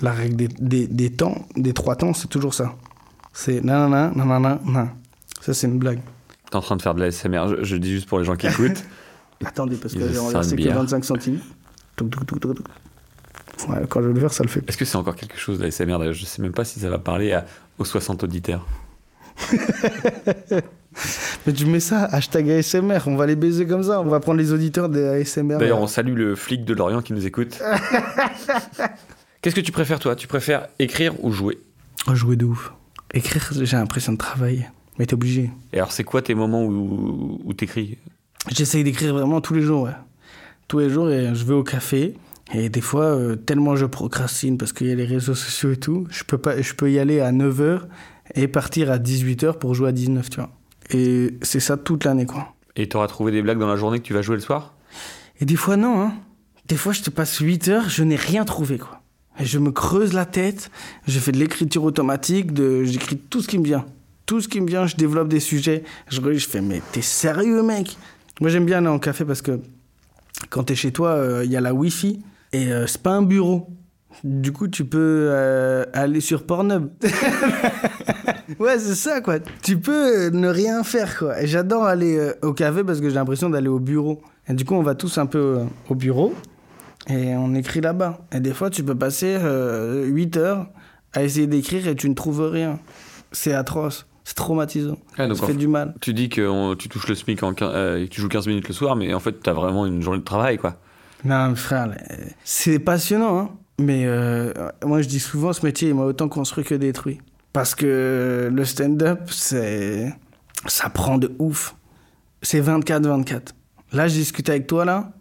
La 0.00 0.12
règle 0.12 0.36
des, 0.36 0.48
des, 0.48 0.86
des 0.86 1.10
temps, 1.10 1.46
des 1.56 1.72
trois 1.72 1.94
temps, 1.94 2.14
c'est 2.14 2.28
toujours 2.28 2.54
ça. 2.54 2.74
C'est 3.32 3.62
nanana, 3.62 4.12
nanana, 4.14 4.60
nan. 4.64 4.90
Ça, 5.40 5.54
c'est 5.54 5.66
une 5.66 5.78
blague. 5.78 6.00
T'es 6.50 6.56
en 6.56 6.60
train 6.60 6.76
de 6.76 6.82
faire 6.82 6.94
de 6.94 7.00
la 7.00 7.10
SMR. 7.10 7.48
Je, 7.48 7.64
je 7.64 7.76
dis 7.76 7.92
juste 7.92 8.08
pour 8.08 8.18
les 8.18 8.24
gens 8.24 8.36
qui 8.36 8.46
écoutent. 8.46 8.82
Attendez, 9.44 9.76
parce 9.76 9.94
que 9.94 10.08
j'ai 10.08 10.18
renversé 10.18 10.50
que 10.52 10.56
bière. 10.56 10.76
25 10.76 11.04
centimes. 11.04 11.40
Touc, 11.96 12.10
touc, 12.10 12.26
touc, 12.26 12.40
touc, 12.40 12.56
touc. 12.56 12.66
Ouais, 13.68 13.76
quand 13.88 14.02
je 14.02 14.08
vais 14.08 14.14
le 14.14 14.20
faire, 14.20 14.32
ça 14.32 14.42
le 14.44 14.48
fait. 14.48 14.62
Est-ce 14.68 14.76
que 14.76 14.84
c'est 14.84 14.96
encore 14.96 15.16
quelque 15.16 15.38
chose, 15.38 15.60
la 15.60 15.70
SMR 15.70 15.98
d'ailleurs? 15.98 16.12
Je 16.14 16.24
sais 16.24 16.42
même 16.42 16.52
pas 16.52 16.64
si 16.64 16.80
ça 16.80 16.88
va 16.90 16.98
parler 16.98 17.32
à- 17.32 17.44
aux 17.78 17.84
60 17.84 18.22
auditeurs. 18.24 18.66
Mais 21.46 21.52
tu 21.52 21.64
mets 21.66 21.80
ça, 21.80 22.04
hashtag 22.04 22.50
ASMR, 22.50 22.98
on 23.06 23.16
va 23.16 23.26
les 23.26 23.36
baiser 23.36 23.66
comme 23.66 23.82
ça, 23.82 24.00
on 24.00 24.04
va 24.04 24.20
prendre 24.20 24.38
les 24.38 24.52
auditeurs 24.52 24.88
des 24.88 25.04
ASMR. 25.04 25.56
D'ailleurs, 25.58 25.80
on 25.80 25.86
salue 25.86 26.14
le 26.14 26.34
flic 26.36 26.64
de 26.64 26.74
Lorient 26.74 27.00
qui 27.02 27.12
nous 27.14 27.26
écoute. 27.26 27.60
Qu'est-ce 29.42 29.54
que 29.54 29.60
tu 29.60 29.72
préfères, 29.72 29.98
toi? 29.98 30.14
Tu 30.14 30.26
préfères 30.28 30.68
écrire 30.78 31.14
ou 31.24 31.32
jouer? 31.32 31.58
Oh, 32.06 32.14
jouer 32.14 32.36
de 32.36 32.44
ouf. 32.44 32.72
Écrire, 33.14 33.48
j'ai 33.52 33.76
l'impression 33.76 34.12
de 34.12 34.18
travailler. 34.18 34.66
Mais 34.98 35.06
t'es 35.06 35.14
obligé. 35.14 35.50
Et 35.72 35.78
alors, 35.78 35.90
c'est 35.92 36.04
quoi 36.04 36.20
tes 36.22 36.34
moments 36.34 36.62
où, 36.64 37.40
où 37.42 37.52
t'écris? 37.54 37.98
J'essaye 38.50 38.84
d'écrire 38.84 39.14
vraiment 39.14 39.40
tous 39.40 39.54
les 39.54 39.62
jours, 39.62 39.82
ouais. 39.84 39.92
Tous 40.68 40.78
les 40.78 40.90
jours, 40.90 41.10
et 41.10 41.34
je 41.34 41.44
vais 41.44 41.54
au 41.54 41.64
café. 41.64 42.14
Et 42.54 42.68
des 42.68 42.80
fois, 42.80 43.04
euh, 43.04 43.36
tellement 43.36 43.76
je 43.76 43.86
procrastine 43.86 44.58
parce 44.58 44.72
qu'il 44.72 44.86
y 44.86 44.92
a 44.92 44.94
les 44.94 45.04
réseaux 45.04 45.34
sociaux 45.34 45.72
et 45.72 45.76
tout, 45.76 46.06
je 46.10 46.24
peux, 46.24 46.38
pas, 46.38 46.60
je 46.60 46.74
peux 46.74 46.90
y 46.90 46.98
aller 46.98 47.20
à 47.20 47.32
9h 47.32 47.82
et 48.34 48.48
partir 48.48 48.90
à 48.90 48.98
18h 48.98 49.58
pour 49.58 49.74
jouer 49.74 49.88
à 49.88 49.92
19, 49.92 50.28
tu 50.28 50.36
vois. 50.36 50.50
Et 50.90 51.38
c'est 51.42 51.60
ça 51.60 51.76
toute 51.76 52.04
l'année, 52.04 52.26
quoi. 52.26 52.54
Et 52.76 52.88
t'auras 52.88 53.06
trouvé 53.06 53.32
des 53.32 53.42
blagues 53.42 53.58
dans 53.58 53.68
la 53.68 53.76
journée 53.76 53.98
que 54.00 54.04
tu 54.04 54.12
vas 54.12 54.22
jouer 54.22 54.36
le 54.36 54.42
soir? 54.42 54.74
Et 55.40 55.44
des 55.44 55.56
fois, 55.56 55.76
non, 55.76 56.00
hein. 56.00 56.12
Des 56.68 56.76
fois, 56.76 56.92
je 56.92 57.02
te 57.02 57.10
passe 57.10 57.38
8 57.38 57.68
heures, 57.68 57.88
je 57.88 58.04
n'ai 58.04 58.16
rien 58.16 58.44
trouvé, 58.44 58.78
quoi. 58.78 59.00
Et 59.40 59.46
je 59.46 59.58
me 59.58 59.72
creuse 59.72 60.12
la 60.12 60.26
tête, 60.26 60.70
je 61.06 61.18
fais 61.18 61.32
de 61.32 61.38
l'écriture 61.38 61.84
automatique, 61.84 62.52
de... 62.52 62.84
j'écris 62.84 63.16
tout 63.16 63.40
ce 63.40 63.48
qui 63.48 63.58
me 63.58 63.64
vient. 63.64 63.86
Tout 64.26 64.40
ce 64.42 64.48
qui 64.48 64.60
me 64.60 64.68
vient, 64.68 64.86
je 64.86 64.96
développe 64.96 65.28
des 65.28 65.40
sujets. 65.40 65.84
Je, 66.08 66.20
fais, 66.38 66.60
mais 66.60 66.82
t'es 66.92 67.02
sérieux, 67.02 67.62
mec? 67.62 67.96
Moi, 68.40 68.50
j'aime 68.50 68.66
bien 68.66 68.78
aller 68.78 68.88
en 68.88 68.98
café 68.98 69.24
parce 69.24 69.42
que 69.42 69.60
quand 70.50 70.64
t'es 70.64 70.74
chez 70.74 70.92
toi, 70.92 71.42
il 71.44 71.50
y 71.50 71.56
a 71.56 71.60
la 71.60 71.74
Wi-Fi 71.74 72.20
et 72.52 72.72
euh, 72.72 72.86
c'est 72.86 73.02
pas 73.02 73.12
un 73.12 73.22
bureau. 73.22 73.68
Du 74.24 74.52
coup, 74.52 74.68
tu 74.68 74.84
peux 74.84 75.28
euh, 75.30 75.84
aller 75.94 76.20
sur 76.20 76.44
Pornhub. 76.44 76.88
ouais, 78.58 78.78
c'est 78.78 78.94
ça, 78.94 79.20
quoi. 79.20 79.38
Tu 79.62 79.78
peux 79.78 80.26
euh, 80.26 80.30
ne 80.30 80.48
rien 80.48 80.82
faire, 80.84 81.18
quoi. 81.18 81.40
Et 81.42 81.46
j'adore 81.46 81.84
aller 81.84 82.16
euh, 82.18 82.32
au 82.42 82.52
café 82.52 82.84
parce 82.84 83.00
que 83.00 83.08
j'ai 83.08 83.14
l'impression 83.14 83.50
d'aller 83.50 83.68
au 83.68 83.78
bureau. 83.78 84.20
Et 84.48 84.54
du 84.54 84.64
coup, 84.64 84.74
on 84.74 84.82
va 84.82 84.94
tous 84.94 85.18
un 85.18 85.26
peu 85.26 85.38
euh, 85.60 85.64
au 85.88 85.94
bureau 85.94 86.34
et 87.08 87.34
on 87.36 87.54
écrit 87.54 87.80
là-bas. 87.80 88.18
Et 88.32 88.40
des 88.40 88.52
fois, 88.52 88.70
tu 88.70 88.84
peux 88.84 88.94
passer 88.94 89.36
euh, 89.40 90.04
8 90.06 90.36
heures 90.36 90.68
à 91.14 91.22
essayer 91.22 91.46
d'écrire 91.46 91.86
et 91.88 91.94
tu 91.96 92.08
ne 92.08 92.14
trouves 92.14 92.48
rien. 92.50 92.78
C'est 93.32 93.54
atroce. 93.54 94.06
C'est 94.24 94.34
traumatisant. 94.36 94.98
Ah, 95.18 95.26
donc, 95.26 95.38
ça 95.38 95.46
fait 95.46 95.54
du 95.54 95.66
mal. 95.68 95.94
Tu 96.00 96.14
dis 96.14 96.28
que 96.28 96.46
on- 96.46 96.76
tu 96.76 96.88
touches 96.88 97.08
le 97.08 97.14
SMIC 97.16 97.42
en, 97.42 97.52
quin- 97.54 97.70
euh, 97.72 97.98
et 98.02 98.04
que 98.08 98.10
tu 98.14 98.20
joues 98.20 98.28
15 98.28 98.46
minutes 98.46 98.68
le 98.68 98.74
soir, 98.74 98.94
mais 98.94 99.12
en 99.14 99.18
fait, 99.20 99.40
t'as 99.42 99.52
vraiment 99.52 99.84
une 99.84 100.00
journée 100.00 100.20
de 100.20 100.24
travail, 100.24 100.58
quoi. 100.58 100.76
Non, 101.24 101.54
frère, 101.54 101.94
euh, 102.10 102.16
c'est 102.44 102.78
passionnant, 102.78 103.38
hein. 103.38 103.50
Mais 103.78 104.04
euh, 104.06 104.52
moi, 104.84 105.02
je 105.02 105.08
dis 105.08 105.20
souvent, 105.20 105.52
ce 105.52 105.64
métier, 105.64 105.88
il 105.88 105.94
m'a 105.94 106.04
autant 106.04 106.28
construit 106.28 106.64
que 106.64 106.74
détruit. 106.74 107.20
Parce 107.52 107.74
que 107.74 108.50
le 108.52 108.64
stand-up, 108.64 109.30
c'est. 109.30 110.14
Ça 110.66 110.88
prend 110.88 111.18
de 111.18 111.34
ouf. 111.38 111.74
C'est 112.42 112.60
24-24. 112.60 113.48
Là, 113.92 114.08
je 114.08 114.14
discute 114.14 114.48
avec 114.48 114.66
toi, 114.66 114.84
là. 114.84 115.12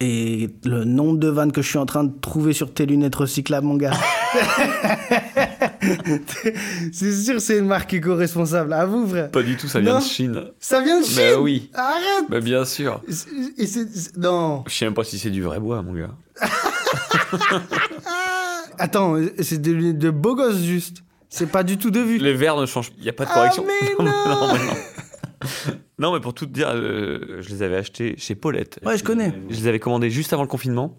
Et 0.00 0.50
le 0.64 0.84
nombre 0.84 1.18
de 1.18 1.28
vannes 1.28 1.52
que 1.52 1.62
je 1.62 1.68
suis 1.68 1.78
en 1.78 1.86
train 1.86 2.04
de 2.04 2.12
trouver 2.20 2.52
sur 2.52 2.72
tes 2.72 2.86
lunettes 2.86 3.14
recyclables, 3.14 3.66
mon 3.66 3.76
gars. 3.76 3.92
c'est 6.92 7.12
sûr, 7.12 7.40
c'est 7.40 7.58
une 7.58 7.66
marque 7.66 7.92
éco-responsable. 7.94 8.72
À 8.72 8.86
vous, 8.86 9.06
frère. 9.06 9.30
Pas 9.30 9.42
du 9.42 9.56
tout, 9.56 9.68
ça 9.68 9.80
vient 9.80 9.94
Non. 9.94 9.98
de 10.00 10.04
Chine. 10.04 10.44
Ça 10.60 10.80
vient 10.80 11.00
de 11.00 11.04
Chine 11.06 11.16
Bah 11.34 11.40
oui. 11.40 11.70
Arrête 11.74 12.24
Bah 12.28 12.40
bien 12.40 12.64
sûr. 12.64 13.02
Et 13.58 13.66
c'est- 13.66 14.16
Non 14.16 14.64
Je 14.68 14.74
sais 14.74 14.84
même 14.84 14.94
pas 14.94 15.04
si 15.04 15.18
c'est 15.18 15.30
du 15.30 15.42
vrai 15.42 15.60
bois, 15.60 15.82
mon 15.82 15.92
gars. 15.94 16.14
Attends, 18.78 19.16
c'est 19.40 19.64
lunettes 19.66 19.98
de 19.98 20.10
beau 20.10 20.34
gosse, 20.34 20.58
juste. 20.62 21.02
C'est 21.28 21.46
pas 21.50 21.62
du 21.62 21.76
tout 21.78 21.90
de 21.90 22.00
vue. 22.00 22.18
Les 22.18 22.34
verres 22.34 22.56
ne 22.56 22.66
changent. 22.66 22.92
Il 22.98 23.04
y 23.04 23.08
a 23.08 23.12
pas 23.12 23.24
de 23.24 23.30
Ah, 23.32 23.34
correction. 23.34 23.64
mais 23.98 24.04
non 24.04 24.10
non, 24.10 24.52
mais 24.52 24.58
non. 24.64 25.74
Non, 25.98 26.12
mais 26.14 26.20
pour 26.20 26.34
tout 26.34 26.44
te 26.46 26.52
dire, 26.52 26.68
euh, 26.74 27.38
je 27.40 27.48
les 27.50 27.62
avais 27.62 27.76
achetés 27.76 28.14
chez 28.18 28.34
Paulette. 28.34 28.78
Ouais, 28.84 28.98
je 28.98 29.04
connais. 29.04 29.32
Je 29.48 29.56
les 29.56 29.66
avais 29.66 29.78
commandés 29.78 30.10
juste 30.10 30.32
avant 30.32 30.42
le 30.42 30.48
confinement. 30.48 30.98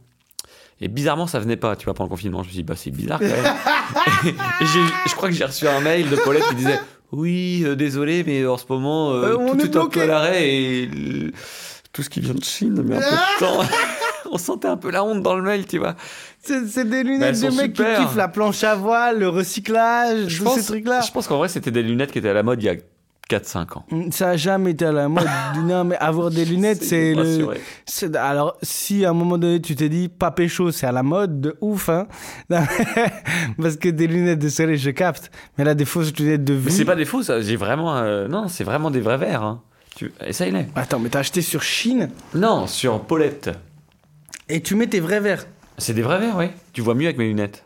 Et 0.80 0.88
bizarrement, 0.88 1.26
ça 1.28 1.40
venait 1.40 1.58
pas, 1.58 1.76
tu 1.76 1.86
vois, 1.86 1.94
pendant 1.94 2.08
le 2.08 2.12
confinement. 2.12 2.44
Je 2.44 2.48
me 2.50 2.52
suis 2.54 2.58
dit, 2.62 2.64
bah, 2.64 2.76
c'est 2.76 2.92
bizarre 2.92 3.20
quand 3.20 3.26
même. 3.26 4.36
et 4.62 4.66
je 5.10 5.16
crois 5.16 5.30
que 5.30 5.36
j'ai 5.36 5.46
reçu 5.46 5.68
un 5.68 5.80
mail 5.80 6.10
de 6.10 6.16
Paulette 6.18 6.44
qui 6.50 6.56
disait, 6.56 6.80
oui, 7.12 7.64
euh, 7.66 7.76
désolé, 7.76 8.24
mais 8.26 8.46
en 8.46 8.58
ce 8.58 8.66
moment, 8.70 9.12
euh, 9.12 9.38
Euh, 9.38 9.52
tout 9.54 9.60
est 9.60 9.64
est, 9.64 9.64
un 9.64 9.72
peu 9.72 9.80
bloqué. 9.80 10.02
à 10.02 10.06
l'arrêt 10.06 10.48
et 10.48 10.90
tout 11.94 12.04
ce 12.04 12.10
qui 12.10 12.20
vient 12.20 12.36
de 12.36 12.44
Chine 12.44 12.82
met 12.84 12.96
un 12.98 13.00
peu 13.00 13.06
de 13.06 13.40
temps. 13.40 13.64
On 14.32 14.38
sentait 14.38 14.68
un 14.68 14.76
peu 14.78 14.92
la 14.92 15.04
honte 15.06 15.24
dans 15.24 15.36
le 15.36 15.42
mail, 15.42 15.66
tu 15.66 15.78
vois. 15.80 15.96
C'est 16.44 16.62
des 16.84 16.84
Mais 16.84 17.04
lunettes 17.04 17.42
de 17.42 17.50
mecs 17.50 17.74
qui 17.74 17.82
kiffent 17.84 18.16
la 18.16 18.28
planche 18.28 18.64
à 18.64 18.76
voile, 18.76 19.20
le 19.20 19.30
recyclage, 19.30 20.28
Je 20.28 20.38
tous 20.40 20.44
pense, 20.44 20.60
ces 20.60 20.66
trucs-là. 20.66 21.02
je 21.02 21.12
pense 21.12 21.28
qu'en 21.28 21.38
vrai, 21.38 21.48
c'était 21.48 21.72
des 21.72 21.82
lunettes 21.82 22.12
qui 22.12 22.20
étaient 22.20 22.30
à 22.30 22.34
la 22.34 22.44
mode 22.44 22.62
il 22.62 22.66
y 22.66 22.70
a 22.70 22.76
4-5 23.30 23.78
ans. 23.78 23.86
Ça 24.12 24.30
a 24.32 24.38
jamais 24.38 24.72
été 24.72 24.86
à 24.86 24.92
la 24.92 25.10
mode. 25.10 25.28
non, 25.64 25.84
mais 25.84 25.98
avoir 25.98 26.30
des 26.30 26.46
lunettes, 26.46 26.84
c'est 26.84 27.14
le. 27.14 27.50
Alors, 28.16 28.58
si 28.62 29.06
à 29.06 29.10
un 29.10 29.14
moment 29.14 29.38
donné 29.38 29.62
tu 29.62 29.76
t'es 29.76 29.90
dit 29.90 30.08
pas 30.10 30.32
pécho, 30.32 30.72
c'est 30.72 30.88
à 30.88 30.92
la 30.92 31.04
mode, 31.04 31.42
de 31.42 31.58
ouf, 31.62 31.90
hein. 31.90 32.08
Non, 32.50 32.60
Parce 33.62 33.76
que 33.76 33.90
des 33.90 34.08
lunettes 34.08 34.40
de 34.40 34.50
soleil, 34.50 34.78
je 34.78 34.90
capte. 34.92 35.32
Mais 35.58 35.64
là, 35.64 35.76
des 35.76 35.86
fausses 35.86 36.14
lunettes 36.18 36.44
de 36.44 36.54
Mais 36.54 36.60
vie. 36.60 36.72
c'est 36.72 36.86
pas 36.86 36.96
des 36.96 37.06
faux, 37.06 37.24
ça. 37.24 37.42
J'ai 37.42 37.56
vraiment. 37.56 37.96
euh, 37.98 38.28
Non, 38.28 38.48
c'est 38.48 38.64
vraiment 38.64 38.92
des 38.92 39.02
vrais 39.02 39.18
verres. 39.18 39.44
Hein. 39.44 39.62
Tu... 39.96 40.12
Essaye-les. 40.26 40.68
Attends, 40.76 41.00
mais 41.00 41.10
t'as 41.10 41.20
acheté 41.20 41.42
sur 41.42 41.64
Chine? 41.64 42.10
Non, 42.36 42.68
sur 42.68 43.02
Paulette. 43.02 43.50
et 44.48 44.62
tu 44.62 44.76
mets 44.76 44.88
tes 44.88 45.00
vrais 45.00 45.20
verres. 45.20 45.46
C'est 45.80 45.94
des 45.94 46.02
vrais 46.02 46.20
verres, 46.20 46.38
oui. 46.38 46.48
Tu 46.74 46.82
vois 46.82 46.96
mieux 46.96 47.06
avec 47.08 47.18
mes 47.18 47.26
lunettes. 47.28 47.64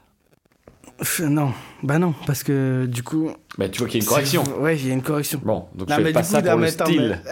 Non, 1.28 1.52
bah 1.82 1.98
non, 1.98 2.14
parce 2.28 2.44
que 2.44 2.86
du 2.86 3.02
coup. 3.02 3.32
Bah, 3.58 3.68
tu 3.70 3.80
vois 3.80 3.88
qu'il 3.88 4.00
y 4.00 4.04
a 4.04 4.06
une 4.06 4.10
correction. 4.10 4.44
Ouais, 4.60 4.78
il 4.78 4.88
y 4.88 4.92
a 4.92 4.94
une 4.94 5.02
correction. 5.02 5.42
Bon, 5.44 5.66
donc 5.74 5.90
Non, 5.90 5.96
je 5.96 6.02
mais 6.02 6.08
fais 6.08 6.14
pas 6.14 6.22
coup, 6.22 6.28
ça 6.28 6.42
pour 6.44 6.52
le 6.56 6.62
mais 6.62 6.68
attends, 6.70 6.86
style. 6.86 7.20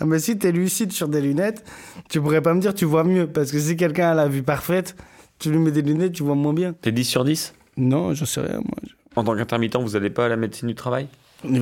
Non, 0.00 0.06
mais 0.06 0.18
si 0.18 0.38
t'es 0.38 0.52
lucide 0.52 0.92
sur 0.92 1.08
des 1.08 1.20
lunettes, 1.20 1.64
tu 2.08 2.20
pourrais 2.20 2.40
pas 2.40 2.54
me 2.54 2.60
dire 2.60 2.72
tu 2.74 2.84
vois 2.84 3.04
mieux. 3.04 3.26
Parce 3.26 3.50
que 3.50 3.58
si 3.58 3.76
quelqu'un 3.76 4.10
a 4.10 4.14
la 4.14 4.28
vue 4.28 4.42
parfaite, 4.42 4.96
tu 5.38 5.50
lui 5.50 5.58
mets 5.58 5.70
des 5.72 5.82
lunettes, 5.82 6.12
tu 6.12 6.22
vois 6.22 6.34
moins 6.34 6.54
bien. 6.54 6.72
T'es 6.72 6.92
10 6.92 7.04
sur 7.04 7.24
10 7.24 7.52
Non, 7.76 8.14
j'en 8.14 8.26
sais 8.26 8.40
rien, 8.40 8.56
moi. 8.58 8.76
En 9.16 9.24
tant 9.24 9.36
qu'intermittent, 9.36 9.76
vous 9.76 9.96
allez 9.96 10.10
pas 10.10 10.26
à 10.26 10.28
la 10.28 10.36
médecine 10.36 10.68
du 10.68 10.74
travail? 10.74 11.08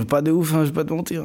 Pas 0.09 0.23
de 0.23 0.31
ouf, 0.31 0.55
hein, 0.55 0.61
je 0.65 0.69
vais 0.69 0.73
pas 0.75 0.85
te 0.85 0.93
mentir. 0.93 1.25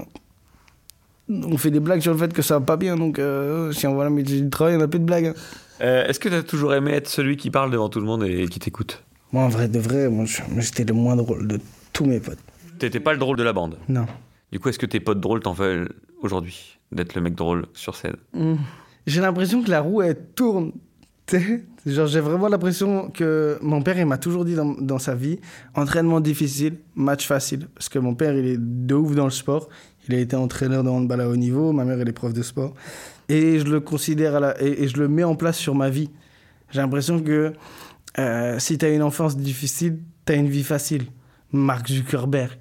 On 1.29 1.57
fait 1.57 1.71
des 1.71 1.79
blagues 1.79 2.01
sur 2.01 2.11
le 2.13 2.17
fait 2.17 2.33
que 2.33 2.41
ça 2.41 2.55
va 2.59 2.65
pas 2.65 2.77
bien, 2.77 2.95
donc 2.95 3.19
euh, 3.19 3.71
si 3.71 3.85
on 3.85 3.93
voit 3.93 4.03
la 4.05 4.09
médecine 4.09 4.45
du 4.45 4.49
travail, 4.49 4.75
on 4.77 4.81
a 4.81 4.87
plus 4.87 4.99
de 4.99 5.05
blagues. 5.05 5.27
hein. 5.27 5.33
Euh, 5.81 6.05
Est-ce 6.07 6.19
que 6.19 6.29
t'as 6.29 6.43
toujours 6.43 6.73
aimé 6.73 6.91
être 6.91 7.07
celui 7.07 7.37
qui 7.37 7.51
parle 7.51 7.71
devant 7.71 7.89
tout 7.89 7.99
le 7.99 8.05
monde 8.05 8.23
et 8.23 8.47
qui 8.47 8.59
t'écoute? 8.59 9.03
Moi, 9.31 9.43
en 9.43 9.49
vrai 9.49 9.67
de 9.67 9.79
vrai, 9.79 10.09
j'étais 10.57 10.83
le 10.83 10.93
moins 10.93 11.15
drôle 11.15 11.47
de 11.47 11.59
tous 11.93 12.05
mes 12.05 12.19
potes. 12.19 12.39
T'étais 12.79 12.99
pas 12.99 13.13
le 13.13 13.19
drôle 13.19 13.37
de 13.37 13.43
la 13.43 13.53
bande? 13.53 13.77
Non. 13.87 14.05
Du 14.51 14.59
coup, 14.59 14.69
est-ce 14.69 14.79
que 14.79 14.85
tes 14.85 14.99
potes 14.99 15.19
drôles 15.19 15.41
t'en 15.41 15.53
veulent 15.53 15.91
aujourd'hui 16.21 16.79
D'être 16.91 17.13
le 17.13 17.21
mec 17.21 17.35
drôle 17.35 17.67
sur 17.73 17.95
scène? 17.95 18.15
Hmm. 18.33 18.55
J'ai 19.05 19.21
l'impression 19.21 19.61
que 19.61 19.69
la 19.69 19.81
roue, 19.81 20.01
elle 20.01 20.17
tourne. 20.35 20.71
Tu 21.27 21.61
Genre, 21.85 22.07
j'ai 22.07 22.19
vraiment 22.19 22.49
l'impression 22.49 23.09
que 23.09 23.57
mon 23.61 23.81
père, 23.81 23.97
il 23.97 24.05
m'a 24.05 24.17
toujours 24.17 24.43
dit 24.43 24.55
dans, 24.55 24.73
dans 24.81 24.99
sa 24.99 25.15
vie 25.15 25.39
entraînement 25.75 26.19
difficile, 26.19 26.77
match 26.95 27.25
facile. 27.25 27.67
Parce 27.73 27.87
que 27.87 27.99
mon 27.99 28.15
père, 28.15 28.35
il 28.35 28.45
est 28.45 28.57
de 28.59 28.95
ouf 28.95 29.15
dans 29.15 29.23
le 29.25 29.31
sport. 29.31 29.69
Il 30.07 30.15
a 30.15 30.19
été 30.19 30.35
entraîneur 30.35 30.83
de 30.83 30.89
handball 30.89 31.21
à 31.21 31.29
haut 31.29 31.35
niveau. 31.35 31.71
Ma 31.71 31.83
mère, 31.85 31.99
elle 31.99 32.09
est 32.09 32.13
prof 32.13 32.33
de 32.33 32.41
sport. 32.41 32.73
Et 33.27 33.59
je 33.59 33.65
le 33.65 33.79
considère 33.79 34.55
et 34.61 34.87
je 34.87 34.97
le 34.97 35.07
mets 35.07 35.23
en 35.23 35.35
place 35.35 35.57
sur 35.57 35.75
ma 35.75 35.89
vie. 35.89 36.09
J'ai 36.71 36.81
l'impression 36.81 37.21
que 37.21 37.53
euh, 38.17 38.59
si 38.59 38.77
tu 38.77 38.85
as 38.85 38.89
une 38.89 39.03
enfance 39.03 39.37
difficile, 39.37 39.99
tu 40.25 40.33
as 40.33 40.35
une 40.35 40.49
vie 40.49 40.63
facile. 40.63 41.05
Mark 41.51 41.87
Zuckerberg. 41.87 42.57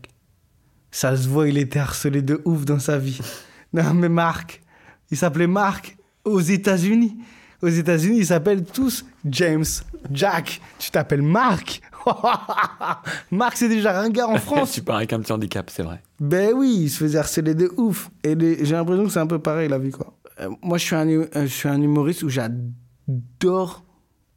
Ça 0.90 1.16
se 1.16 1.28
voit, 1.28 1.48
il 1.48 1.58
était 1.58 1.78
harcelé 1.78 2.22
de 2.22 2.40
ouf 2.44 2.64
dans 2.64 2.78
sa 2.78 2.98
vie. 2.98 3.20
Non, 3.74 3.92
mais 3.92 4.08
Mark, 4.08 4.62
il 5.10 5.18
s'appelait 5.18 5.46
Mark 5.46 5.98
aux 6.24 6.40
États-Unis. 6.40 7.18
Aux 7.62 7.68
États-Unis, 7.68 8.18
ils 8.18 8.26
s'appellent 8.26 8.64
tous 8.64 9.04
James, 9.24 9.64
Jack. 10.12 10.60
Tu 10.78 10.90
t'appelles 10.90 11.22
Mark 11.22 11.80
Mark, 13.30 13.56
c'est 13.56 13.68
déjà 13.68 13.92
ringard 13.92 14.30
en 14.30 14.38
France. 14.38 14.72
Tu 14.72 14.82
pars 14.82 14.96
avec 14.96 15.12
un 15.12 15.20
petit 15.20 15.32
handicap, 15.32 15.68
c'est 15.70 15.82
vrai. 15.82 16.00
Ben 16.20 16.52
oui, 16.54 16.74
il 16.82 16.88
se 16.90 16.98
faisait 16.98 17.18
harceler 17.18 17.54
de 17.54 17.70
ouf. 17.76 18.10
Et 18.24 18.34
les- 18.34 18.64
j'ai 18.64 18.74
l'impression 18.74 19.04
que 19.04 19.10
c'est 19.10 19.18
un 19.18 19.26
peu 19.26 19.38
pareil 19.38 19.68
la 19.68 19.78
vie, 19.78 19.90
quoi. 19.90 20.14
Euh, 20.40 20.48
moi, 20.62 20.78
je 20.78 20.84
suis, 20.84 20.94
un, 20.96 21.08
hu- 21.08 21.20
euh, 21.36 21.42
je 21.42 21.46
suis 21.46 21.68
un 21.68 21.80
humoriste 21.82 22.22
où 22.22 22.28
j'adore 22.28 23.84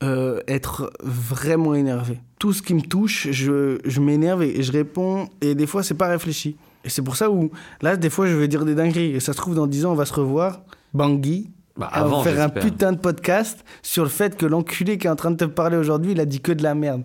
euh, 0.04 0.42
être 0.48 0.92
vraiment 1.04 1.74
énervé. 1.76 2.20
Tout 2.40 2.54
ce 2.54 2.62
qui 2.62 2.74
me 2.74 2.82
touche, 2.82 3.30
je, 3.32 3.78
je 3.86 4.02
m'énerve 4.02 4.42
et, 4.44 4.60
et 4.60 4.64
je 4.64 4.72
réponds. 4.72 5.30
Et 5.42 5.54
des 5.56 5.68
fois, 5.68 5.84
c'est 5.84 5.94
pas 5.94 6.08
réfléchi. 6.08 6.58
Et 6.84 6.90
c'est 6.90 7.04
pour 7.04 7.16
ça 7.16 7.30
où, 7.30 7.52
là, 7.82 7.96
des 7.96 8.10
fois, 8.10 8.26
je 8.26 8.36
vais 8.36 8.48
dire 8.48 8.66
des 8.66 8.74
dingueries. 8.76 9.12
Et 9.16 9.20
ça 9.20 9.32
se 9.34 9.38
trouve, 9.38 9.54
dans 9.56 9.68
10 9.68 9.86
ans, 9.86 9.92
on 9.92 9.96
va 9.96 10.06
se 10.06 10.14
revoir. 10.14 10.62
Bangui. 10.94 11.52
Bah, 11.78 11.90
avant, 11.92 12.24
faire 12.24 12.42
un 12.42 12.50
putain 12.50 12.92
de 12.92 12.98
podcast 12.98 13.64
sur 13.82 14.04
le 14.04 14.10
fait 14.10 14.36
que 14.36 14.46
l'enculé 14.46 14.98
qui 14.98 15.08
est 15.08 15.10
en 15.10 15.16
train 15.16 15.32
de 15.32 15.38
te 15.38 15.46
parler 15.46 15.78
aujourd'hui, 15.78 16.12
il 16.12 16.20
a 16.20 16.26
dit 16.26 16.42
que 16.42 16.52
de 16.52 16.64
la 16.64 16.76
merde. 16.76 17.04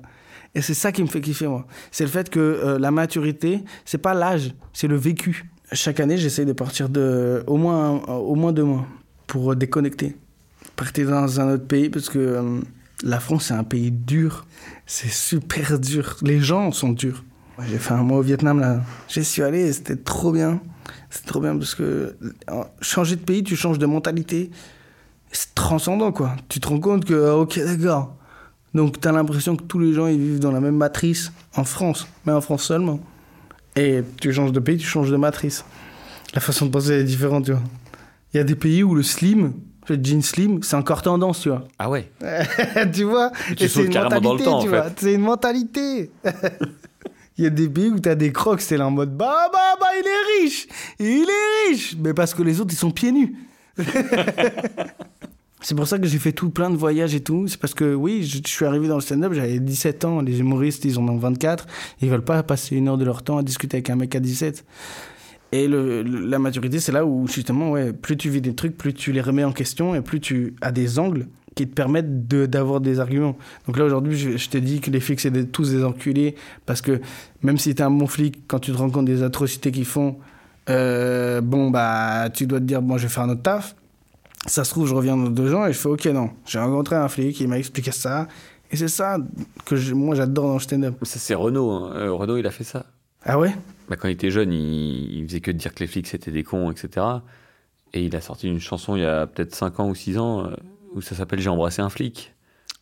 Et 0.54 0.62
c'est 0.62 0.74
ça 0.74 0.90
qui 0.90 1.02
me 1.02 1.06
fait 1.06 1.20
kiffer, 1.20 1.46
moi. 1.46 1.66
C'est 1.90 2.04
le 2.04 2.10
fait 2.10 2.30
que 2.30 2.40
euh, 2.40 2.78
la 2.78 2.90
maturité, 2.90 3.62
c'est 3.84 3.98
pas 3.98 4.14
l'âge, 4.14 4.54
c'est 4.72 4.88
le 4.88 4.96
vécu. 4.96 5.50
Chaque 5.72 6.00
année, 6.00 6.16
j'essaye 6.16 6.46
de 6.46 6.52
partir 6.52 6.88
de 6.88 7.44
au 7.46 7.56
moins, 7.56 8.02
au 8.06 8.34
moins 8.34 8.52
deux 8.52 8.64
mois 8.64 8.86
pour 9.26 9.52
euh, 9.52 9.56
déconnecter. 9.56 10.16
Partir 10.74 11.10
dans 11.10 11.40
un 11.40 11.54
autre 11.54 11.66
pays 11.66 11.90
parce 11.90 12.08
que 12.08 12.18
euh, 12.18 12.60
la 13.02 13.20
France, 13.20 13.46
c'est 13.46 13.54
un 13.54 13.64
pays 13.64 13.90
dur. 13.90 14.46
C'est 14.86 15.10
super 15.10 15.78
dur. 15.78 16.16
Les 16.22 16.40
gens 16.40 16.72
sont 16.72 16.90
durs. 16.90 17.22
J'ai 17.68 17.78
fait 17.78 17.94
un 17.94 18.02
mois 18.02 18.18
au 18.18 18.22
Vietnam, 18.22 18.60
là. 18.60 18.80
J'y 19.08 19.24
suis 19.24 19.42
allé 19.42 19.72
c'était 19.72 19.96
trop 19.96 20.32
bien. 20.32 20.60
C'est 21.10 21.24
trop 21.26 21.40
bien 21.40 21.56
parce 21.56 21.74
que 21.74 22.16
euh, 22.50 22.62
changer 22.80 23.16
de 23.16 23.20
pays, 23.22 23.42
tu 23.44 23.56
changes 23.56 23.78
de 23.78 23.86
mentalité. 23.86 24.50
C'est 25.32 25.54
transcendant, 25.54 26.12
quoi. 26.12 26.34
Tu 26.48 26.60
te 26.60 26.68
rends 26.68 26.80
compte 26.80 27.04
que, 27.04 27.28
ah, 27.28 27.36
ok, 27.36 27.58
d'accord. 27.64 28.14
Donc, 28.74 29.00
tu 29.00 29.08
as 29.08 29.12
l'impression 29.12 29.56
que 29.56 29.62
tous 29.64 29.78
les 29.78 29.92
gens, 29.92 30.06
ils 30.06 30.18
vivent 30.18 30.38
dans 30.40 30.52
la 30.52 30.60
même 30.60 30.76
matrice 30.76 31.32
en 31.56 31.64
France, 31.64 32.06
mais 32.24 32.32
en 32.32 32.40
France 32.40 32.64
seulement. 32.64 33.00
Et 33.74 34.02
tu 34.20 34.32
changes 34.32 34.52
de 34.52 34.60
pays, 34.60 34.76
tu 34.78 34.86
changes 34.86 35.10
de 35.10 35.16
matrice. 35.16 35.64
La 36.34 36.40
façon 36.40 36.66
de 36.66 36.70
penser 36.70 36.92
est 36.92 37.04
différente, 37.04 37.44
tu 37.46 37.52
vois. 37.52 37.62
Il 38.34 38.38
y 38.38 38.40
a 38.40 38.44
des 38.44 38.54
pays 38.56 38.82
où 38.82 38.94
le 38.94 39.02
slim, 39.02 39.52
le 39.88 39.96
jean 40.02 40.20
slim, 40.22 40.62
c'est 40.62 40.76
encore 40.76 41.02
tendance, 41.02 41.40
tu 41.40 41.48
vois. 41.48 41.64
Ah 41.78 41.88
ouais 41.88 42.10
tu 42.92 43.04
vois? 43.04 43.30
Tu 43.56 43.64
Et 43.64 43.68
c'est 43.68 43.84
une 43.84 43.90
carrément 43.90 44.20
dans 44.20 44.34
le 44.34 44.38
mentalité, 44.38 44.44
temps, 44.44 44.58
en 44.58 44.62
tu 44.62 44.68
fait. 44.68 44.76
vois. 44.76 44.86
C'est 44.96 45.14
une 45.14 45.20
mentalité. 45.22 46.10
Il 47.38 47.44
y 47.44 47.46
a 47.46 47.50
des 47.50 47.68
pays 47.68 47.90
où 47.90 47.98
t'as 47.98 48.14
des 48.14 48.32
crocs, 48.32 48.60
c'est 48.60 48.76
là 48.76 48.86
en 48.86 48.90
mode 48.90 49.16
bah 49.16 49.50
bah 49.52 49.76
bah 49.78 49.86
il 50.00 50.06
est 50.06 50.42
riche, 50.42 50.66
il 50.98 51.28
est 51.28 51.68
riche, 51.68 51.96
mais 51.98 52.14
parce 52.14 52.32
que 52.32 52.42
les 52.42 52.60
autres 52.60 52.72
ils 52.72 52.78
sont 52.78 52.90
pieds 52.90 53.12
nus. 53.12 53.36
c'est 55.60 55.74
pour 55.74 55.86
ça 55.86 55.98
que 55.98 56.06
j'ai 56.06 56.18
fait 56.18 56.32
tout 56.32 56.48
plein 56.50 56.70
de 56.70 56.76
voyages 56.76 57.14
et 57.14 57.20
tout. 57.20 57.46
C'est 57.48 57.58
parce 57.58 57.74
que 57.74 57.94
oui, 57.94 58.22
je, 58.22 58.40
suis 58.48 58.64
arrivé 58.64 58.88
dans 58.88 58.94
le 58.94 59.00
stand-up, 59.02 59.32
j'avais 59.34 59.58
17 59.58 60.04
ans, 60.04 60.20
les 60.20 60.40
humoristes 60.40 60.84
ils 60.84 60.98
en 60.98 61.06
ont 61.08 61.18
24, 61.18 61.66
ils 62.00 62.08
veulent 62.08 62.24
pas 62.24 62.42
passer 62.42 62.76
une 62.76 62.88
heure 62.88 62.98
de 62.98 63.04
leur 63.04 63.22
temps 63.22 63.36
à 63.36 63.42
discuter 63.42 63.76
avec 63.76 63.90
un 63.90 63.96
mec 63.96 64.14
à 64.14 64.20
17. 64.20 64.64
Et 65.52 65.68
la 65.68 66.38
maturité, 66.38 66.80
c'est 66.80 66.92
là 66.92 67.06
où 67.06 67.26
justement, 67.28 67.70
ouais, 67.70 67.92
plus 67.92 68.16
tu 68.16 68.30
vis 68.30 68.40
des 68.40 68.54
trucs, 68.54 68.76
plus 68.76 68.94
tu 68.94 69.12
les 69.12 69.20
remets 69.20 69.44
en 69.44 69.52
question 69.52 69.94
et 69.94 70.00
plus 70.00 70.20
tu 70.20 70.54
as 70.60 70.72
des 70.72 70.98
angles 70.98 71.28
qui 71.56 71.66
te 71.66 71.74
permettent 71.74 72.28
de- 72.28 72.46
d'avoir 72.46 72.80
des 72.80 73.00
arguments. 73.00 73.36
Donc 73.66 73.78
là, 73.78 73.84
aujourd'hui, 73.84 74.16
je, 74.16 74.36
je 74.36 74.48
te 74.48 74.58
dis 74.58 74.80
que 74.80 74.90
les 74.90 75.00
flics, 75.00 75.18
c'est 75.18 75.30
des- 75.32 75.46
tous 75.48 75.70
des 75.72 75.82
enculés 75.82 76.36
parce 76.66 76.80
que 76.82 77.00
même 77.42 77.58
si 77.58 77.74
tu 77.74 77.80
es 77.82 77.84
un 77.84 77.90
bon 77.90 78.06
flic, 78.06 78.46
quand 78.46 78.60
tu 78.60 78.70
te 78.72 78.76
rends 78.76 78.90
compte 78.90 79.06
des 79.06 79.22
atrocités 79.24 79.72
qu'ils 79.72 79.86
font, 79.86 80.18
euh, 80.68 81.40
bon, 81.40 81.70
bah, 81.70 82.28
tu 82.32 82.46
dois 82.46 82.60
te 82.60 82.64
dire, 82.64 82.82
bon, 82.82 82.98
je 82.98 83.04
vais 83.04 83.08
faire 83.08 83.24
un 83.24 83.30
autre 83.30 83.42
taf. 83.42 83.74
Ça 84.46 84.62
se 84.64 84.70
trouve, 84.70 84.86
je 84.86 84.94
reviens 84.94 85.16
dans 85.16 85.30
deux 85.30 85.54
ans 85.54 85.66
et 85.66 85.72
je 85.72 85.78
fais, 85.78 85.88
ok, 85.88 86.04
non, 86.06 86.30
j'ai 86.44 86.58
rencontré 86.58 86.94
un 86.94 87.08
flic, 87.08 87.40
il 87.40 87.48
m'a 87.48 87.58
expliqué 87.58 87.90
ça. 87.90 88.28
Et 88.70 88.76
c'est 88.76 88.88
ça 88.88 89.16
que 89.64 89.76
je- 89.76 89.94
moi, 89.94 90.14
j'adore 90.14 90.48
dans 90.48 90.54
le 90.54 90.60
stand-up. 90.60 90.94
Ça, 91.02 91.18
c'est 91.18 91.34
Renault. 91.34 91.70
hein. 91.70 91.92
Euh, 91.94 92.12
Renault, 92.12 92.36
il 92.36 92.46
a 92.46 92.50
fait 92.50 92.64
ça. 92.64 92.84
Ah 93.24 93.38
ouais? 93.38 93.54
Bah, 93.88 93.96
quand 93.96 94.08
il 94.08 94.12
était 94.12 94.30
jeune, 94.30 94.52
il, 94.52 95.18
il 95.20 95.26
faisait 95.26 95.40
que 95.40 95.50
dire 95.52 95.72
que 95.74 95.80
les 95.80 95.86
flics 95.86 96.06
c'était 96.06 96.30
des 96.30 96.42
cons, 96.44 96.70
etc. 96.70 97.06
Et 97.94 98.04
il 98.04 98.14
a 98.14 98.20
sorti 98.20 98.46
une 98.48 98.60
chanson 98.60 98.94
il 98.94 99.02
y 99.02 99.06
a 99.06 99.26
peut-être 99.26 99.54
5 99.54 99.80
ans 99.80 99.88
ou 99.88 99.94
6 99.94 100.18
ans 100.18 100.44
euh, 100.44 100.50
où 100.96 101.00
ça 101.02 101.14
s'appelle 101.14 101.38
J'ai 101.40 101.48
embrassé 101.50 101.80
un 101.82 101.88
flic. 101.90 102.34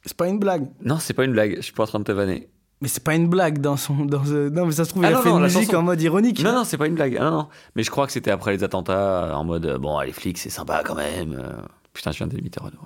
C'est 0.07 0.17
pas 0.17 0.29
une 0.29 0.39
blague. 0.39 0.67
Non, 0.83 0.99
c'est 0.99 1.13
pas 1.15 1.25
une 1.25 1.33
blague, 1.33 1.57
je 1.57 1.63
suis 1.63 1.73
pas 1.73 1.83
en 1.85 1.87
train 1.87 1.99
de 1.99 2.05
te 2.05 2.13
vanner. 2.13 2.49
Mais 2.81 2.89
c'est 2.89 3.03
pas 3.03 3.15
une 3.15 3.29
blague 3.29 3.61
dans 3.61 3.77
son. 3.77 4.05
Dans 4.05 4.25
ce- 4.25 4.49
Non, 4.51 4.67
mais 4.67 4.73
ça 4.73 4.85
se 4.85 4.91
trouve, 4.91 5.05
Ah 5.05 5.11
il 5.11 5.15
a 5.15 5.17
non, 5.17 5.23
fait 5.23 5.29
non, 5.31 5.37
une 5.37 5.43
la 5.43 5.49
musique 5.49 5.65
chanson. 5.67 5.77
en 5.79 5.83
mode 5.83 6.03
ironique. 6.03 6.43
Non, 6.43 6.53
non, 6.53 6.65
c'est 6.65 6.77
pas 6.77 6.87
une 6.87 6.95
blague. 6.95 7.17
Ah, 7.19 7.25
non, 7.25 7.31
non. 7.31 7.49
Mais 7.77 7.83
je 7.83 7.91
crois 7.91 8.07
que 8.07 8.13
c'était 8.13 8.31
après 8.31 8.53
les 8.53 8.63
attentats, 8.65 9.25
euh, 9.25 9.33
en 9.33 9.45
mode 9.45 9.65
euh, 9.67 9.79
bon, 9.79 9.99
les 10.01 10.13
flics 10.13 10.37
c'est 10.39 10.51
sympa 10.51 10.83
quand 10.85 10.95
même. 10.95 11.35
euh. 11.39 11.53
Putain, 11.95 12.11
je 12.13 12.19
viens 12.19 12.27
d'imiter 12.27 12.61
Renault. 12.61 12.77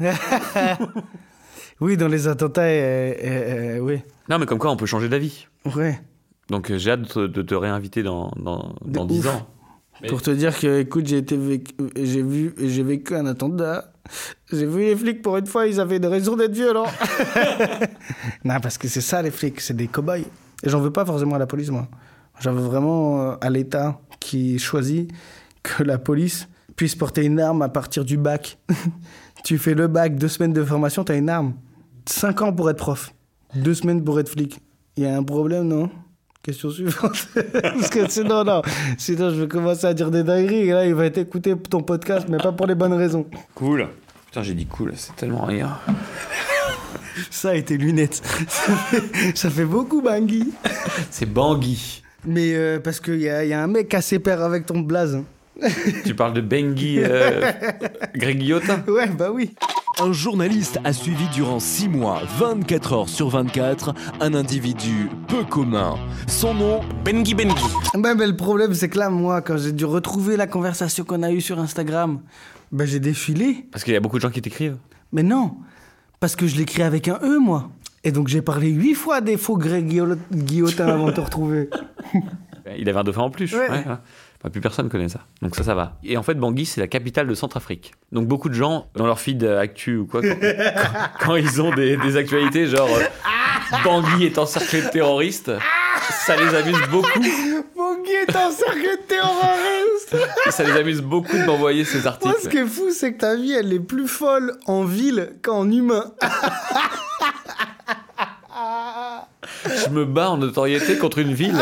ouais. 0.00 0.12
Oui, 1.80 1.96
dans 1.96 2.08
les 2.08 2.28
attentats, 2.28 2.62
euh, 2.62 3.14
euh, 3.22 3.76
euh, 3.76 3.78
oui. 3.80 4.00
Non, 4.28 4.38
mais 4.38 4.46
comme 4.46 4.58
quoi 4.58 4.70
on 4.70 4.76
peut 4.76 4.86
changer 4.86 5.08
d'avis. 5.08 5.46
Ouais. 5.74 6.00
Donc 6.48 6.70
euh, 6.70 6.78
j'ai 6.78 6.92
hâte 6.92 7.02
de 7.02 7.06
te, 7.08 7.26
de 7.26 7.42
te 7.42 7.54
réinviter 7.54 8.02
dans, 8.02 8.30
dans, 8.36 8.74
De 8.84 8.92
dans 8.92 9.04
10 9.06 9.18
ouf. 9.20 9.26
ans. 9.34 9.46
Mais- 10.04 10.10
Pour 10.10 10.20
te 10.20 10.30
dire 10.30 10.58
que, 10.58 10.80
écoute, 10.80 11.06
j'ai 11.06 11.16
été 11.18 11.34
vécu, 11.34 11.72
j'ai 11.96 12.22
vu, 12.22 12.54
j'ai 12.58 12.82
vécu 12.82 13.14
un 13.16 13.24
attentat. 13.24 13.90
J'ai 14.52 14.66
vu 14.66 14.80
les 14.80 14.94
flics 14.94 15.22
pour 15.22 15.38
une 15.38 15.46
fois, 15.46 15.66
ils 15.66 15.80
avaient 15.80 15.96
une 15.96 16.04
raison 16.04 16.36
d'être 16.36 16.52
violents. 16.52 16.84
non, 18.44 18.60
parce 18.60 18.76
que 18.76 18.86
c'est 18.86 19.00
ça 19.00 19.22
les 19.22 19.30
flics, 19.30 19.60
c'est 19.62 19.74
des 19.74 19.86
cow-boys. 19.88 20.18
Et 20.62 20.68
j'en 20.68 20.80
veux 20.80 20.90
pas 20.90 21.06
forcément 21.06 21.36
à 21.36 21.38
la 21.38 21.46
police, 21.46 21.70
moi. 21.70 21.88
J'en 22.40 22.52
veux 22.52 22.60
vraiment 22.62 23.22
euh, 23.22 23.36
à 23.40 23.48
l'État 23.48 23.98
qui 24.20 24.58
choisit 24.58 25.10
que 25.62 25.82
la 25.82 25.96
police 25.96 26.48
puisse 26.76 26.94
porter 26.94 27.24
une 27.24 27.40
arme 27.40 27.62
à 27.62 27.70
partir 27.70 28.04
du 28.04 28.18
bac. 28.18 28.58
tu 29.44 29.56
fais 29.56 29.72
le 29.72 29.86
bac, 29.86 30.16
deux 30.16 30.28
semaines 30.28 30.52
de 30.52 30.62
formation, 30.62 31.02
t'as 31.02 31.16
une 31.16 31.30
arme. 31.30 31.54
Cinq 32.06 32.42
ans 32.42 32.52
pour 32.52 32.68
être 32.68 32.76
prof, 32.76 33.14
deux 33.54 33.72
semaines 33.74 34.04
pour 34.04 34.20
être 34.20 34.28
flic. 34.28 34.58
Il 34.98 35.04
y 35.04 35.06
a 35.06 35.16
un 35.16 35.22
problème, 35.22 35.66
non? 35.68 35.88
Question 36.44 36.70
suivante. 36.70 37.28
Parce 37.62 37.88
que 37.88 38.08
sinon, 38.10 38.44
non. 38.44 38.60
Sinon, 38.98 39.30
je 39.30 39.40
vais 39.40 39.48
commencer 39.48 39.86
à 39.86 39.94
dire 39.94 40.10
des 40.10 40.22
dingueries. 40.22 40.68
Et 40.68 40.72
là, 40.72 40.84
il 40.86 40.94
va 40.94 41.06
être 41.06 41.16
écouté 41.16 41.54
ton 41.70 41.80
podcast, 41.80 42.26
mais 42.28 42.36
pas 42.36 42.52
pour 42.52 42.66
les 42.66 42.74
bonnes 42.74 42.92
raisons. 42.92 43.26
Cool. 43.54 43.88
Putain, 44.26 44.42
j'ai 44.42 44.52
dit 44.52 44.66
cool, 44.66 44.92
c'est 44.94 45.16
tellement 45.16 45.44
rien. 45.44 45.78
Ça 47.30 47.54
et 47.56 47.64
tes 47.64 47.78
lunettes. 47.78 48.20
Ça 48.48 48.74
fait, 48.74 49.36
ça 49.36 49.48
fait 49.48 49.64
beaucoup, 49.64 50.02
Bangui. 50.02 50.52
C'est 51.10 51.26
Bangui. 51.26 52.02
Mais 52.26 52.54
euh, 52.54 52.80
parce 52.80 53.00
qu'il 53.00 53.20
y 53.20 53.28
a, 53.28 53.44
y 53.44 53.52
a 53.52 53.62
un 53.62 53.68
mec 53.68 53.94
assez 53.94 54.18
père 54.18 54.42
avec 54.42 54.66
ton 54.66 54.80
blaze. 54.80 55.14
hein. 55.14 55.24
Tu 56.04 56.14
parles 56.14 56.34
de 56.34 56.40
Bengi 56.40 56.98
euh, 56.98 57.52
Greg 58.16 58.42
Ouais, 58.88 59.06
bah 59.16 59.30
oui. 59.32 59.54
Un 60.00 60.12
journaliste 60.12 60.80
a 60.84 60.92
suivi 60.92 61.26
durant 61.32 61.60
6 61.60 61.88
mois, 61.88 62.20
24 62.38 62.92
heures 62.92 63.08
sur 63.08 63.28
24, 63.28 63.94
un 64.20 64.34
individu 64.34 65.08
peu 65.28 65.44
commun. 65.44 65.94
Son 66.26 66.52
nom, 66.54 66.80
Bengi 67.04 67.34
Bengi. 67.34 67.54
Bah, 67.94 68.14
bah, 68.14 68.26
le 68.26 68.36
problème, 68.36 68.74
c'est 68.74 68.88
que 68.88 68.98
là, 68.98 69.08
moi, 69.08 69.40
quand 69.40 69.56
j'ai 69.56 69.72
dû 69.72 69.84
retrouver 69.84 70.36
la 70.36 70.46
conversation 70.46 71.04
qu'on 71.04 71.22
a 71.22 71.30
eue 71.30 71.40
sur 71.40 71.58
Instagram, 71.60 72.20
bah, 72.72 72.86
j'ai 72.86 72.98
défilé. 73.00 73.66
Parce 73.70 73.84
qu'il 73.84 73.94
y 73.94 73.96
a 73.96 74.00
beaucoup 74.00 74.16
de 74.16 74.22
gens 74.22 74.30
qui 74.30 74.42
t'écrivent. 74.42 74.76
Mais 75.12 75.22
non, 75.22 75.52
parce 76.18 76.34
que 76.34 76.46
je 76.46 76.56
l'écris 76.56 76.82
avec 76.82 77.06
un 77.08 77.18
E, 77.22 77.38
moi. 77.38 77.70
Et 78.06 78.12
donc 78.12 78.28
j'ai 78.28 78.42
parlé 78.42 78.68
huit 78.68 78.94
fois 78.94 79.20
des 79.22 79.38
faux 79.38 79.56
Greg 79.56 79.86
Guillo- 79.88 80.18
Guillotin 80.30 80.88
avant 80.88 81.06
de 81.06 81.12
te 81.12 81.20
retrouver. 81.22 81.70
Il 82.78 82.86
avait 82.88 82.98
un 82.98 83.04
dauphin 83.04 83.22
en 83.22 83.30
plus. 83.30 83.54
Ouais. 83.54 83.70
ouais. 83.70 83.84
Plus 84.50 84.60
personne 84.60 84.88
connaît 84.90 85.08
ça. 85.08 85.20
Donc 85.42 85.56
ça, 85.56 85.64
ça 85.64 85.74
va. 85.74 85.98
Et 86.04 86.16
en 86.16 86.22
fait, 86.22 86.34
Bangui, 86.34 86.66
c'est 86.66 86.80
la 86.80 86.86
capitale 86.86 87.26
de 87.26 87.34
Centrafrique. 87.34 87.92
Donc 88.12 88.28
beaucoup 88.28 88.48
de 88.48 88.54
gens, 88.54 88.88
dans 88.94 89.06
leur 89.06 89.18
feed 89.18 89.42
actu 89.44 89.96
ou 89.96 90.06
quoi, 90.06 90.20
quand, 90.22 90.36
quand- 90.40 91.08
quand 91.26 91.36
ils 91.36 91.62
ont 91.62 91.74
des, 91.74 91.96
des 91.96 92.16
actualités, 92.16 92.66
genre 92.66 92.88
euh, 92.90 93.02
Bangui 93.84 94.24
est 94.26 94.36
encerclé 94.38 94.82
de 94.82 94.88
terroristes, 94.88 95.50
ça 96.26 96.36
les 96.36 96.54
amuse 96.54 96.78
beaucoup. 96.90 97.20
Mon 97.76 98.02
Guy 98.02 98.12
est 98.12 98.36
en 98.36 98.50
cercle 98.50 98.80
de 98.82 99.06
terroriste 99.08 100.16
Et 100.46 100.50
ça 100.50 100.62
les 100.62 100.72
amuse 100.72 101.00
beaucoup 101.00 101.36
de 101.36 101.44
m'envoyer 101.44 101.84
ces 101.84 102.00
Moi, 102.00 102.02
ce 102.02 102.08
articles. 102.08 102.48
qui 102.50 102.58
est 102.58 102.66
fou, 102.66 102.90
c'est 102.92 103.14
que 103.14 103.20
ta 103.20 103.36
vie, 103.36 103.52
elle 103.52 103.72
est 103.72 103.80
plus 103.80 104.06
folle 104.08 104.56
en 104.66 104.84
ville 104.84 105.36
qu'en 105.42 105.70
humain. 105.70 106.12
Je 109.64 109.88
me 109.90 110.04
bats 110.04 110.30
en 110.30 110.36
notoriété 110.36 110.98
contre 110.98 111.18
une 111.18 111.32
ville. 111.34 111.58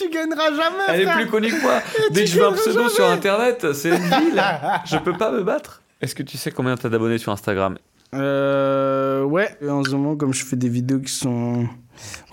Tu 0.00 0.10
gagneras 0.10 0.50
jamais, 0.50 0.84
Elle 0.88 1.00
est 1.02 1.12
plus 1.12 1.26
connue 1.26 1.48
que 1.50 1.60
moi. 1.62 1.80
Dès 2.10 2.24
que 2.24 2.30
je 2.30 2.38
veux 2.40 2.46
un 2.46 2.52
pseudo 2.52 2.88
sur 2.88 3.06
internet, 3.08 3.72
c'est 3.72 3.90
une 3.90 3.96
ville. 4.02 4.42
Je 4.86 4.96
peux 4.98 5.12
pas 5.16 5.30
me 5.32 5.42
battre. 5.42 5.82
Est-ce 6.00 6.14
que 6.14 6.22
tu 6.22 6.38
sais 6.38 6.50
combien 6.50 6.76
t'as 6.76 6.88
d'abonnés 6.88 7.18
sur 7.18 7.32
Instagram 7.32 7.76
Euh, 8.14 9.22
ouais. 9.24 9.48
Et 9.62 9.68
en 9.68 9.84
ce 9.84 9.90
moment, 9.90 10.16
comme 10.16 10.32
je 10.34 10.44
fais 10.44 10.56
des 10.56 10.68
vidéos 10.68 10.98
qui 11.00 11.12
sont... 11.12 11.66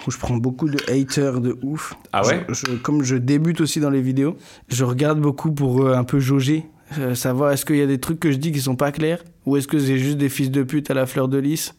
où 0.06 0.12
je 0.12 0.18
prends 0.18 0.38
beaucoup 0.38 0.70
de 0.70 0.78
haters 0.92 1.40
de 1.42 1.58
ouf. 1.64 1.94
Ah 2.14 2.26
ouais 2.26 2.46
Je- 2.50 2.54
je- 2.54 2.76
Comme 2.78 3.04
je 3.04 3.16
débute 3.16 3.62
aussi 3.62 3.80
dans 3.80 3.90
les 3.90 4.02
vidéos, 4.02 4.38
je 4.70 4.84
regarde 4.84 5.20
beaucoup 5.20 5.52
pour 5.52 5.86
euh, 5.86 5.94
un 5.96 6.04
peu 6.04 6.20
jauger. 6.20 6.66
euh, 7.00 7.16
savoir 7.16 7.52
est-ce 7.52 7.66
qu'il 7.66 7.76
y 7.78 7.82
a 7.82 7.86
des 7.88 8.00
trucs 8.00 8.20
que 8.20 8.32
je 8.32 8.38
dis 8.38 8.52
qui 8.54 8.62
sont 8.62 8.78
pas 8.78 8.92
clairs 8.94 9.22
ou 9.46 9.58
est-ce 9.58 9.68
que 9.68 9.78
c'est 9.80 9.98
juste 9.98 10.18
des 10.18 10.30
fils 10.30 10.50
de 10.52 10.64
pute 10.64 10.90
à 10.90 10.94
la 10.94 11.06
fleur 11.06 11.28
de 11.28 11.38
lys 11.38 11.76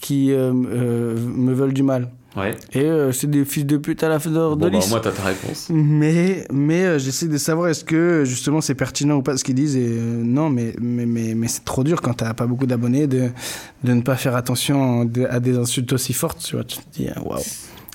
qui 0.00 0.32
euh, 0.32 0.52
euh, 0.52 1.16
me 1.18 1.52
veulent 1.52 1.72
du 1.74 1.82
mal. 1.84 2.10
Ouais. 2.36 2.54
Et 2.72 2.84
euh, 2.84 3.10
c'est 3.10 3.28
des 3.28 3.44
fils 3.44 3.66
de 3.66 3.76
pute 3.76 4.02
à 4.04 4.08
la 4.08 4.20
fleur 4.20 4.56
de 4.56 4.60
Bon, 4.66 4.70
bah, 4.70 4.78
lys. 4.78 4.88
moins, 4.88 5.00
t'as 5.00 5.10
ta 5.10 5.24
réponse. 5.24 5.68
Mais, 5.70 6.46
mais 6.52 6.84
euh, 6.84 6.98
j'essaie 6.98 7.26
de 7.26 7.36
savoir 7.38 7.68
est-ce 7.68 7.84
que 7.84 8.24
justement 8.24 8.60
c'est 8.60 8.76
pertinent 8.76 9.16
ou 9.16 9.22
pas 9.22 9.36
ce 9.36 9.42
qu'ils 9.42 9.56
disent. 9.56 9.76
Et 9.76 9.86
euh, 9.88 10.22
non, 10.22 10.48
mais, 10.48 10.74
mais, 10.80 11.06
mais, 11.06 11.34
mais 11.34 11.48
c'est 11.48 11.64
trop 11.64 11.82
dur 11.82 12.00
quand 12.00 12.14
t'as 12.14 12.32
pas 12.34 12.46
beaucoup 12.46 12.66
d'abonnés 12.66 13.08
de, 13.08 13.30
de 13.82 13.92
ne 13.92 14.00
pas 14.02 14.14
faire 14.16 14.36
attention 14.36 15.10
à 15.28 15.40
des 15.40 15.56
insultes 15.58 15.92
aussi 15.92 16.12
fortes. 16.12 16.38
Tu 16.44 16.54
vois, 16.54 16.64
tu 16.64 16.78
te 16.78 16.88
dis, 16.92 17.08
ah, 17.14 17.20
waouh. 17.22 17.40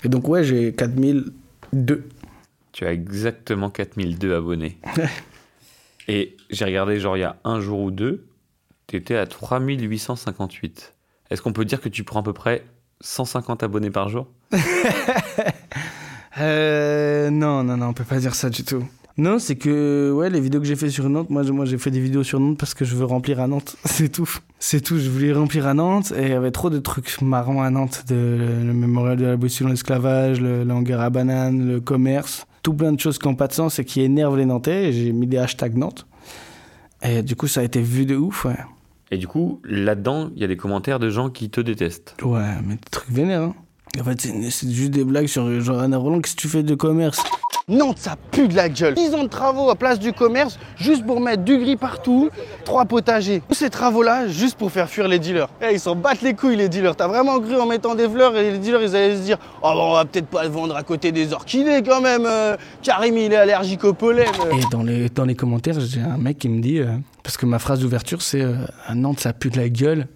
Et 0.04 0.10
donc, 0.10 0.28
ouais, 0.28 0.44
j'ai 0.44 0.74
4002. 0.74 2.04
Tu 2.74 2.86
as 2.86 2.92
exactement 2.92 3.70
4002 3.70 4.36
abonnés. 4.36 4.78
Et 6.08 6.36
j'ai 6.50 6.66
regardé, 6.66 7.00
genre, 7.00 7.16
il 7.18 7.22
y 7.22 7.24
a 7.24 7.38
un 7.46 7.62
jour 7.62 7.80
ou 7.80 7.90
deux, 7.90 8.26
t'étais 8.86 9.16
à 9.16 9.26
3858. 9.26 10.94
Est-ce 11.32 11.42
qu'on 11.42 11.54
peut 11.54 11.66
dire 11.66 11.82
que 11.82 11.90
tu 11.90 12.04
prends 12.04 12.20
à 12.20 12.24
peu 12.24 12.34
près 12.34 12.64
150 13.02 13.64
abonnés 13.64 13.92
par 13.92 14.10
jour 14.10 14.28
Euh, 16.38 17.30
non, 17.30 17.64
non, 17.64 17.78
non, 17.78 17.88
on 17.88 17.94
peut 17.94 18.04
pas 18.04 18.20
dire 18.20 18.36
ça 18.36 18.50
du 18.50 18.64
tout. 18.64 18.84
Non, 19.18 19.40
c'est 19.40 19.56
que 19.56 20.12
ouais, 20.14 20.30
les 20.30 20.42
vidéos 20.42 20.60
que 20.60 20.68
j'ai 20.68 20.76
fait 20.76 20.90
sur 20.90 21.08
Nantes, 21.08 21.30
moi, 21.30 21.44
j'ai 21.64 21.78
fait 21.78 21.92
des 21.92 22.02
vidéos 22.02 22.24
sur 22.24 22.42
Nantes 22.42 22.58
parce 22.58 22.74
que 22.74 22.84
je 22.84 22.96
veux 22.96 23.06
remplir 23.06 23.40
à 23.40 23.48
Nantes, 23.48 23.78
c'est 23.86 24.10
tout. 24.10 24.30
C'est 24.60 24.82
tout, 24.82 25.00
je 25.00 25.10
voulais 25.10 25.32
remplir 25.32 25.68
à 25.68 25.74
Nantes 25.74 26.12
et 26.18 26.24
il 26.24 26.30
y 26.30 26.34
avait 26.34 26.52
trop 26.52 26.70
de 26.70 26.80
trucs 26.80 27.22
marrants 27.22 27.62
à 27.62 27.70
Nantes, 27.70 28.04
de, 28.10 28.16
le, 28.66 28.74
mémorial 28.74 29.16
de 29.16 29.26
l'abolition 29.26 29.66
de 29.66 29.72
l'esclavage, 29.72 30.42
le, 30.42 30.70
hangar 30.70 31.00
à 31.00 31.10
banane, 31.10 31.66
le 31.66 31.80
commerce, 31.80 32.46
tout 32.64 32.74
plein 32.74 32.92
de 32.92 33.00
choses 33.00 33.18
qui 33.18 33.28
n'ont 33.28 33.36
pas 33.36 33.48
de 33.48 33.54
sens 33.54 33.80
et 33.80 33.86
qui 33.86 34.02
énervent 34.02 34.38
les 34.38 34.46
Nantais 34.46 34.92
j'ai 34.92 35.14
mis 35.14 35.28
des 35.28 35.38
hashtags 35.38 35.78
Nantes. 35.78 36.06
Et 37.02 37.22
du 37.22 37.38
coup, 37.38 37.48
ça 37.48 37.62
a 37.62 37.64
été 37.64 37.82
vu 37.82 38.06
de 38.06 38.18
ouf, 38.18 38.44
ouais. 38.44 38.58
Et 39.16 39.18
du 39.18 39.28
coup, 39.30 39.62
là-dedans, 39.64 40.30
il 40.36 40.42
y 40.42 40.44
a 40.44 40.48
des 40.48 40.58
commentaires 40.58 41.00
de 41.00 41.10
gens 41.10 41.30
qui 41.30 41.50
te 41.50 41.62
détestent. 41.62 42.18
Ouais, 42.22 42.42
mais 42.66 42.74
des 42.76 42.82
trucs 42.92 43.10
vénères, 43.10 43.44
hein. 43.44 43.56
En 43.98 44.04
fait, 44.04 44.20
c'est 44.20 44.34
c'est 44.52 44.70
juste 44.70 44.92
des 44.92 45.06
blagues 45.06 45.28
sur 45.28 45.62
genre 45.62 45.80
Anna 45.80 45.96
Roland, 45.96 46.20
qu'est-ce 46.20 46.36
que 46.36 46.42
tu 46.42 46.50
fais 46.50 46.64
de 46.64 46.76
commerce? 46.76 47.24
Nantes, 47.70 47.98
ça 47.98 48.18
pue 48.32 48.50
de 48.50 48.56
la 48.58 48.68
gueule. 48.68 48.94
10 48.94 49.16
ans 49.16 49.24
de 49.24 49.30
travaux 49.30 49.70
à 49.70 49.76
place 49.76 50.00
du 50.00 50.12
commerce, 50.12 50.60
juste 50.76 51.06
pour 51.06 51.22
mettre 51.22 51.44
du 51.46 51.58
gris 51.58 51.78
partout, 51.78 52.30
trois 52.66 52.84
potagers. 52.84 53.42
Tous 53.48 53.56
ces 53.56 53.70
travaux-là, 53.70 54.28
juste 54.28 54.58
pour 54.58 54.70
faire 54.70 54.90
fuir 54.90 55.08
les 55.08 55.18
dealers. 55.18 55.48
Eh, 55.62 55.74
ils 55.76 55.80
s'en 55.80 55.96
battent 55.96 56.22
les 56.24 56.34
couilles, 56.34 56.58
les 56.58 56.68
dealers. 56.68 56.98
T'as 56.98 57.08
vraiment 57.08 57.40
cru 57.40 57.56
en 57.56 57.66
mettant 57.68 57.96
des 57.96 58.10
fleurs 58.10 58.36
et 58.36 58.52
les 58.52 58.58
dealers, 58.58 58.82
ils 58.84 58.94
allaient 58.98 59.16
se 59.16 59.22
dire 59.22 59.38
Oh, 59.64 59.72
bah, 59.74 59.74
on 59.78 59.94
va 59.94 60.04
peut-être 60.04 60.28
pas 60.28 60.44
le 60.44 60.50
vendre 60.50 60.76
à 60.76 60.84
côté 60.84 61.14
des 61.14 61.32
orchidées 61.32 61.82
quand 61.88 62.02
même. 62.02 62.26
euh, 62.28 62.58
Karim, 62.84 63.16
il 63.18 63.32
est 63.32 63.38
allergique 63.38 63.86
au 63.86 63.94
pollen. 63.94 64.28
Et 64.52 64.62
dans 64.72 64.84
les, 64.84 65.08
dans 65.08 65.24
les 65.26 65.36
commentaires, 65.36 65.80
j'ai 65.80 66.02
un 66.02 66.18
mec 66.18 66.38
qui 66.38 66.50
me 66.50 66.62
dit 66.62 66.80
euh, 66.80 66.98
Parce 67.26 67.38
que 67.38 67.48
ma 67.48 67.58
phrase 67.58 67.80
d'ouverture, 67.80 68.22
c'est 68.22 68.44
euh, 68.44 68.54
À 68.86 68.94
Nantes, 68.94 69.20
ça 69.20 69.34
pue 69.34 69.50
de 69.50 69.58
la 69.58 69.68
gueule. 69.68 70.08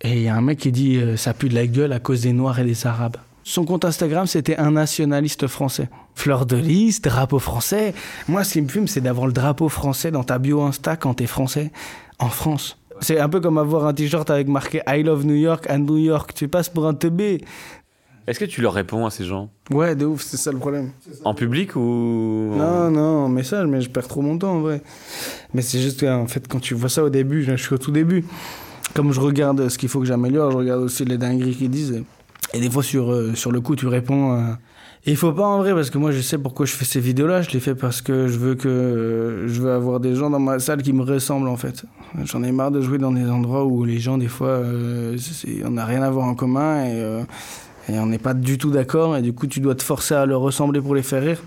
Et 0.00 0.14
il 0.14 0.22
y 0.22 0.28
a 0.28 0.34
un 0.34 0.40
mec 0.40 0.58
qui 0.58 0.72
dit 0.72 0.96
euh, 0.96 1.16
Ça 1.16 1.32
pue 1.32 1.48
de 1.48 1.54
la 1.54 1.68
gueule 1.68 1.92
à 1.92 2.00
cause 2.00 2.22
des 2.22 2.32
Noirs 2.32 2.58
et 2.58 2.64
des 2.64 2.88
Arabes. 2.88 3.18
Son 3.44 3.64
compte 3.64 3.84
Instagram, 3.84 4.26
c'était 4.26 4.56
un 4.56 4.72
nationaliste 4.72 5.46
français. 5.46 5.88
Fleur 6.16 6.44
de 6.44 6.56
lys, 6.56 7.00
drapeau 7.00 7.38
français. 7.38 7.94
Moi, 8.26 8.42
ce 8.42 8.54
qui 8.54 8.62
me 8.62 8.68
fume, 8.68 8.88
c'est 8.88 9.00
d'avoir 9.00 9.28
le 9.28 9.32
drapeau 9.32 9.68
français 9.68 10.10
dans 10.10 10.24
ta 10.24 10.40
bio 10.40 10.60
Insta 10.62 10.96
quand 10.96 11.14
t'es 11.14 11.28
français 11.28 11.70
en 12.18 12.30
France. 12.30 12.76
C'est 13.00 13.20
un 13.20 13.28
peu 13.28 13.38
comme 13.38 13.58
avoir 13.58 13.86
un 13.86 13.94
t-shirt 13.94 14.28
avec 14.28 14.48
marqué 14.48 14.82
I 14.88 15.04
love 15.04 15.24
New 15.24 15.36
York 15.36 15.68
and 15.70 15.78
New 15.78 15.98
York. 15.98 16.32
Tu 16.34 16.48
passes 16.48 16.68
pour 16.68 16.88
un 16.88 16.94
teubé. 16.94 17.44
Est-ce 18.26 18.40
que 18.40 18.44
tu 18.44 18.60
leur 18.60 18.72
réponds 18.72 19.06
à 19.06 19.10
ces 19.10 19.24
gens? 19.24 19.50
Ouais, 19.70 19.94
de 19.94 20.04
ouf, 20.04 20.22
c'est 20.22 20.36
ça 20.36 20.50
le 20.50 20.58
problème. 20.58 20.90
En 21.24 21.34
public 21.34 21.76
ou. 21.76 21.80
Non, 22.56 22.90
non, 22.90 23.24
en 23.24 23.28
message, 23.28 23.66
mais 23.68 23.80
je 23.80 23.88
perds 23.88 24.08
trop 24.08 24.20
mon 24.20 24.36
temps 24.36 24.54
en 24.56 24.60
vrai. 24.60 24.82
Mais 25.54 25.62
c'est 25.62 25.78
juste 25.78 26.00
qu'en 26.00 26.26
fait, 26.26 26.48
quand 26.48 26.58
tu 26.60 26.74
vois 26.74 26.88
ça 26.88 27.04
au 27.04 27.10
début, 27.10 27.42
je 27.44 27.54
suis 27.56 27.74
au 27.74 27.78
tout 27.78 27.92
début. 27.92 28.24
Comme 28.94 29.12
je 29.12 29.20
regarde 29.20 29.68
ce 29.68 29.78
qu'il 29.78 29.88
faut 29.88 30.00
que 30.00 30.06
j'améliore, 30.06 30.50
je 30.50 30.56
regarde 30.56 30.82
aussi 30.82 31.04
les 31.04 31.18
dingueries 31.18 31.54
qu'ils 31.54 31.70
disent. 31.70 32.02
Et 32.52 32.60
des 32.60 32.70
fois, 32.70 32.82
sur, 32.82 33.12
euh, 33.12 33.34
sur 33.34 33.52
le 33.52 33.60
coup, 33.60 33.76
tu 33.76 33.86
réponds. 33.86 34.32
euh, 34.34 34.52
Et 35.04 35.10
il 35.12 35.16
faut 35.16 35.32
pas 35.32 35.46
en 35.46 35.58
vrai, 35.58 35.72
parce 35.74 35.90
que 35.90 35.98
moi, 35.98 36.10
je 36.10 36.20
sais 36.20 36.38
pourquoi 36.38 36.66
je 36.66 36.72
fais 36.72 36.84
ces 36.84 36.98
vidéos-là. 37.00 37.42
Je 37.42 37.50
les 37.50 37.60
fais 37.60 37.74
parce 37.76 38.00
que 38.00 38.26
je 38.26 38.38
veux 38.38 38.54
que 38.56 38.68
euh, 38.68 39.46
je 39.48 39.60
veux 39.60 39.70
avoir 39.70 40.00
des 40.00 40.14
gens 40.16 40.30
dans 40.30 40.40
ma 40.40 40.58
salle 40.58 40.82
qui 40.82 40.92
me 40.92 41.02
ressemblent 41.02 41.48
en 41.48 41.56
fait. 41.56 41.84
J'en 42.24 42.42
ai 42.42 42.50
marre 42.50 42.70
de 42.72 42.80
jouer 42.80 42.98
dans 42.98 43.12
des 43.12 43.28
endroits 43.28 43.64
où 43.64 43.84
les 43.84 43.98
gens, 44.00 44.18
des 44.18 44.26
fois, 44.28 44.48
euh, 44.48 45.16
on 45.64 45.70
n'a 45.70 45.84
rien 45.84 46.02
à 46.02 46.10
voir 46.10 46.26
en 46.26 46.34
commun 46.34 46.84
et, 46.86 46.92
euh, 46.94 47.22
et 47.88 47.98
on 47.98 48.06
n'est 48.06 48.18
pas 48.18 48.34
du 48.34 48.58
tout 48.58 48.70
d'accord. 48.70 49.16
Et 49.16 49.22
du 49.22 49.32
coup, 49.32 49.46
tu 49.46 49.60
dois 49.60 49.74
te 49.74 49.82
forcer 49.82 50.14
à 50.14 50.26
leur 50.26 50.40
ressembler 50.40 50.80
pour 50.80 50.94
les 50.94 51.02
faire 51.02 51.22
rire. 51.22 51.42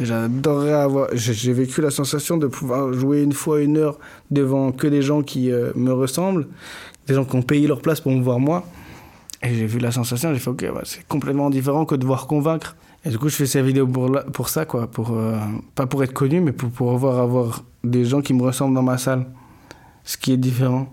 J'adorerais 0.00 0.72
avoir. 0.72 1.08
J'ai 1.12 1.52
vécu 1.52 1.80
la 1.80 1.90
sensation 1.90 2.36
de 2.36 2.46
pouvoir 2.46 2.92
jouer 2.92 3.22
une 3.22 3.32
fois 3.32 3.60
une 3.60 3.76
heure 3.76 3.98
devant 4.30 4.72
que 4.72 4.86
des 4.86 5.02
gens 5.02 5.22
qui 5.22 5.50
euh, 5.50 5.72
me 5.74 5.92
ressemblent, 5.92 6.46
des 7.06 7.14
gens 7.14 7.24
qui 7.24 7.36
ont 7.36 7.42
payé 7.42 7.66
leur 7.66 7.82
place 7.82 8.00
pour 8.00 8.12
me 8.12 8.22
voir 8.22 8.38
moi. 8.38 8.64
Et 9.42 9.54
j'ai 9.54 9.66
vu 9.66 9.78
la 9.78 9.90
sensation, 9.90 10.32
j'ai 10.32 10.38
fait 10.38 10.50
ok, 10.50 10.66
c'est 10.84 11.06
complètement 11.08 11.50
différent 11.50 11.86
que 11.86 11.94
de 11.94 12.00
devoir 12.00 12.26
convaincre. 12.26 12.76
Et 13.04 13.10
du 13.10 13.18
coup, 13.18 13.28
je 13.28 13.36
fais 13.36 13.46
ces 13.46 13.62
vidéos 13.62 13.86
pour, 13.86 14.10
pour 14.32 14.48
ça, 14.50 14.66
quoi. 14.66 14.86
Pour, 14.86 15.16
euh, 15.16 15.38
pas 15.74 15.86
pour 15.86 16.04
être 16.04 16.12
connu, 16.12 16.40
mais 16.40 16.52
pour 16.52 16.70
pouvoir 16.70 17.18
avoir 17.18 17.64
des 17.82 18.04
gens 18.04 18.20
qui 18.20 18.34
me 18.34 18.42
ressemblent 18.42 18.74
dans 18.74 18.82
ma 18.82 18.98
salle. 18.98 19.26
Ce 20.04 20.16
qui 20.16 20.32
est 20.32 20.36
différent. 20.36 20.92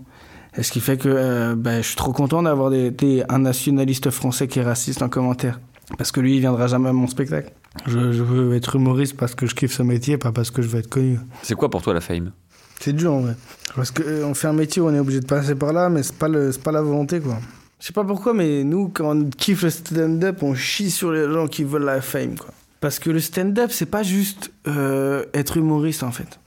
Et 0.58 0.62
ce 0.62 0.72
qui 0.72 0.80
fait 0.80 0.96
que 0.98 1.08
euh, 1.08 1.54
bah, 1.56 1.80
je 1.80 1.86
suis 1.86 1.96
trop 1.96 2.12
content 2.12 2.42
d'avoir 2.42 2.70
des- 2.70 3.22
un 3.28 3.38
nationaliste 3.38 4.10
français 4.10 4.48
qui 4.48 4.58
est 4.58 4.62
raciste 4.64 5.00
en 5.02 5.08
commentaire. 5.08 5.60
Parce 5.96 6.12
que 6.12 6.20
lui, 6.20 6.34
il 6.36 6.40
viendra 6.40 6.66
jamais 6.66 6.88
à 6.90 6.92
mon 6.92 7.06
spectacle. 7.06 7.52
Je, 7.86 8.12
je 8.12 8.22
veux 8.22 8.54
être 8.56 8.76
humoriste 8.76 9.16
parce 9.16 9.34
que 9.34 9.46
je 9.46 9.54
kiffe 9.54 9.72
ce 9.72 9.82
métier, 9.82 10.18
pas 10.18 10.32
parce 10.32 10.50
que 10.50 10.60
je 10.60 10.68
veux 10.68 10.80
être 10.80 10.88
connu. 10.90 11.18
C'est 11.42 11.54
quoi 11.54 11.70
pour 11.70 11.80
toi 11.80 11.94
la 11.94 12.00
fame? 12.00 12.32
C'est 12.80 12.92
dur 12.92 13.12
en 13.14 13.20
vrai. 13.20 13.36
Parce 13.74 13.90
qu'on 13.90 14.34
fait 14.34 14.48
un 14.48 14.52
métier 14.52 14.82
où 14.82 14.86
on 14.88 14.94
est 14.94 14.98
obligé 14.98 15.20
de 15.20 15.26
passer 15.26 15.54
par 15.54 15.72
là, 15.72 15.88
mais 15.88 16.02
c'est 16.02 16.16
pas, 16.16 16.28
le- 16.28 16.52
c'est 16.52 16.62
pas 16.62 16.72
la 16.72 16.82
volonté 16.82 17.20
quoi. 17.20 17.38
Je 17.80 17.86
sais 17.86 17.92
pas 17.92 18.04
pourquoi, 18.04 18.34
mais 18.34 18.64
nous, 18.64 18.88
quand 18.92 19.16
on 19.16 19.30
kiffe 19.30 19.62
le 19.62 19.70
stand-up, 19.70 20.42
on 20.42 20.54
chie 20.54 20.90
sur 20.90 21.12
les 21.12 21.32
gens 21.32 21.46
qui 21.46 21.62
veulent 21.64 21.84
la 21.84 22.00
fame 22.00 22.36
quoi. 22.36 22.50
Parce 22.80 22.98
que 22.98 23.10
le 23.10 23.20
stand-up, 23.20 23.70
c'est 23.72 23.86
pas 23.86 24.02
juste 24.02 24.50
euh, 24.66 25.24
être 25.34 25.56
humoriste 25.56 26.02
en 26.02 26.10
fait. 26.12 26.38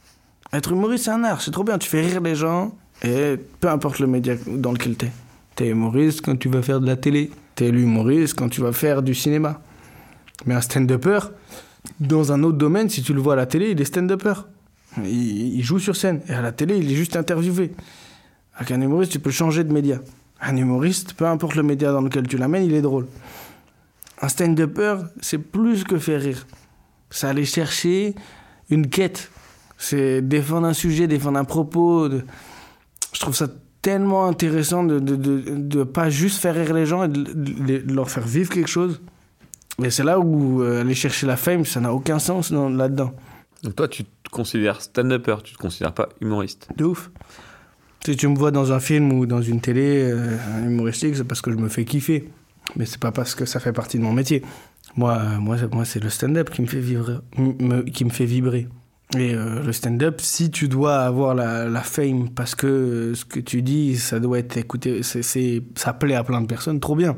Être 0.53 0.73
humoriste, 0.73 1.05
c'est 1.05 1.11
un 1.11 1.23
art, 1.23 1.41
c'est 1.41 1.51
trop 1.51 1.63
bien. 1.63 1.77
Tu 1.77 1.87
fais 1.89 2.01
rire 2.01 2.19
les 2.21 2.35
gens, 2.35 2.75
et 3.03 3.35
peu 3.59 3.69
importe 3.69 3.99
le 3.99 4.07
média 4.07 4.35
dans 4.47 4.71
lequel 4.71 4.95
t'es. 4.95 5.11
T'es 5.55 5.67
humoriste 5.67 6.21
quand 6.21 6.37
tu 6.37 6.49
vas 6.49 6.61
faire 6.61 6.79
de 6.79 6.87
la 6.87 6.95
télé. 6.95 7.31
T'es 7.55 7.71
l'humoriste 7.71 8.35
quand 8.35 8.49
tu 8.49 8.61
vas 8.61 8.71
faire 8.71 9.01
du 9.01 9.13
cinéma. 9.13 9.61
Mais 10.45 10.53
un 10.55 10.61
stand-upper, 10.61 11.19
dans 11.99 12.31
un 12.31 12.41
autre 12.43 12.57
domaine, 12.57 12.89
si 12.89 13.03
tu 13.03 13.13
le 13.13 13.19
vois 13.21 13.33
à 13.33 13.35
la 13.35 13.45
télé, 13.45 13.71
il 13.71 13.81
est 13.81 13.85
stand-upper. 13.85 14.33
Il, 15.03 15.55
il 15.57 15.63
joue 15.63 15.79
sur 15.79 15.95
scène. 15.95 16.21
Et 16.27 16.33
à 16.33 16.41
la 16.41 16.51
télé, 16.51 16.77
il 16.77 16.91
est 16.91 16.95
juste 16.95 17.15
interviewé. 17.15 17.71
Avec 18.55 18.71
un 18.71 18.81
humoriste, 18.81 19.11
tu 19.11 19.19
peux 19.19 19.31
changer 19.31 19.63
de 19.63 19.73
média. 19.73 19.99
Un 20.41 20.55
humoriste, 20.57 21.13
peu 21.13 21.25
importe 21.25 21.55
le 21.55 21.63
média 21.63 21.91
dans 21.91 22.01
lequel 22.01 22.27
tu 22.27 22.37
l'amènes, 22.37 22.63
il 22.65 22.73
est 22.73 22.81
drôle. 22.81 23.07
Un 24.21 24.27
stand-upper, 24.29 24.95
c'est 25.21 25.37
plus 25.37 25.83
que 25.83 25.97
faire 25.97 26.21
rire. 26.21 26.45
C'est 27.09 27.27
aller 27.27 27.45
chercher 27.45 28.15
une 28.69 28.87
quête. 28.87 29.29
C'est 29.77 30.21
défendre 30.21 30.67
un 30.67 30.73
sujet, 30.73 31.07
défendre 31.07 31.39
un 31.39 31.43
propos. 31.43 32.07
de- 32.07 32.23
Je 33.13 33.19
trouve 33.19 33.35
ça 33.35 33.47
tellement 33.81 34.27
intéressant 34.27 34.83
de 34.83 34.99
de, 34.99 35.15
de, 35.15 35.41
de 35.55 35.83
pas 35.83 36.09
juste 36.09 36.39
faire 36.39 36.55
rire 36.55 36.73
les 36.73 36.85
gens 36.85 37.03
et 37.03 37.07
de, 37.07 37.83
leur 37.93 38.09
faire 38.09 38.25
vivre 38.27 38.49
quelque 38.51 38.69
chose. 38.69 39.01
Et 39.83 39.89
c'est 39.89 40.03
là 40.03 40.19
où 40.19 40.61
euh, 40.61 40.81
aller 40.81 40.93
chercher 40.93 41.25
la 41.27 41.37
fame, 41.37 41.65
ça 41.65 41.79
n'a 41.79 41.93
aucun 41.93 42.19
sens 42.19 42.51
dans- 42.51 42.69
là-dedans. 42.69 43.13
Donc 43.63 43.75
toi, 43.75 43.87
tu 43.87 44.03
te 44.03 44.29
considères 44.31 44.81
stand-upper, 44.81 45.37
tu 45.43 45.53
te 45.53 45.57
considères 45.57 45.93
pas 45.93 46.09
humoriste. 46.21 46.67
De 46.77 46.85
ouf. 46.85 47.09
Si 48.05 48.15
tu 48.15 48.27
me 48.27 48.35
vois 48.35 48.51
dans 48.51 48.71
un 48.71 48.79
film 48.79 49.11
ou 49.13 49.25
dans 49.25 49.41
une 49.41 49.61
télé 49.61 50.11
euh, 50.11 50.37
humoristique, 50.65 51.15
c'est 51.15 51.23
parce 51.23 51.41
que 51.41 51.51
je 51.51 51.57
me 51.57 51.69
fais 51.69 51.85
kiffer. 51.85 52.29
Mais 52.75 52.85
c'est 52.85 52.99
pas 52.99 53.11
parce 53.11 53.35
que 53.35 53.45
ça 53.45 53.59
fait 53.59 53.73
partie 53.73 53.97
de 53.97 54.03
mon 54.03 54.13
métier. 54.13 54.43
Moi, 54.95 55.17
euh, 55.17 55.37
moi, 55.39 55.57
moi 55.71 55.85
c'est 55.85 56.03
le 56.03 56.09
stand-up 56.09 56.49
qui 56.49 56.61
me 56.61 56.67
fait 56.67 56.79
vivre, 56.79 57.21
me- 57.37 57.81
qui 57.83 58.05
me 58.05 58.09
fait 58.09 58.25
vibrer. 58.25 58.67
Et 59.17 59.33
euh, 59.35 59.61
le 59.61 59.73
stand-up, 59.73 60.21
si 60.21 60.51
tu 60.51 60.69
dois 60.69 60.99
avoir 60.99 61.35
la, 61.35 61.65
la 61.67 61.81
fame 61.81 62.29
parce 62.29 62.55
que 62.55 62.67
euh, 62.67 63.13
ce 63.15 63.25
que 63.25 63.41
tu 63.41 63.61
dis, 63.61 63.97
ça 63.97 64.19
doit 64.21 64.39
être 64.39 64.55
écouté, 64.55 65.01
ça 65.03 65.93
plaît 65.93 66.15
à 66.15 66.23
plein 66.23 66.39
de 66.39 66.47
personnes, 66.47 66.79
trop 66.79 66.95
bien. 66.95 67.17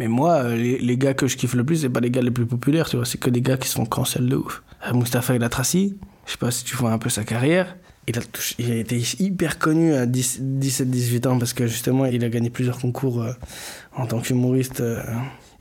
Mais 0.00 0.08
moi, 0.08 0.32
euh, 0.36 0.56
les, 0.56 0.78
les 0.78 0.96
gars 0.96 1.12
que 1.12 1.26
je 1.26 1.36
kiffe 1.36 1.52
le 1.54 1.62
plus, 1.64 1.76
c'est 1.82 1.90
pas 1.90 2.00
les 2.00 2.10
gars 2.10 2.22
les 2.22 2.30
plus 2.30 2.46
populaires, 2.46 2.88
tu 2.88 2.96
vois, 2.96 3.04
c'est 3.04 3.18
que 3.18 3.28
des 3.28 3.42
gars 3.42 3.58
qui 3.58 3.68
se 3.68 3.74
font 3.74 3.84
cancel 3.84 4.26
de 4.26 4.36
ouf. 4.36 4.62
Mustapha 4.94 5.34
El 5.34 5.44
Atrassi, 5.44 5.96
je 6.24 6.32
sais 6.32 6.38
pas 6.38 6.50
si 6.50 6.64
tu 6.64 6.76
vois 6.76 6.92
un 6.92 6.98
peu 6.98 7.10
sa 7.10 7.24
carrière. 7.24 7.76
Il 8.08 8.18
a, 8.18 8.22
touché- 8.22 8.54
il 8.58 8.70
a 8.70 8.76
été 8.76 9.02
hyper 9.18 9.58
connu 9.58 9.94
à 9.94 10.06
17-18 10.06 11.26
ans 11.26 11.38
parce 11.38 11.52
que 11.52 11.66
justement, 11.66 12.06
il 12.06 12.24
a 12.24 12.28
gagné 12.30 12.48
plusieurs 12.50 12.78
concours 12.78 13.22
euh, 13.22 13.32
en 13.96 14.06
tant 14.06 14.20
qu'humoriste. 14.20 14.80
euh, 14.80 15.02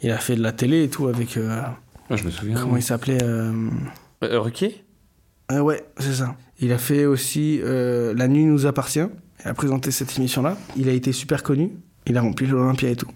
il 0.01 0.11
a 0.11 0.17
fait 0.17 0.36
de 0.36 0.41
la 0.43 0.51
télé 0.53 0.84
et 0.84 0.89
tout 0.89 1.07
avec. 1.07 1.36
euh, 1.38 1.61
Moi, 2.09 2.17
je 2.17 2.23
me 2.23 2.31
souviens. 2.31 2.55
comment 2.59 2.75
il 2.77 2.84
s'appelait 2.84 3.21
euh, 3.23 3.51
Euh, 5.52 5.60
ouais, 5.60 5.86
c'est 6.00 6.16
ça. 6.16 6.36
Il 6.60 6.72
a 6.72 6.78
fait 6.78 7.06
aussi 7.06 7.60
euh, 7.64 8.14
La 8.16 8.28
nuit 8.28 8.46
nous 8.46 8.66
appartient. 8.66 9.06
Il 9.44 9.48
a 9.48 9.54
présenté 9.54 9.91
cette 9.91 10.18
émission-là. 10.18 10.58
Il 10.78 10.89
a 10.89 10.94
été 10.94 11.12
super 11.12 11.44
connu. 11.44 11.72
Il 12.06 12.18
a 12.18 12.22
rempli 12.22 12.48
l'Olympia 12.48 12.89
et 12.89 12.96
tout. 12.96 13.10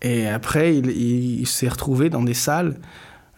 Et 0.00 0.26
après, 0.26 0.76
il, 0.76 1.46
s'est 1.46 1.68
retrouvé 1.68 2.10
dans 2.10 2.22
des 2.22 2.34
salles, 2.34 2.76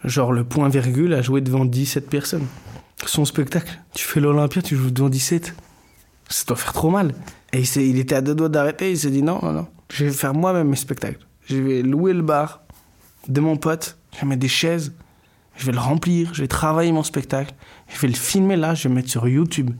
genre 0.03 0.33
le 0.33 0.43
point 0.43 0.67
virgule, 0.67 1.13
à 1.13 1.21
jouer 1.21 1.41
devant 1.41 1.63
17 1.63 2.09
personnes. 2.09 2.47
Son 3.05 3.23
spectacle, 3.23 3.79
tu 3.93 4.03
fais 4.03 4.19
l'Olympia, 4.19 4.63
tu 4.63 4.75
joues 4.75 4.89
devant 4.89 5.09
17. 5.09 5.55
Ça 6.27 6.43
doit 6.47 6.57
faire 6.57 6.73
trop 6.73 6.89
mal. 6.89 7.13
Et 7.53 7.61
il, 7.61 7.81
il 7.81 7.99
était 7.99 8.15
à 8.15 8.21
deux 8.21 8.33
doigts 8.33 8.49
d'arrêter. 8.49 8.89
Il 8.89 8.97
s'est 8.97 9.11
dit 9.11 9.21
non, 9.21 9.39
non, 9.43 9.51
non. 9.51 9.67
Je 9.91 10.05
vais 10.05 10.11
faire 10.11 10.33
moi-même 10.33 10.69
mes 10.69 10.75
spectacles. 10.75 11.25
Je 11.47 11.57
vais 11.57 11.81
louer 11.83 12.13
le 12.13 12.23
bar 12.23 12.63
de 13.27 13.39
mon 13.41 13.57
pote. 13.57 13.97
Je 14.13 14.21
vais 14.21 14.27
mettre 14.27 14.41
des 14.41 14.47
chaises. 14.47 14.93
Je 15.57 15.67
vais 15.67 15.71
le 15.71 15.79
remplir. 15.79 16.33
Je 16.33 16.41
vais 16.41 16.47
travailler 16.47 16.91
mon 16.91 17.03
spectacle. 17.03 17.53
Je 17.87 17.99
vais 17.99 18.07
le 18.07 18.15
filmer 18.15 18.55
là. 18.55 18.73
Je 18.73 18.83
vais 18.83 18.89
le 18.89 18.95
mettre 18.95 19.09
sur 19.09 19.27
YouTube. 19.27 19.71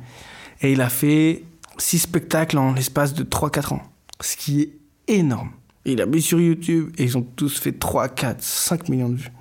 Et 0.62 0.72
il 0.74 0.82
a 0.82 0.89
fait 0.89 1.43
six 1.78 1.99
spectacles 1.99 2.58
en 2.58 2.74
l'espace 2.74 3.14
de 3.14 3.24
3-4 3.24 3.74
ans. 3.74 3.82
Ce 4.22 4.36
qui 4.36 4.62
est 4.62 4.72
énorme. 5.08 5.51
Et 5.86 5.93
il 5.93 6.01
a 6.01 6.06
mis 6.06 6.22
sur 6.22 6.39
YouTube 6.39 6.91
et 6.97 7.03
ils 7.03 7.18
ont 7.18 7.22
tous 7.22 7.60
fait 7.60 7.74
3, 7.74 8.10
4, 8.10 8.41
5 8.41 8.89
millions 8.89 9.10
de 9.10 9.18
vues. 9.18 9.32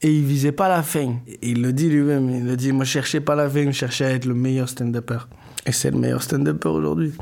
Et 0.00 0.12
il 0.12 0.24
visait 0.24 0.52
pas 0.52 0.68
la 0.68 0.82
fame. 0.82 1.20
Et 1.28 1.50
il 1.50 1.62
le 1.62 1.72
dit 1.72 1.88
lui-même. 1.88 2.28
Il 2.28 2.44
le 2.44 2.56
dit, 2.56 2.72
moi 2.72 2.84
je 2.84 2.90
cherchais 2.90 3.20
pas 3.20 3.36
la 3.36 3.48
fame, 3.48 3.66
je 3.66 3.78
cherchais 3.78 4.04
à 4.04 4.10
être 4.10 4.24
le 4.24 4.34
meilleur 4.34 4.68
stand-upper. 4.68 5.18
Et 5.64 5.72
c'est 5.72 5.92
le 5.92 5.98
meilleur 5.98 6.22
stand-upper 6.22 6.68
aujourd'hui. 6.68 7.12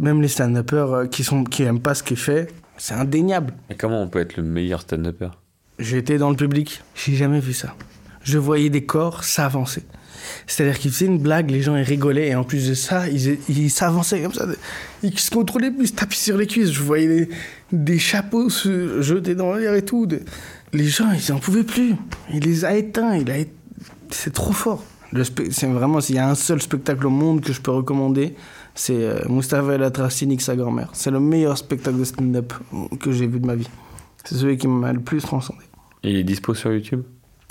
Même 0.00 0.20
les 0.20 0.28
stand-uppers 0.28 0.92
euh, 0.92 1.06
qui, 1.06 1.24
sont, 1.24 1.44
qui 1.44 1.62
aiment 1.62 1.80
pas 1.80 1.94
ce 1.94 2.02
qu'il 2.02 2.18
fait, 2.18 2.52
c'est 2.76 2.92
indéniable. 2.92 3.54
Et 3.70 3.74
comment 3.74 4.02
on 4.02 4.08
peut 4.08 4.20
être 4.20 4.36
le 4.36 4.42
meilleur 4.42 4.82
stand-upper? 4.82 5.30
J'étais 5.78 6.18
dans 6.18 6.28
le 6.28 6.36
public, 6.36 6.82
j'ai 6.94 7.14
jamais 7.14 7.40
vu 7.40 7.54
ça. 7.54 7.74
Je 8.22 8.36
voyais 8.36 8.68
des 8.68 8.84
corps 8.84 9.24
s'avancer. 9.24 9.84
C'est-à-dire 10.46 10.78
qu'ils 10.78 10.90
faisaient 10.90 11.06
une 11.06 11.18
blague, 11.18 11.50
les 11.50 11.62
gens 11.62 11.76
ils 11.76 11.82
rigolaient, 11.82 12.28
et 12.28 12.34
en 12.34 12.44
plus 12.44 12.68
de 12.68 12.74
ça, 12.74 13.08
ils 13.08 13.70
s'avançaient 13.70 14.22
comme 14.22 14.32
ça. 14.32 14.46
Ils 15.02 15.18
se 15.18 15.30
contrôlaient 15.30 15.70
plus, 15.70 15.84
ils 15.84 15.88
se 15.88 15.94
tapaient 15.94 16.14
sur 16.14 16.36
les 16.36 16.46
cuisses. 16.46 16.70
Je 16.70 16.82
voyais 16.82 17.28
des, 17.72 17.98
chapeaux 17.98 18.48
se 18.50 19.02
jeter 19.02 19.34
dans 19.34 19.54
l'air 19.54 19.74
et 19.74 19.82
tout. 19.82 20.08
Les 20.72 20.86
gens, 20.86 21.10
ils 21.12 21.32
en 21.32 21.38
pouvaient 21.38 21.64
plus. 21.64 21.94
Il 22.32 22.40
les 22.40 22.64
a 22.64 22.76
éteints, 22.76 23.16
il 23.16 23.30
a 23.30 23.36
c'est 24.10 24.32
trop 24.32 24.52
fort. 24.52 24.82
C'est 25.50 25.66
vraiment, 25.66 26.00
s'il 26.00 26.16
y 26.16 26.18
a 26.18 26.28
un 26.28 26.34
seul 26.34 26.60
spectacle 26.60 27.06
au 27.06 27.10
monde 27.10 27.40
que 27.40 27.52
je 27.52 27.60
peux 27.60 27.70
recommander, 27.70 28.34
c'est 28.74 29.04
euh, 29.04 29.20
Mustapha 29.28 29.74
El 29.74 29.82
Atrassi 29.82 30.26
nique 30.26 30.42
sa 30.42 30.56
grand-mère. 30.56 30.90
C'est 30.92 31.10
le 31.10 31.20
meilleur 31.20 31.56
spectacle 31.56 31.98
de 31.98 32.04
stand-up 32.04 32.52
que 33.00 33.12
j'ai 33.12 33.26
vu 33.26 33.40
de 33.40 33.46
ma 33.46 33.54
vie. 33.54 33.68
C'est 34.24 34.34
celui 34.34 34.58
qui 34.58 34.68
m'a 34.68 34.92
le 34.92 35.00
plus 35.00 35.22
transcendé. 35.22 35.60
Il 36.02 36.16
est 36.16 36.24
dispo 36.24 36.54
sur 36.54 36.72
YouTube? 36.72 37.02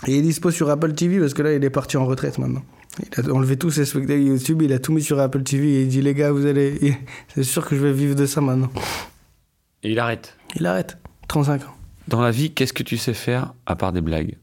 Et 0.07 0.11
il 0.11 0.17
est 0.19 0.21
dispo 0.21 0.51
sur 0.51 0.69
Apple 0.69 0.93
TV 0.93 1.19
parce 1.19 1.33
que 1.33 1.41
là, 1.41 1.53
il 1.53 1.63
est 1.63 1.69
parti 1.69 1.97
en 1.97 2.05
retraite 2.05 2.37
maintenant. 2.37 2.63
Il 2.99 3.29
a 3.29 3.33
enlevé 3.33 3.57
tous 3.57 3.71
ses 3.71 3.85
spectacles 3.85 4.21
YouTube, 4.21 4.61
il 4.61 4.71
a 4.71 4.79
tout 4.79 4.93
mis 4.93 5.01
sur 5.01 5.19
Apple 5.19 5.43
TV 5.43 5.67
et 5.67 5.81
il 5.83 5.87
dit 5.87 6.01
les 6.01 6.13
gars, 6.13 6.31
vous 6.31 6.45
allez. 6.45 6.97
C'est 7.33 7.43
sûr 7.43 7.65
que 7.65 7.75
je 7.75 7.81
vais 7.81 7.91
vivre 7.91 8.15
de 8.15 8.25
ça 8.25 8.41
maintenant. 8.41 8.71
Et 9.83 9.91
il 9.91 9.99
arrête. 9.99 10.37
Il 10.55 10.65
arrête. 10.65 10.97
35 11.27 11.63
ans. 11.63 11.75
Dans 12.07 12.21
la 12.21 12.31
vie, 12.31 12.53
qu'est-ce 12.53 12.73
que 12.73 12.83
tu 12.83 12.97
sais 12.97 13.13
faire 13.13 13.53
à 13.65 13.75
part 13.75 13.91
des 13.91 14.01
blagues? 14.01 14.37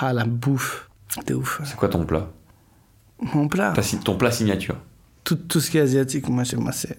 Ah, 0.00 0.12
la 0.12 0.24
bouffe. 0.24 0.88
De 1.26 1.34
ouf. 1.34 1.60
C'est 1.64 1.76
quoi 1.76 1.88
ton 1.88 2.04
plat? 2.04 2.30
Mon 3.34 3.48
plat? 3.48 3.72
Ta 3.72 3.82
Ton 4.04 4.16
plat 4.16 4.30
signature 4.30 4.76
Tout, 5.24 5.36
tout 5.36 5.60
ce 5.60 5.70
qui 5.70 5.78
est 5.78 5.82
asiatique, 5.82 6.28
moi. 6.28 6.44
Moi, 6.56 6.72
c'est... 6.72 6.98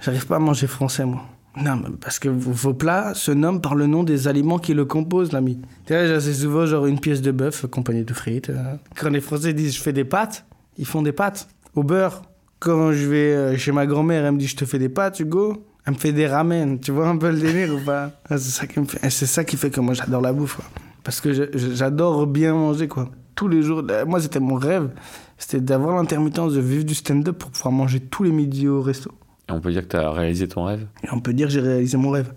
J'arrive 0.00 0.26
pas 0.26 0.36
à 0.36 0.38
manger 0.38 0.66
français, 0.66 1.04
moi. 1.04 1.26
Non, 1.56 1.82
parce 2.00 2.18
que 2.18 2.28
vos 2.30 2.72
plats 2.72 3.12
se 3.14 3.30
nomment 3.30 3.60
par 3.60 3.74
le 3.74 3.86
nom 3.86 4.04
des 4.04 4.26
aliments 4.26 4.58
qui 4.58 4.72
le 4.72 4.84
composent, 4.86 5.32
l'ami. 5.32 5.58
Tu 5.86 5.92
vois, 5.92 6.18
j'ai 6.18 6.32
souvent 6.32 6.64
genre 6.64 6.86
une 6.86 6.98
pièce 6.98 7.20
de 7.20 7.30
bœuf 7.30 7.64
accompagnée 7.66 8.04
de 8.04 8.12
frites. 8.14 8.48
euh. 8.50 8.76
Quand 8.96 9.10
les 9.10 9.20
Français 9.20 9.52
disent 9.52 9.74
je 9.76 9.82
fais 9.82 9.92
des 9.92 10.04
pâtes, 10.04 10.46
ils 10.78 10.86
font 10.86 11.02
des 11.02 11.12
pâtes 11.12 11.48
au 11.74 11.82
beurre. 11.82 12.22
Quand 12.58 12.92
je 12.92 13.06
vais 13.06 13.34
euh, 13.34 13.56
chez 13.58 13.72
ma 13.72 13.86
grand-mère, 13.86 14.24
elle 14.24 14.32
me 14.32 14.38
dit 14.38 14.46
je 14.46 14.56
te 14.56 14.64
fais 14.64 14.78
des 14.78 14.88
pâtes, 14.88 15.20
Hugo. 15.20 15.66
Elle 15.84 15.94
me 15.94 15.98
fait 15.98 16.12
des 16.12 16.26
ramen. 16.26 16.78
Tu 16.78 16.90
vois 16.92 17.08
un 17.08 17.16
peu 17.18 17.30
le 17.30 17.38
délire 17.38 17.74
ou 17.74 17.80
pas? 17.84 18.12
Ah, 18.30 18.38
C'est 18.38 18.50
ça 18.50 18.66
qui 18.66 18.80
me 18.80 18.84
fait. 18.86 19.10
C'est 19.10 19.26
ça 19.26 19.44
qui 19.44 19.56
fait 19.58 19.68
que 19.70 19.80
moi 19.80 19.92
j'adore 19.94 20.22
la 20.22 20.32
bouffe. 20.32 20.56
quoi. 20.56 20.64
Parce 21.04 21.20
que 21.20 21.50
j'adore 21.56 22.26
bien 22.28 22.54
manger, 22.54 22.86
quoi. 22.88 23.10
Tous 23.34 23.48
les 23.48 23.60
jours. 23.62 23.82
Euh, 23.90 24.06
Moi, 24.06 24.20
c'était 24.20 24.38
mon 24.40 24.54
rêve. 24.54 24.90
C'était 25.36 25.60
d'avoir 25.60 25.96
l'intermittence 25.96 26.54
de 26.54 26.60
vivre 26.60 26.84
du 26.84 26.94
stand-up 26.94 27.36
pour 27.36 27.50
pouvoir 27.50 27.72
manger 27.72 27.98
tous 27.98 28.22
les 28.22 28.30
midis 28.30 28.68
au 28.68 28.80
resto. 28.80 29.10
Et 29.48 29.52
on 29.52 29.60
peut 29.60 29.72
dire 29.72 29.82
que 29.82 29.88
tu 29.88 29.96
as 29.96 30.10
réalisé 30.10 30.48
ton 30.48 30.64
rêve? 30.64 30.86
Et 31.04 31.08
on 31.12 31.20
peut 31.20 31.32
dire 31.32 31.48
que 31.48 31.52
j'ai 31.52 31.60
réalisé 31.60 31.96
mon 31.96 32.10
rêve. 32.10 32.32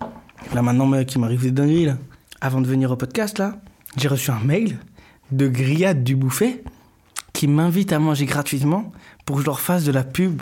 Là 0.54 0.62
maintenant, 0.62 0.86
mec, 0.86 1.14
il 1.14 1.20
m'arrive 1.20 1.42
des 1.42 1.52
dingueries, 1.52 1.86
là. 1.86 1.98
Avant 2.42 2.62
de 2.62 2.68
venir 2.68 2.92
au 2.92 2.96
podcast, 2.96 3.40
là, 3.40 3.60
j'ai 3.98 4.08
reçu 4.08 4.32
un 4.32 4.40
mail 4.40 4.78
de 5.32 5.48
Grillade 5.48 6.04
du 6.04 6.16
Bouffet 6.16 6.64
qui 7.34 7.48
m'invite 7.48 7.92
à 7.94 8.00
manger 8.00 8.26
gratuitement 8.26 8.92
pour 9.26 9.38
que 9.38 9.42
je 9.42 9.46
leur 9.48 9.60
fasse 9.60 9.84
de 9.84 9.92
la 9.92 10.04
pub. 10.04 10.42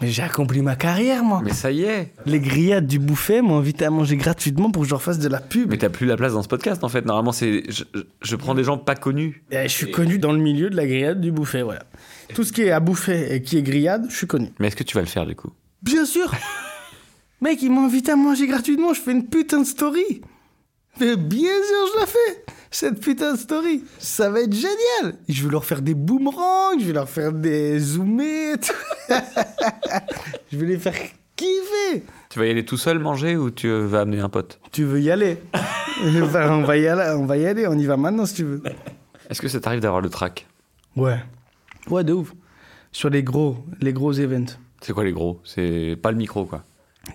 Mais 0.00 0.08
j'ai 0.08 0.22
accompli 0.22 0.60
ma 0.60 0.76
carrière, 0.76 1.24
moi. 1.24 1.40
Mais 1.42 1.54
ça 1.54 1.70
y 1.70 1.84
est 1.84 2.12
Les 2.26 2.38
Grillades 2.38 2.86
du 2.86 2.98
Bouffet 2.98 3.40
m'ont 3.40 3.56
invité 3.56 3.86
à 3.86 3.90
manger 3.90 4.16
gratuitement 4.16 4.70
pour 4.70 4.82
que 4.82 4.88
je 4.88 4.92
leur 4.92 5.00
fasse 5.00 5.18
de 5.18 5.28
la 5.28 5.40
pub. 5.40 5.70
Mais 5.70 5.78
t'as 5.78 5.88
plus 5.88 6.06
la 6.06 6.16
place 6.16 6.34
dans 6.34 6.42
ce 6.42 6.48
podcast 6.48 6.84
en 6.84 6.90
fait. 6.90 7.06
Normalement, 7.06 7.32
c'est 7.32 7.64
je, 8.20 8.36
prends 8.36 8.54
des 8.54 8.64
gens 8.64 8.76
pas 8.76 8.94
connus. 8.94 9.42
Et 9.50 9.62
je 9.62 9.68
suis 9.68 9.90
connu 9.90 10.18
dans 10.18 10.32
le 10.32 10.38
milieu 10.38 10.68
de 10.68 10.76
la 10.76 10.86
Grillade 10.86 11.20
du 11.20 11.32
Bouffet, 11.32 11.62
voilà. 11.62 11.84
Tout 12.34 12.44
ce 12.44 12.52
qui 12.52 12.62
est 12.62 12.72
à 12.72 12.80
bouffer 12.80 13.34
et 13.34 13.40
qui 13.40 13.56
est 13.56 13.62
grillade, 13.62 14.06
je 14.10 14.16
suis 14.16 14.26
connu. 14.26 14.50
Mais 14.58 14.66
est-ce 14.66 14.76
que 14.76 14.84
tu 14.84 14.96
vas 14.96 15.00
le 15.00 15.06
faire 15.06 15.24
du 15.24 15.34
coup? 15.34 15.50
Bien 15.82 16.04
sûr 16.04 16.32
Mec, 17.40 17.62
ils 17.62 17.70
m'ont 17.70 17.84
invité 17.84 18.12
à 18.12 18.16
manger 18.16 18.46
gratuitement, 18.46 18.94
je 18.94 19.00
fais 19.00 19.12
une 19.12 19.26
putain 19.26 19.60
de 19.60 19.66
story 19.66 20.22
Mais 21.00 21.16
bien 21.16 21.52
sûr, 21.52 21.92
je 21.94 22.00
la 22.00 22.06
fais 22.06 22.44
Cette 22.70 23.00
putain 23.00 23.34
de 23.34 23.38
story 23.38 23.84
Ça 23.98 24.30
va 24.30 24.40
être 24.40 24.54
génial 24.54 25.18
Je 25.28 25.44
vais 25.44 25.50
leur 25.50 25.64
faire 25.64 25.82
des 25.82 25.94
boomerangs, 25.94 26.78
je 26.78 26.84
vais 26.86 26.92
leur 26.92 27.08
faire 27.08 27.32
des 27.32 27.78
zoomés. 27.78 28.54
Je 30.52 30.56
vais 30.58 30.66
les 30.66 30.78
faire 30.78 30.94
kiffer 31.36 32.04
Tu 32.30 32.38
vas 32.38 32.46
y 32.46 32.50
aller 32.50 32.64
tout 32.64 32.76
seul 32.76 32.98
manger 32.98 33.36
ou 33.36 33.50
tu 33.50 33.68
vas 33.68 34.00
amener 34.00 34.20
un 34.20 34.28
pote? 34.28 34.58
Tu 34.72 34.84
veux 34.84 35.00
y 35.00 35.10
aller 35.10 35.38
on, 36.04 36.62
va 36.62 36.76
y 36.76 36.86
aller 36.86 37.14
on 37.16 37.26
va 37.26 37.36
y 37.36 37.46
aller, 37.46 37.66
on 37.66 37.78
y 37.78 37.84
va 37.86 37.96
maintenant 37.96 38.26
si 38.26 38.34
tu 38.34 38.44
veux. 38.44 38.62
Est-ce 39.28 39.40
que 39.40 39.48
ça 39.48 39.60
t'arrive 39.60 39.80
d'avoir 39.80 40.00
le 40.00 40.08
track 40.08 40.46
Ouais. 40.96 41.18
Ouais, 41.90 42.04
de 42.04 42.12
ouf. 42.12 42.32
Sur 42.92 43.10
les 43.10 43.22
gros, 43.22 43.58
les 43.80 43.92
gros 43.92 44.12
events. 44.12 44.58
C'est 44.80 44.92
quoi 44.92 45.04
les 45.04 45.12
gros? 45.12 45.40
C'est 45.44 45.98
pas 46.00 46.10
le 46.10 46.16
micro 46.16 46.44
quoi. 46.44 46.62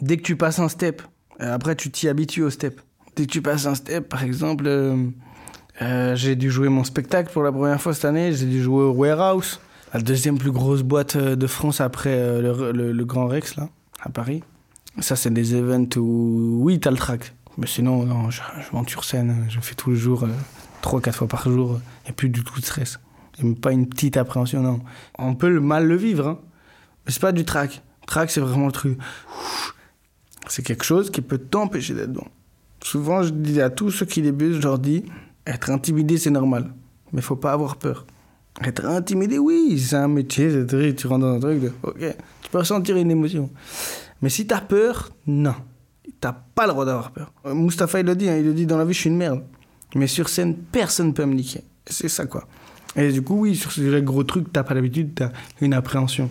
Dès 0.01 0.17
que 0.17 0.23
tu 0.23 0.35
passes 0.35 0.59
un 0.59 0.69
step, 0.69 1.01
euh, 1.41 1.53
après 1.53 1.75
tu 1.75 1.91
t'y 1.91 2.07
habitues 2.07 2.43
au 2.43 2.49
step. 2.49 2.81
Dès 3.15 3.25
que 3.25 3.31
tu 3.31 3.41
passes 3.41 3.65
un 3.65 3.75
step, 3.75 4.07
par 4.09 4.23
exemple, 4.23 4.65
euh, 4.67 4.95
euh, 5.81 6.15
j'ai 6.15 6.35
dû 6.35 6.49
jouer 6.49 6.69
mon 6.69 6.83
spectacle 6.83 7.31
pour 7.31 7.43
la 7.43 7.51
première 7.51 7.81
fois 7.81 7.93
cette 7.93 8.05
année, 8.05 8.31
j'ai 8.33 8.45
dû 8.45 8.61
jouer 8.61 8.83
au 8.83 8.91
Warehouse, 8.93 9.59
la 9.93 10.01
deuxième 10.01 10.37
plus 10.37 10.51
grosse 10.51 10.81
boîte 10.83 11.17
de 11.17 11.47
France 11.47 11.81
après 11.81 12.41
le, 12.41 12.71
le- 12.71 12.91
le 12.93 13.05
Grand 13.05 13.27
Rex, 13.27 13.55
là, 13.57 13.67
à 14.01 14.09
Paris. 14.09 14.43
Ça, 14.99 15.15
c'est 15.15 15.31
des 15.33 15.55
events 15.55 15.97
où, 15.97 16.59
oui, 16.61 16.79
t'as 16.79 16.91
le 16.91 16.97
track. 16.97 17.33
Mais 17.57 17.67
sinon, 17.67 18.05
non, 18.05 18.29
je, 18.29 18.41
je 18.59 18.75
monte 18.75 18.89
sur 18.89 19.03
scène, 19.03 19.45
je 19.49 19.59
fais 19.59 19.75
tous 19.75 19.91
les 19.91 19.97
jours, 19.97 20.23
euh, 20.23 20.27
trois, 20.81 21.01
quatre 21.01 21.17
fois 21.17 21.27
par 21.27 21.43
jour, 21.49 21.79
il 22.03 22.05
n'y 22.05 22.09
a 22.11 22.13
plus 22.13 22.29
du 22.29 22.43
tout 22.43 22.59
de 22.59 22.65
stress. 22.65 22.99
Il 23.37 23.43
n'y 23.45 23.49
a 23.49 23.53
même 23.53 23.59
pas 23.61 23.71
une 23.73 23.87
petite 23.87 24.15
appréhension, 24.15 24.61
non. 24.61 24.79
On 25.19 25.35
peut 25.35 25.49
le 25.49 25.59
mal 25.59 25.85
le 25.87 25.95
vivre, 25.97 26.27
hein. 26.27 26.39
C'est 27.07 27.21
pas 27.21 27.31
du 27.31 27.45
track. 27.45 27.81
Track, 28.07 28.31
c'est 28.31 28.41
vraiment 28.41 28.67
le 28.67 28.71
truc. 28.71 28.97
C'est 30.47 30.63
quelque 30.63 30.83
chose 30.83 31.09
qui 31.09 31.21
peut 31.21 31.37
t'empêcher 31.37 31.93
d'être 31.93 32.13
bon. 32.13 32.25
Souvent, 32.83 33.23
je 33.23 33.29
dis 33.29 33.61
à 33.61 33.69
tous 33.69 33.91
ceux 33.91 34.05
qui 34.05 34.21
débutent, 34.21 34.55
je 34.55 34.61
leur 34.61 34.79
dis 34.79 35.05
être 35.45 35.69
intimidé, 35.69 36.17
c'est 36.17 36.29
normal. 36.29 36.73
Mais 37.13 37.21
faut 37.21 37.35
pas 37.35 37.53
avoir 37.53 37.77
peur. 37.77 38.05
Être 38.63 38.85
intimidé, 38.85 39.37
oui, 39.37 39.79
c'est 39.79 39.95
un 39.95 40.07
métier, 40.07 40.51
c'est 40.51 40.95
tu 40.95 41.07
rentres 41.07 41.25
dans 41.25 41.35
un 41.35 41.39
truc 41.39 41.71
ok, 41.83 41.99
tu 42.41 42.49
peux 42.49 42.57
ressentir 42.57 42.97
une 42.97 43.09
émotion. 43.09 43.49
Mais 44.21 44.29
si 44.29 44.45
t'as 44.45 44.61
peur, 44.61 45.09
non. 45.25 45.55
T'as 46.19 46.33
pas 46.33 46.67
le 46.67 46.73
droit 46.73 46.85
d'avoir 46.85 47.11
peur. 47.11 47.31
Mustapha, 47.45 47.99
il 47.99 48.05
le 48.05 48.15
dit, 48.15 48.29
hein, 48.29 48.37
il 48.37 48.45
le 48.45 48.53
dit 48.53 48.65
dans 48.65 48.77
la 48.77 48.85
vie, 48.85 48.93
je 48.93 48.99
suis 48.99 49.09
une 49.09 49.17
merde. 49.17 49.43
Mais 49.95 50.07
sur 50.07 50.29
scène, 50.29 50.55
personne 50.55 51.07
ne 51.07 51.11
peut 51.11 51.25
me 51.25 51.33
niquer. 51.33 51.61
C'est 51.87 52.09
ça, 52.09 52.25
quoi. 52.25 52.47
Et 52.95 53.11
du 53.11 53.21
coup, 53.21 53.39
oui, 53.41 53.55
sur 53.55 53.71
ces 53.71 54.01
gros 54.01 54.23
trucs, 54.23 54.51
t'as 54.51 54.63
pas 54.63 54.73
l'habitude, 54.73 55.15
t'as 55.15 55.31
une 55.61 55.73
appréhension. 55.73 56.29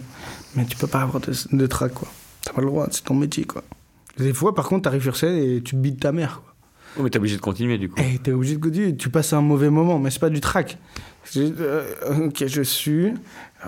Mais 0.55 0.65
tu 0.65 0.77
peux 0.77 0.87
pas 0.87 1.03
avoir 1.03 1.21
de, 1.21 1.33
de 1.53 1.67
trac, 1.67 1.93
quoi. 1.95 2.09
T'as 2.43 2.53
pas 2.53 2.61
le 2.61 2.67
droit, 2.67 2.87
c'est 2.91 3.05
ton 3.05 3.15
métier, 3.15 3.45
quoi. 3.45 3.63
Des 4.19 4.33
fois, 4.33 4.55
par 4.55 4.69
contre, 4.69 4.83
t'arrives 4.83 5.03
sur 5.03 5.17
scène 5.17 5.37
et 5.37 5.63
tu 5.63 5.77
bites 5.77 6.01
ta 6.01 6.13
mère, 6.13 6.43
quoi. 6.43 6.55
Oh, 6.99 7.03
mais 7.03 7.11
t'es 7.11 7.19
obligé 7.19 7.37
de 7.37 7.41
continuer 7.41 7.79
du 7.79 7.89
coup. 7.89 8.01
Et 8.01 8.19
t'es 8.19 8.33
obligé 8.33 8.57
de 8.57 8.61
continuer, 8.61 8.97
tu 8.97 9.11
passes 9.11 9.33
un 9.33 9.41
mauvais 9.41 9.71
moment, 9.71 10.01
mais 10.01 10.11
c'est 10.11 10.19
pas 10.19 10.29
du 10.29 10.41
trac. 10.41 10.77
C'est 11.25 11.47
juste, 11.47 11.61
euh, 11.61 11.85
ok, 12.27 12.45
je 12.47 12.63
suis, 12.63 13.13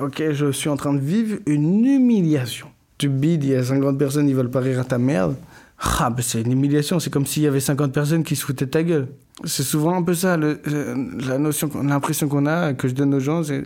ok, 0.00 0.32
je 0.32 0.50
suis 0.50 0.68
en 0.68 0.76
train 0.76 0.92
de 0.92 0.98
vivre 0.98 1.38
une 1.46 1.84
humiliation. 1.84 2.66
Tu 2.98 3.08
bides, 3.08 3.44
il 3.44 3.50
y 3.50 3.54
a 3.54 3.62
50 3.62 3.96
personnes, 3.96 4.28
ils 4.28 4.34
veulent 4.34 4.50
pas 4.50 4.60
rire 4.60 4.80
à 4.80 4.84
ta 4.84 4.98
merde. 4.98 5.36
Ah, 5.78 6.10
ben 6.10 6.22
c'est 6.22 6.42
une 6.42 6.52
humiliation, 6.52 6.98
c'est 6.98 7.10
comme 7.10 7.26
s'il 7.26 7.44
y 7.44 7.46
avait 7.46 7.60
50 7.60 7.92
personnes 7.92 8.24
qui 8.24 8.34
se 8.34 8.44
foutaient 8.44 8.66
de 8.66 8.70
ta 8.70 8.82
gueule. 8.82 9.08
C'est 9.44 9.62
souvent 9.62 9.94
un 9.96 10.02
peu 10.02 10.14
ça, 10.14 10.36
le- 10.36 10.60
euh, 10.68 10.94
la 11.26 11.38
notion, 11.38 11.68
l'impression 11.82 12.28
qu'on 12.28 12.46
a, 12.46 12.74
que 12.74 12.88
je 12.88 12.94
donne 12.94 13.14
aux 13.14 13.20
gens, 13.20 13.42
c'est 13.42 13.64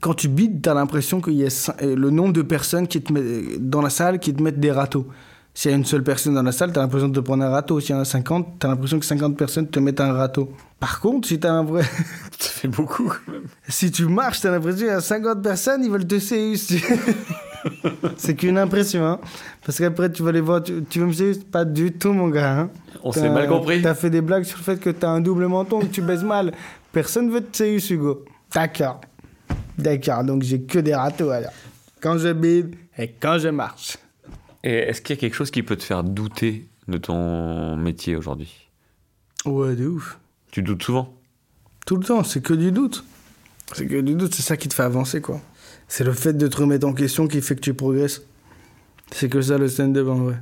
quand 0.00 0.14
tu 0.14 0.28
bides, 0.28 0.62
t'as 0.62 0.74
l'impression 0.74 1.20
qu'il 1.20 1.34
y 1.34 1.44
a 1.46 1.74
euh, 1.82 1.94
le 1.96 2.10
nombre 2.10 2.32
de 2.32 2.42
personnes 2.42 2.86
qui 2.88 3.00
te 3.02 3.12
mettent, 3.12 3.68
dans 3.70 3.82
la 3.82 3.90
salle 3.90 4.18
qui 4.18 4.34
te 4.34 4.42
mettent 4.42 4.60
des 4.60 4.72
râteaux. 4.72 5.06
S'il 5.54 5.70
y 5.70 5.74
a 5.74 5.76
une 5.76 5.86
seule 5.86 6.02
personne 6.02 6.34
dans 6.34 6.42
la 6.42 6.52
salle, 6.52 6.70
t'as 6.72 6.82
l'impression 6.82 7.08
de 7.08 7.14
te 7.18 7.24
prendre 7.24 7.42
un 7.42 7.48
râteau. 7.48 7.80
S'il 7.80 7.94
y 7.94 7.98
en 7.98 8.02
a 8.02 8.04
50, 8.04 8.58
t'as 8.58 8.68
l'impression 8.68 8.98
que 8.98 9.06
50 9.06 9.38
personnes 9.38 9.66
te 9.68 9.78
mettent 9.80 10.02
un 10.02 10.12
râteau. 10.12 10.52
Par 10.78 11.00
contre, 11.00 11.26
si 11.28 11.40
t'as 11.40 11.50
un 11.52 11.62
vrai... 11.64 11.82
Ça 12.38 12.50
fait 12.50 12.68
beaucoup 12.68 13.04
quand 13.04 13.32
même. 13.32 13.44
si 13.68 13.90
tu 13.90 14.04
marches, 14.06 14.40
t'as 14.42 14.50
l'impression 14.50 14.80
qu'il 14.80 14.88
y 14.88 14.90
a 14.90 15.00
50 15.00 15.40
personnes, 15.42 15.82
ils 15.82 15.90
veulent 15.90 16.06
te 16.06 16.18
séus. 16.18 16.58
c'est 18.16 18.34
qu'une 18.34 18.58
impression, 18.58 19.04
hein. 19.04 19.20
Parce 19.64 19.78
qu'après, 19.78 20.10
tu 20.10 20.22
vas 20.22 20.32
les 20.32 20.40
voir, 20.40 20.62
tu, 20.62 20.84
tu 20.88 21.00
veux 21.00 21.06
me 21.06 21.12
séus 21.12 21.38
Pas 21.38 21.64
du 21.64 21.92
tout, 21.92 22.12
mon 22.12 22.28
gars, 22.28 22.60
hein. 22.60 22.70
On 23.02 23.12
s'est 23.12 23.28
mal 23.30 23.48
compris. 23.48 23.82
T'as 23.82 23.94
fait 23.94 24.10
des 24.10 24.20
blagues 24.20 24.44
sur 24.44 24.58
le 24.58 24.64
fait 24.64 24.78
que 24.78 24.90
t'as 24.90 25.08
un 25.08 25.20
double 25.20 25.46
menton, 25.46 25.80
que 25.80 25.86
tu 25.86 26.02
baises 26.02 26.24
mal. 26.24 26.52
Personne 26.92 27.30
veut 27.30 27.42
te 27.42 27.56
séus, 27.56 27.90
Hugo. 27.90 28.24
D'accord. 28.52 29.00
D'accord, 29.78 30.24
donc 30.24 30.42
j'ai 30.42 30.62
que 30.62 30.78
des 30.78 30.94
râteaux, 30.94 31.30
alors. 31.30 31.52
Quand 32.00 32.18
je 32.18 32.32
bide 32.32 32.74
et 32.98 33.08
quand 33.08 33.38
je 33.38 33.48
marche. 33.48 33.98
Et 34.64 34.74
est-ce 34.74 35.00
qu'il 35.00 35.14
y 35.14 35.18
a 35.18 35.20
quelque 35.20 35.34
chose 35.34 35.50
qui 35.50 35.62
peut 35.62 35.76
te 35.76 35.84
faire 35.84 36.02
douter 36.02 36.66
de 36.88 36.98
ton 36.98 37.76
métier 37.76 38.16
aujourd'hui? 38.16 38.68
Ouais, 39.44 39.76
de 39.76 39.86
ouf. 39.86 40.18
Tu 40.50 40.62
doutes 40.62 40.82
souvent? 40.82 41.14
Tout 41.86 41.96
le 41.96 42.04
temps, 42.04 42.24
c'est 42.24 42.42
que 42.42 42.54
du 42.54 42.72
doute. 42.72 43.04
C'est 43.72 43.86
que 43.86 44.00
du 44.00 44.14
doute, 44.14 44.34
c'est 44.34 44.42
ça 44.42 44.56
qui 44.56 44.68
te 44.68 44.74
fait 44.74 44.82
avancer, 44.82 45.20
quoi. 45.20 45.40
C'est 45.88 46.04
le 46.04 46.12
fait 46.12 46.32
de 46.32 46.46
te 46.46 46.56
remettre 46.56 46.86
en 46.86 46.92
question 46.92 47.28
qui 47.28 47.40
fait 47.40 47.54
que 47.54 47.60
tu 47.60 47.74
progresses. 47.74 48.22
C'est 49.12 49.28
que 49.28 49.40
ça 49.40 49.58
le 49.58 49.68
stand-up 49.68 50.08
en 50.08 50.16
vrai. 50.16 50.36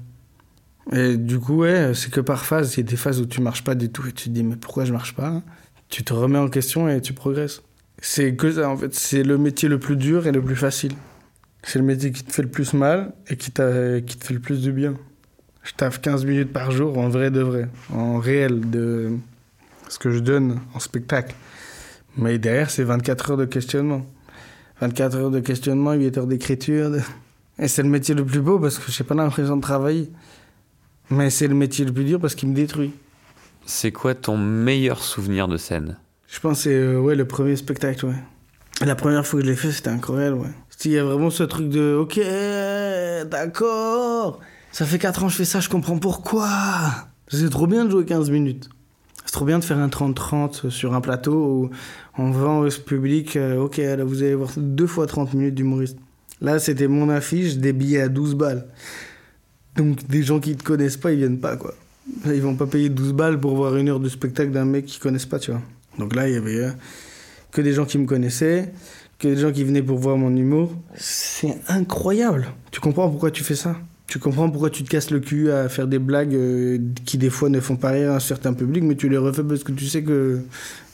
Et 0.92 1.16
du 1.16 1.38
coup, 1.38 1.56
ouais, 1.56 1.92
c'est 1.94 2.10
que 2.10 2.20
par 2.20 2.44
phase, 2.44 2.74
il 2.74 2.78
y 2.78 2.80
a 2.80 2.90
des 2.90 2.96
phases 2.96 3.20
où 3.20 3.26
tu 3.26 3.40
marches 3.40 3.64
pas 3.64 3.74
du 3.74 3.90
tout 3.90 4.06
et 4.06 4.12
tu 4.12 4.24
te 4.24 4.30
dis, 4.30 4.42
mais 4.42 4.56
pourquoi 4.56 4.84
je 4.84 4.92
marche 4.92 5.14
pas 5.14 5.28
hein? 5.28 5.42
Tu 5.88 6.02
te 6.02 6.12
remets 6.12 6.38
en 6.38 6.48
question 6.48 6.88
et 6.88 7.00
tu 7.00 7.12
progresses. 7.12 7.62
C'est 7.98 8.34
que 8.34 8.50
ça, 8.52 8.68
en 8.68 8.76
fait. 8.76 8.94
C'est 8.94 9.22
le 9.22 9.38
métier 9.38 9.68
le 9.68 9.78
plus 9.78 9.96
dur 9.96 10.26
et 10.26 10.32
le 10.32 10.42
plus 10.42 10.56
facile. 10.56 10.92
C'est 11.62 11.78
le 11.78 11.84
métier 11.84 12.10
qui 12.10 12.22
te 12.24 12.32
fait 12.32 12.42
le 12.42 12.48
plus 12.48 12.74
mal 12.74 13.12
et 13.28 13.36
qui, 13.36 13.50
qui 13.50 14.18
te 14.18 14.24
fait 14.24 14.34
le 14.34 14.40
plus 14.40 14.60
du 14.60 14.72
bien. 14.72 14.94
Je 15.62 15.72
taffe 15.72 16.00
15 16.00 16.26
minutes 16.26 16.52
par 16.52 16.70
jour 16.70 16.98
en 16.98 17.08
vrai 17.08 17.30
de 17.30 17.40
vrai, 17.40 17.68
en 17.90 18.18
réel 18.18 18.68
de 18.70 19.12
ce 19.88 19.98
que 19.98 20.10
je 20.10 20.18
donne 20.18 20.60
en 20.74 20.78
spectacle. 20.78 21.34
Mais 22.16 22.38
derrière, 22.38 22.70
c'est 22.70 22.84
24 22.84 23.30
heures 23.30 23.36
de 23.38 23.46
questionnement. 23.46 24.06
24 24.84 25.16
heures 25.16 25.30
de 25.30 25.40
questionnement, 25.40 25.92
8 25.94 26.18
heures 26.18 26.26
d'écriture. 26.26 26.90
de- 26.90 27.00
Et 27.58 27.68
c'est 27.68 27.82
le 27.82 27.88
métier 27.88 28.14
le 28.14 28.24
plus 28.24 28.40
beau 28.40 28.58
parce 28.58 28.78
que 28.78 28.90
j'ai 28.92 29.04
pas 29.04 29.14
l'impression 29.14 29.56
de 29.56 29.62
travailler. 29.62 30.10
Mais 31.10 31.30
c'est 31.30 31.46
le 31.48 31.54
métier 31.54 31.84
le 31.84 31.92
plus 31.92 32.04
dur 32.04 32.20
parce 32.20 32.34
qu'il 32.34 32.48
me 32.50 32.54
détruit. 32.54 32.92
C'est 33.64 33.92
quoi 33.92 34.14
ton 34.14 34.36
meilleur 34.36 35.02
souvenir 35.02 35.48
de 35.48 35.56
scène? 35.56 35.96
Je 36.28 36.38
pense 36.40 36.58
que 36.58 36.62
c'est 36.64 36.74
euh, 36.74 36.98
ouais, 37.00 37.14
le 37.14 37.24
premier 37.26 37.56
spectacle, 37.56 38.04
ouais. 38.06 38.22
La 38.84 38.94
première 38.94 39.24
fois 39.26 39.40
que 39.40 39.46
je 39.46 39.50
l'ai 39.50 39.56
fait, 39.56 39.72
c'était 39.72 39.88
incroyable, 39.90 40.36
ouais. 40.38 40.48
Il 40.84 40.90
y 40.90 40.98
a 40.98 41.04
vraiment 41.04 41.30
ce 41.30 41.44
truc 41.44 41.68
de 41.70 41.94
Ok, 41.98 42.18
d'accord. 43.30 44.40
Ça 44.72 44.84
fait 44.84 44.98
4 44.98 45.22
ans 45.22 45.26
que 45.26 45.32
je 45.32 45.36
fais 45.38 45.44
ça, 45.44 45.60
je 45.60 45.68
comprends 45.70 45.98
pourquoi. 45.98 46.48
C'est 47.28 47.48
trop 47.48 47.66
bien 47.66 47.84
de 47.86 47.90
jouer 47.90 48.04
15 48.04 48.30
minutes. 48.30 48.68
C'est 49.34 49.38
trop 49.38 49.46
bien 49.46 49.58
de 49.58 49.64
faire 49.64 49.78
un 49.78 49.88
30-30 49.88 50.70
sur 50.70 50.94
un 50.94 51.00
plateau 51.00 51.34
où 51.34 51.70
on 52.16 52.30
vend 52.30 52.64
au 52.64 52.68
public 52.68 53.34
euh, 53.34 53.56
Ok, 53.56 53.78
là 53.78 54.04
vous 54.04 54.22
allez 54.22 54.36
voir 54.36 54.52
deux 54.56 54.86
fois 54.86 55.08
30 55.08 55.34
minutes 55.34 55.56
d'humoriste. 55.56 55.98
Là, 56.40 56.60
c'était 56.60 56.86
mon 56.86 57.08
affiche, 57.08 57.56
des 57.56 57.72
billets 57.72 58.02
à 58.02 58.08
12 58.08 58.36
balles. 58.36 58.68
Donc, 59.74 60.06
des 60.06 60.22
gens 60.22 60.38
qui 60.38 60.54
te 60.54 60.62
connaissent 60.62 60.98
pas, 60.98 61.10
ils 61.10 61.18
viennent 61.18 61.40
pas, 61.40 61.56
quoi. 61.56 61.74
Ils 62.26 62.40
vont 62.40 62.54
pas 62.54 62.68
payer 62.68 62.90
12 62.90 63.12
balles 63.12 63.40
pour 63.40 63.56
voir 63.56 63.74
une 63.74 63.88
heure 63.88 63.98
de 63.98 64.08
spectacle 64.08 64.52
d'un 64.52 64.66
mec 64.66 64.86
qu'ils 64.86 65.00
connaissent 65.00 65.26
pas, 65.26 65.40
tu 65.40 65.50
vois. 65.50 65.62
Donc 65.98 66.14
là, 66.14 66.28
il 66.28 66.34
y 66.34 66.38
avait 66.38 66.66
euh, 66.66 66.70
que 67.50 67.60
des 67.60 67.72
gens 67.72 67.86
qui 67.86 67.98
me 67.98 68.06
connaissaient, 68.06 68.72
que 69.18 69.26
des 69.26 69.38
gens 69.38 69.50
qui 69.50 69.64
venaient 69.64 69.82
pour 69.82 69.98
voir 69.98 70.16
mon 70.16 70.36
humour. 70.36 70.72
C'est 70.94 71.58
incroyable. 71.66 72.46
Tu 72.70 72.78
comprends 72.78 73.10
pourquoi 73.10 73.32
tu 73.32 73.42
fais 73.42 73.56
ça? 73.56 73.74
Tu 74.06 74.18
comprends 74.18 74.50
pourquoi 74.50 74.70
tu 74.70 74.84
te 74.84 74.90
casses 74.90 75.10
le 75.10 75.20
cul 75.20 75.50
à 75.50 75.68
faire 75.68 75.86
des 75.86 75.98
blagues 75.98 76.34
euh, 76.34 76.78
qui 77.04 77.16
des 77.16 77.30
fois 77.30 77.48
ne 77.48 77.58
font 77.60 77.76
pas 77.76 77.90
rire 77.90 78.12
un 78.12 78.20
certain 78.20 78.52
public, 78.52 78.84
mais 78.84 78.96
tu 78.96 79.08
les 79.08 79.16
refais 79.16 79.42
parce 79.42 79.64
que 79.64 79.72
tu 79.72 79.86
sais 79.86 80.02
que 80.02 80.40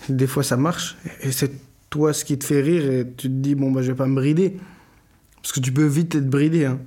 des 0.08 0.26
fois 0.26 0.42
ça 0.42 0.56
marche. 0.56 0.96
Et 1.22 1.32
c'est 1.32 1.50
toi 1.90 2.12
ce 2.12 2.24
qui 2.24 2.38
te 2.38 2.44
fait 2.44 2.61
rire 2.61 2.88
et 2.90 3.06
tu 3.16 3.28
te 3.28 3.34
dis, 3.34 3.54
bon, 3.54 3.72
bah 3.72 3.82
je 3.82 3.88
vais 3.88 3.96
pas 3.96 4.06
me 4.06 4.14
brider. 4.14 4.56
Parce 5.42 5.52
que 5.52 5.61
tu 5.61 5.72
peux 5.72 5.86
vite 5.86 6.14
être 6.14 6.28
bridé. 6.28 6.66
Hein. 6.66 6.78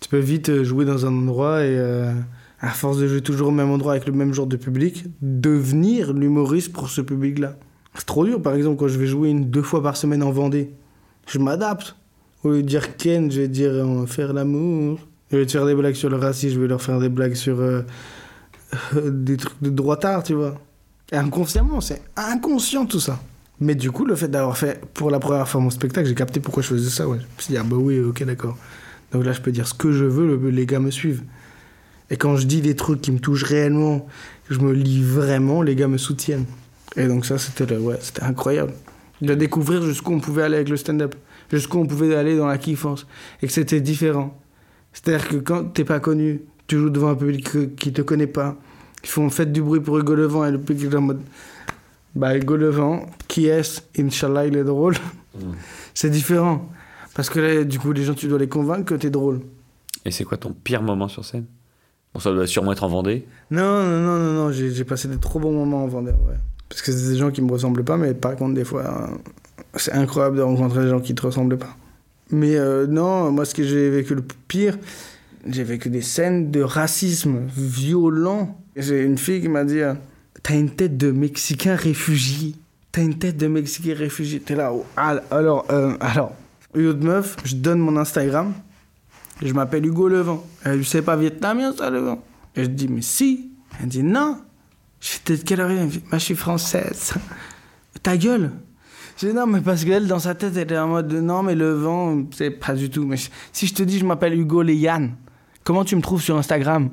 Tu 0.00 0.08
peux 0.08 0.18
vite 0.18 0.48
euh, 0.48 0.64
jouer 0.64 0.84
dans 0.84 1.04
un 1.04 1.12
endroit 1.12 1.62
et, 1.62 1.76
euh, 1.76 2.12
à 2.60 2.70
force 2.70 2.98
de 2.98 3.06
jouer 3.06 3.20
toujours 3.20 3.48
au 3.48 3.52
même 3.52 3.70
endroit 3.70 3.92
avec 3.92 4.06
le 4.06 4.12
même 4.12 4.32
genre 4.32 4.46
de 4.46 4.56
public, 4.56 5.04
devenir 5.22 6.12
l'humoriste 6.12 6.72
pour 6.72 6.88
ce 6.88 7.00
public-là. 7.00 7.56
C'est 7.94 8.06
trop 8.06 8.24
dur, 8.24 8.40
par 8.40 8.54
exemple, 8.54 8.78
quand 8.78 8.88
je 8.88 8.98
vais 8.98 9.06
jouer 9.06 9.30
une, 9.30 9.50
deux 9.50 9.62
fois 9.62 9.82
par 9.82 9.96
semaine 9.96 10.22
en 10.22 10.30
Vendée. 10.30 10.72
Je 11.26 11.38
m'adapte. 11.38 11.96
Au 12.44 12.50
lieu 12.50 12.62
de 12.62 12.68
dire 12.68 12.96
Ken, 12.96 13.30
je 13.30 13.42
vais 13.42 13.48
dire 13.48 13.72
on 13.72 14.06
faire 14.06 14.32
l'amour. 14.32 15.00
Au 15.32 15.36
lieu 15.36 15.46
de 15.46 15.50
faire 15.50 15.66
des 15.66 15.74
blagues 15.74 15.94
sur 15.94 16.10
le 16.10 16.16
racisme, 16.16 16.56
je 16.56 16.60
vais 16.60 16.66
leur 16.68 16.82
faire 16.82 16.98
des 16.98 17.08
blagues 17.08 17.34
sur 17.34 17.60
euh, 17.60 17.82
des 19.10 19.36
trucs 19.36 19.60
de 19.62 19.70
droitard, 19.70 20.22
tu 20.22 20.34
vois. 20.34 20.60
Inconsciemment, 21.12 21.80
c'est 21.80 22.02
inconscient 22.16 22.86
tout 22.86 23.00
ça. 23.00 23.20
Mais 23.60 23.74
du 23.74 23.90
coup, 23.90 24.04
le 24.06 24.14
fait 24.14 24.28
d'avoir 24.28 24.56
fait 24.56 24.80
pour 24.94 25.10
la 25.10 25.18
première 25.18 25.46
fois 25.48 25.60
mon 25.60 25.70
spectacle, 25.70 26.08
j'ai 26.08 26.14
capté 26.14 26.40
pourquoi 26.40 26.62
je 26.62 26.68
faisais 26.68 26.88
ça. 26.90 27.04
Je 27.04 27.10
me 27.10 27.18
suis 27.38 27.52
dit, 27.52 27.56
ah 27.58 27.62
bah 27.62 27.76
oui, 27.76 28.00
ok, 28.00 28.24
d'accord. 28.24 28.56
Donc 29.12 29.24
là, 29.24 29.32
je 29.32 29.40
peux 29.40 29.52
dire 29.52 29.66
ce 29.68 29.74
que 29.74 29.92
je 29.92 30.04
veux, 30.04 30.26
le- 30.36 30.50
les 30.50 30.66
gars 30.66 30.78
me 30.80 30.90
suivent. 30.90 31.22
Et 32.10 32.16
quand 32.16 32.36
je 32.36 32.46
dis 32.46 32.60
des 32.60 32.74
trucs 32.74 33.00
qui 33.00 33.12
me 33.12 33.18
touchent 33.18 33.44
réellement, 33.44 34.06
que 34.48 34.54
je 34.54 34.60
me 34.60 34.72
lis 34.72 35.02
vraiment, 35.02 35.62
les 35.62 35.76
gars 35.76 35.88
me 35.88 35.98
soutiennent. 35.98 36.46
Et 36.96 37.06
donc 37.06 37.26
ça, 37.26 37.38
c'était 37.38 37.76
ouais, 37.76 37.98
incroyable. 38.22 38.72
De 39.20 39.34
découvrir 39.34 39.82
jusqu'où 39.82 40.12
on 40.14 40.20
pouvait 40.20 40.42
aller 40.42 40.56
avec 40.56 40.70
le 40.70 40.76
stand-up, 40.76 41.14
jusqu'où 41.52 41.78
on 41.78 41.86
pouvait 41.86 42.14
aller 42.14 42.36
dans 42.36 42.46
la 42.46 42.56
kiffance, 42.58 43.06
et 43.42 43.46
que 43.46 43.52
c'était 43.52 43.80
différent. 43.80 44.39
C'est-à-dire 44.92 45.28
que 45.28 45.36
quand 45.36 45.64
t'es 45.72 45.84
pas 45.84 46.00
connu, 46.00 46.42
tu 46.66 46.78
joues 46.78 46.90
devant 46.90 47.10
un 47.10 47.14
public 47.14 47.76
qui 47.76 47.92
te 47.92 48.02
connaît 48.02 48.26
pas, 48.26 48.56
ils 49.02 49.08
font 49.08 49.28
faites 49.30 49.52
du 49.52 49.62
bruit 49.62 49.80
pour 49.80 49.98
Hugo 49.98 50.14
Levent, 50.14 50.44
et 50.44 50.50
le 50.50 50.58
public 50.58 50.92
est 50.92 50.96
en 50.96 51.00
mode, 51.00 51.20
bah 52.14 52.36
Hugo 52.36 52.56
Levent, 52.56 53.06
qui 53.28 53.46
est-ce? 53.46 53.80
Inch'Allah, 53.98 54.46
il 54.46 54.56
est 54.56 54.64
drôle. 54.64 54.96
C'est 55.94 56.10
différent. 56.10 56.68
Parce 57.14 57.28
que 57.28 57.40
là, 57.40 57.64
du 57.64 57.78
coup, 57.78 57.92
les 57.92 58.04
gens, 58.04 58.14
tu 58.14 58.28
dois 58.28 58.38
les 58.38 58.48
convaincre 58.48 58.84
que 58.84 58.94
t'es 58.94 59.10
drôle. 59.10 59.40
Et 60.04 60.10
c'est 60.10 60.24
quoi 60.24 60.36
ton 60.38 60.52
pire 60.52 60.82
moment 60.82 61.08
sur 61.08 61.24
scène? 61.24 61.46
Bon, 62.14 62.20
ça 62.20 62.32
doit 62.32 62.46
sûrement 62.46 62.72
être 62.72 62.84
en 62.84 62.88
Vendée. 62.88 63.26
Non, 63.50 63.84
non, 63.84 64.00
non, 64.00 64.18
non, 64.18 64.32
non, 64.32 64.52
j'ai 64.52 64.70
j'ai 64.70 64.84
passé 64.84 65.08
des 65.08 65.18
trop 65.18 65.38
bons 65.38 65.52
moments 65.52 65.84
en 65.84 65.86
Vendée, 65.86 66.10
ouais. 66.10 66.36
Parce 66.68 66.82
que 66.82 66.92
c'est 66.92 67.08
des 67.08 67.16
gens 67.16 67.30
qui 67.30 67.42
me 67.42 67.50
ressemblent 67.50 67.84
pas, 67.84 67.96
mais 67.96 68.14
par 68.14 68.36
contre, 68.36 68.54
des 68.54 68.64
fois, 68.64 68.82
euh, 68.82 69.16
c'est 69.76 69.92
incroyable 69.92 70.36
de 70.36 70.42
rencontrer 70.42 70.84
des 70.84 70.88
gens 70.88 71.00
qui 71.00 71.14
te 71.14 71.22
ressemblent 71.22 71.58
pas. 71.58 71.76
Mais 72.32 72.56
euh, 72.56 72.86
non, 72.86 73.30
moi, 73.32 73.44
ce 73.44 73.54
que 73.54 73.64
j'ai 73.64 73.90
vécu 73.90 74.14
le 74.14 74.22
pire, 74.48 74.78
j'ai 75.46 75.64
vécu 75.64 75.90
des 75.90 76.02
scènes 76.02 76.50
de 76.50 76.62
racisme 76.62 77.40
violent. 77.56 78.58
J'ai 78.76 79.02
une 79.02 79.18
fille 79.18 79.40
qui 79.40 79.48
m'a 79.48 79.64
dit 79.64 79.80
euh, 79.80 79.94
T'as 80.42 80.54
une 80.54 80.70
tête 80.70 80.96
de 80.96 81.10
Mexicain 81.10 81.76
réfugié. 81.76 82.54
T'as 82.92 83.02
une 83.02 83.18
tête 83.18 83.36
de 83.36 83.46
Mexicain 83.46 83.94
réfugié. 83.94 84.40
T'es 84.40 84.54
là. 84.54 84.72
oh, 84.72 84.84
ah, 84.96 85.20
alors, 85.30 85.66
euh, 85.70 85.96
alors, 86.00 86.34
Hugo 86.74 86.92
de 86.92 87.04
meuf, 87.04 87.36
je 87.44 87.56
donne 87.56 87.80
mon 87.80 87.96
Instagram. 87.96 88.52
Je 89.42 89.52
m'appelle 89.52 89.86
Hugo 89.86 90.08
Levent. 90.08 90.44
Elle 90.64 90.84
c'est 90.84 91.02
pas 91.02 91.16
vietnamien, 91.16 91.74
ça, 91.76 91.90
Levent 91.90 92.22
Et 92.56 92.64
je 92.64 92.68
dis, 92.68 92.88
mais 92.88 93.02
si. 93.02 93.50
Elle 93.80 93.88
dit, 93.88 94.02
non. 94.02 94.38
Je 95.00 95.34
de 95.34 95.42
quelle 95.42 95.62
origine 95.62 95.90
je 96.12 96.18
suis 96.18 96.34
française. 96.34 97.14
Ta 98.02 98.16
gueule. 98.16 98.50
Dis, 99.20 99.34
non, 99.34 99.46
mais 99.46 99.60
parce 99.60 99.84
qu'elle, 99.84 100.06
dans 100.06 100.18
sa 100.18 100.34
tête, 100.34 100.56
elle 100.56 100.72
est 100.72 100.78
en 100.78 100.88
mode, 100.88 101.12
non, 101.12 101.42
mais 101.42 101.54
Levent, 101.54 102.24
c'est 102.34 102.50
pas 102.50 102.72
du 102.72 102.88
tout. 102.88 103.04
Mais 103.04 103.16
si 103.52 103.66
je 103.66 103.74
te 103.74 103.82
dis, 103.82 103.98
je 103.98 104.06
m'appelle 104.06 104.32
Hugo 104.32 104.62
Léyan, 104.62 105.10
comment 105.62 105.84
tu 105.84 105.94
me 105.94 106.00
trouves 106.00 106.22
sur 106.22 106.38
Instagram? 106.38 106.88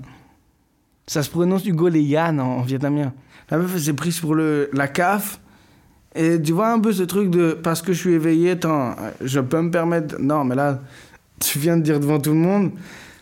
Ça 1.05 1.23
se 1.23 1.29
prononce 1.29 1.65
Hugo 1.65 1.87
Léyan 1.87 2.37
en, 2.39 2.57
en 2.57 2.61
vietnamien. 2.63 3.13
La 3.49 3.57
meuf, 3.57 3.71
elle 3.73 3.81
s'est 3.81 3.93
prise 3.93 4.19
pour 4.19 4.35
le, 4.35 4.69
la 4.73 4.89
CAF. 4.89 5.39
Et 6.15 6.41
tu 6.41 6.51
vois 6.51 6.73
un 6.73 6.79
peu 6.81 6.91
ce 6.91 7.03
truc 7.03 7.29
de 7.29 7.53
parce 7.53 7.81
que 7.81 7.93
je 7.93 7.99
suis 7.99 8.13
éveillé, 8.13 8.51
attends, 8.51 8.93
je 9.21 9.39
peux 9.39 9.61
me 9.61 9.71
permettre. 9.71 10.19
Non, 10.19 10.43
mais 10.43 10.55
là, 10.55 10.81
tu 11.39 11.59
viens 11.59 11.77
de 11.77 11.81
dire 11.83 11.97
devant 12.01 12.19
tout 12.19 12.31
le 12.31 12.37
monde 12.37 12.71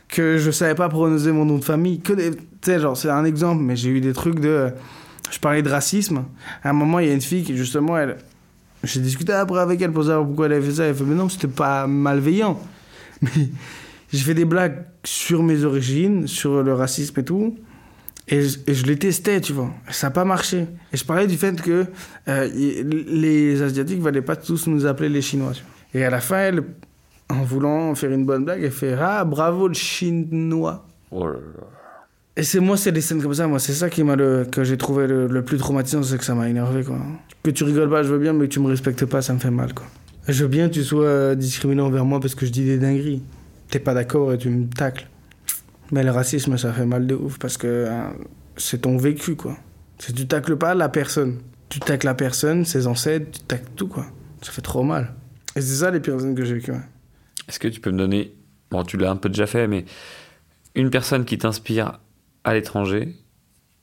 que 0.08 0.40
je 0.40 0.50
savais 0.50 0.74
pas 0.74 0.90
prononcer 0.90 1.32
mon 1.32 1.46
nom 1.46 1.60
de 1.60 1.64
famille. 1.64 2.00
Tu 2.00 2.16
sais, 2.64 2.80
genre, 2.80 2.98
c'est 2.98 3.12
un 3.12 3.26
exemple, 3.26 3.62
mais 3.62 3.76
j'ai 3.76 3.90
eu 3.92 4.02
des 4.02 4.14
trucs 4.14 4.40
de. 4.40 4.72
Je 5.30 5.38
parlais 5.38 5.62
de 5.62 5.70
racisme. 5.70 6.24
À 6.64 6.72
un 6.72 6.74
moment, 6.74 6.98
il 6.98 7.08
y 7.08 7.12
a 7.12 7.14
une 7.14 7.22
fille 7.22 7.44
qui, 7.44 7.56
justement, 7.56 8.00
elle. 8.00 8.18
J'ai 8.86 9.00
discuté 9.00 9.34
après 9.34 9.60
avec 9.60 9.82
elle 9.82 9.92
pour 9.92 10.04
savoir 10.04 10.26
pourquoi 10.26 10.46
elle 10.46 10.54
avait 10.54 10.68
fait 10.68 10.76
ça. 10.76 10.86
Elle 10.86 10.96
fait, 10.96 11.04
mais 11.04 11.16
non, 11.16 11.30
c'était 11.30 11.48
pas 11.48 11.88
malveillant. 11.88 12.60
Mais 13.22 13.50
j'ai 14.12 14.20
fait 14.20 14.34
des 14.34 14.46
blagues 14.46 14.86
sur 15.04 15.42
mes 15.42 15.64
origines, 15.64 16.28
sur 16.28 16.62
le 16.64 16.74
racisme 16.74 17.20
et 17.20 17.24
tout. 17.24 17.58
Et 18.28 18.42
je, 18.42 18.86
les 18.86 18.98
testais, 18.98 19.40
tu 19.40 19.54
vois. 19.54 19.72
Ça 19.90 20.08
n'a 20.08 20.12
pas 20.12 20.26
marché. 20.26 20.68
Et 20.92 20.98
je 20.98 21.06
parlais 21.06 21.28
du 21.28 21.38
fait 21.38 21.62
que 21.62 21.86
euh, 22.28 22.50
les 22.54 23.62
Asiatiques 23.62 24.00
ne 24.00 24.04
valaient 24.04 24.22
pas 24.22 24.36
tous 24.36 24.68
nous 24.68 24.86
appeler 24.86 25.10
les 25.10 25.22
Chinois. 25.22 25.54
Et 25.94 26.04
à 26.04 26.10
la 26.10 26.20
fin, 26.20 26.40
elle, 26.40 26.64
en 27.30 27.44
voulant 27.44 27.94
faire 27.96 28.12
une 28.12 28.26
bonne 28.26 28.46
blague, 28.46 28.64
elle 28.64 28.72
fait 28.72 28.94
Ah, 29.00 29.24
bravo 29.26 29.68
le 29.68 29.74
Chinois. 29.74 30.86
Oh 31.12 31.28
là 31.28 31.34
là. 31.34 31.75
Et 32.38 32.44
c'est 32.44 32.60
moi, 32.60 32.76
c'est 32.76 32.92
des 32.92 33.00
scènes 33.00 33.22
comme 33.22 33.34
ça, 33.34 33.48
moi, 33.48 33.60
c'est 33.60 33.74
ça 33.74 33.90
qui 33.90 34.04
m'a 34.04 34.18
le, 34.18 34.46
que 34.46 34.66
j'ai 34.66 34.78
trouvé 34.78 35.08
le, 35.08 35.42
plus 35.44 35.58
traumatisant, 35.58 36.04
c'est 36.04 36.18
que 36.18 36.26
ça 36.26 36.36
m'a 36.36 36.50
énervé, 36.50 36.84
quoi. 36.84 36.98
Que 37.44 37.52
tu 37.52 37.64
rigoles 37.64 37.90
pas, 37.90 38.04
je 38.04 38.10
veux 38.10 38.20
bien, 38.20 38.34
mais 38.34 38.48
que 38.48 38.54
tu 38.54 38.60
me 38.60 38.68
respectes 38.68 39.06
pas, 39.06 39.22
ça 39.22 39.34
me 39.34 39.40
fait 39.40 39.52
mal, 39.52 39.74
quoi. 39.74 39.86
Je 40.28 40.44
veux 40.44 40.50
bien 40.50 40.68
que 40.68 40.74
tu 40.74 40.84
sois 40.84 41.06
euh, 41.06 41.36
discriminant 41.36 41.86
envers 41.86 42.04
moi 42.04 42.20
parce 42.20 42.36
que 42.36 42.46
je 42.46 42.52
dis 42.52 42.66
des 42.66 42.78
dingueries. 42.78 43.22
T'es 43.70 43.80
pas 43.80 43.94
d'accord 43.94 44.34
et 44.34 44.38
tu 44.38 44.50
me 44.50 44.68
tacles. 44.68 45.08
Mais 45.92 46.04
le 46.04 46.12
racisme, 46.12 46.58
ça 46.58 46.74
fait 46.74 46.86
mal 46.86 47.08
de 47.08 47.16
ouf 47.16 47.38
parce 47.38 47.58
que 47.58 47.88
hein, 47.90 48.14
c'est 48.58 48.82
ton 48.82 48.98
vécu, 48.98 49.36
quoi. 49.36 49.56
Si 50.00 50.14
tu 50.14 50.28
tacles 50.28 50.58
pas 50.58 50.74
la 50.74 50.90
personne, 50.90 51.40
tu 51.70 51.80
tacles 51.80 52.06
la 52.06 52.16
personne, 52.16 52.66
ses 52.66 52.88
ancêtres, 52.88 53.32
tu 53.32 53.40
tacles 53.42 53.70
tout, 53.76 53.88
quoi. 53.88 54.08
Ça 54.42 54.52
fait 54.52 54.62
trop 54.62 54.84
mal. 54.84 55.14
Et 55.56 55.62
c'est 55.62 55.76
ça 55.76 55.92
les 55.92 56.02
pires 56.02 56.20
scènes 56.20 56.36
que 56.36 56.44
j'ai 56.44 56.56
vécues, 56.56 56.72
ouais. 56.72 56.82
Est-ce 57.48 57.60
que 57.60 57.68
tu 57.68 57.80
peux 57.80 57.92
me 57.92 57.98
donner, 57.98 58.36
bon, 58.72 58.84
tu 58.84 58.98
l'as 58.98 59.12
un 59.12 59.16
peu 59.16 59.30
déjà 59.30 59.46
fait, 59.46 59.68
mais 59.68 59.86
une 60.74 60.90
personne 60.90 61.24
qui 61.24 61.38
t'inspire 61.38 62.00
à 62.46 62.54
l'étranger 62.54 63.14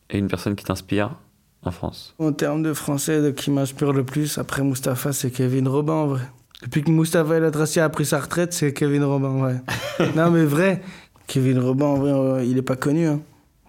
et 0.09 0.19
une 0.19 0.29
personne 0.29 0.55
qui 0.55 0.65
t'inspire 0.65 1.17
en 1.63 1.71
France 1.71 2.15
En 2.19 2.33
termes 2.33 2.63
de 2.63 2.73
français, 2.73 3.21
de 3.21 3.31
qui 3.31 3.51
m'inspire 3.51 3.93
le 3.93 4.05
plus, 4.05 4.39
après 4.39 4.63
Mustapha, 4.63 5.13
c'est 5.13 5.31
Kevin 5.31 5.69
Robin, 5.69 5.93
en 5.93 6.07
vrai. 6.07 6.23
Depuis 6.63 6.83
que 6.83 6.91
Mustapha 6.91 7.35
El 7.35 7.45
Atrassi 7.45 7.81
a 7.81 7.89
pris 7.89 8.07
sa 8.07 8.21
retraite, 8.21 8.53
c'est 8.53 8.73
Kevin 8.73 9.05
Robin, 9.05 9.29
en 9.29 9.39
vrai. 9.39 9.63
non, 10.17 10.31
mais 10.31 10.45
vrai, 10.45 10.81
Kevin 11.27 11.59
Robin, 11.59 11.87
en 11.87 11.97
vrai, 11.97 12.49
il 12.49 12.57
est 12.57 12.63
pas 12.63 12.77
connu. 12.77 13.07
Hein. 13.07 13.21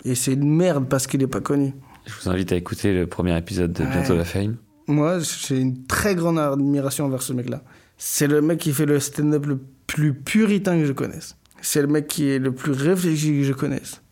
Et 0.05 0.15
c'est 0.15 0.33
une 0.33 0.47
merde 0.47 0.87
parce 0.87 1.07
qu'il 1.07 1.21
est 1.23 1.27
pas 1.27 1.41
connu. 1.41 1.73
Je 2.05 2.13
vous 2.13 2.29
invite 2.29 2.51
à 2.51 2.55
écouter 2.55 2.93
le 2.93 3.07
premier 3.07 3.37
épisode 3.37 3.73
de 3.73 3.83
Bientôt 3.85 4.15
la 4.15 4.25
Fame. 4.25 4.57
Moi, 4.87 5.19
j'ai 5.19 5.59
une 5.59 5.85
très 5.85 6.13
grande 6.13 6.37
admiration 6.37 7.05
envers 7.05 7.21
ce 7.21 7.33
mec-là. 7.33 7.63
C'est 7.97 8.27
le 8.27 8.41
mec 8.41 8.59
qui 8.59 8.73
fait 8.73 8.85
le 8.85 8.99
stand-up 8.99 9.45
le 9.45 9.59
plus 9.87 10.13
puritain 10.13 10.77
que 10.77 10.85
je 10.85 10.91
connaisse. 10.91 11.37
C'est 11.61 11.81
le 11.81 11.87
mec 11.87 12.07
qui 12.07 12.29
est 12.29 12.39
le 12.39 12.51
plus 12.51 12.73
réfléchi 12.73 13.39
que 13.39 13.43
je 13.43 13.53
connaisse. 13.53 14.02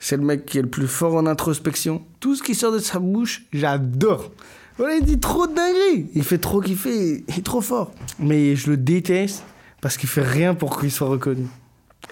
C'est 0.00 0.16
le 0.16 0.22
mec 0.22 0.46
qui 0.46 0.58
est 0.58 0.62
le 0.62 0.68
plus 0.68 0.88
fort 0.88 1.14
en 1.14 1.26
introspection. 1.26 2.02
Tout 2.18 2.34
ce 2.34 2.42
qui 2.42 2.54
sort 2.54 2.72
de 2.72 2.78
sa 2.78 2.98
bouche, 2.98 3.44
j'adore. 3.52 4.32
Voilà, 4.78 4.96
il 4.96 5.04
dit 5.04 5.20
trop 5.20 5.46
de 5.46 5.54
dingueries. 5.54 6.10
Il 6.14 6.24
fait 6.24 6.38
trop 6.38 6.62
kiffer. 6.62 7.22
Il 7.28 7.38
est 7.38 7.44
trop 7.44 7.60
fort. 7.60 7.92
Mais 8.18 8.56
je 8.56 8.70
le 8.70 8.78
déteste 8.78 9.44
parce 9.82 9.98
qu'il 9.98 10.08
fait 10.08 10.22
rien 10.22 10.54
pour 10.54 10.80
qu'il 10.80 10.90
soit 10.90 11.08
reconnu. 11.08 11.46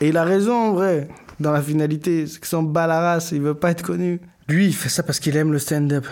Et 0.02 0.08
il 0.08 0.16
a 0.18 0.24
raison, 0.24 0.54
en 0.54 0.72
vrai, 0.74 1.08
dans 1.40 1.50
la 1.50 1.62
finalité. 1.62 2.26
C'est 2.26 2.38
que 2.38 2.46
s'en 2.46 2.62
bat 2.62 2.86
la 2.86 3.00
race, 3.00 3.32
il 3.32 3.40
veut 3.40 3.54
pas 3.54 3.70
être 3.70 3.82
connu. 3.82 4.20
Lui, 4.48 4.66
il 4.66 4.74
fait 4.74 4.90
ça 4.90 5.02
parce 5.02 5.18
qu'il 5.18 5.34
aime 5.38 5.52
le 5.52 5.58
stand-up. 5.58 6.06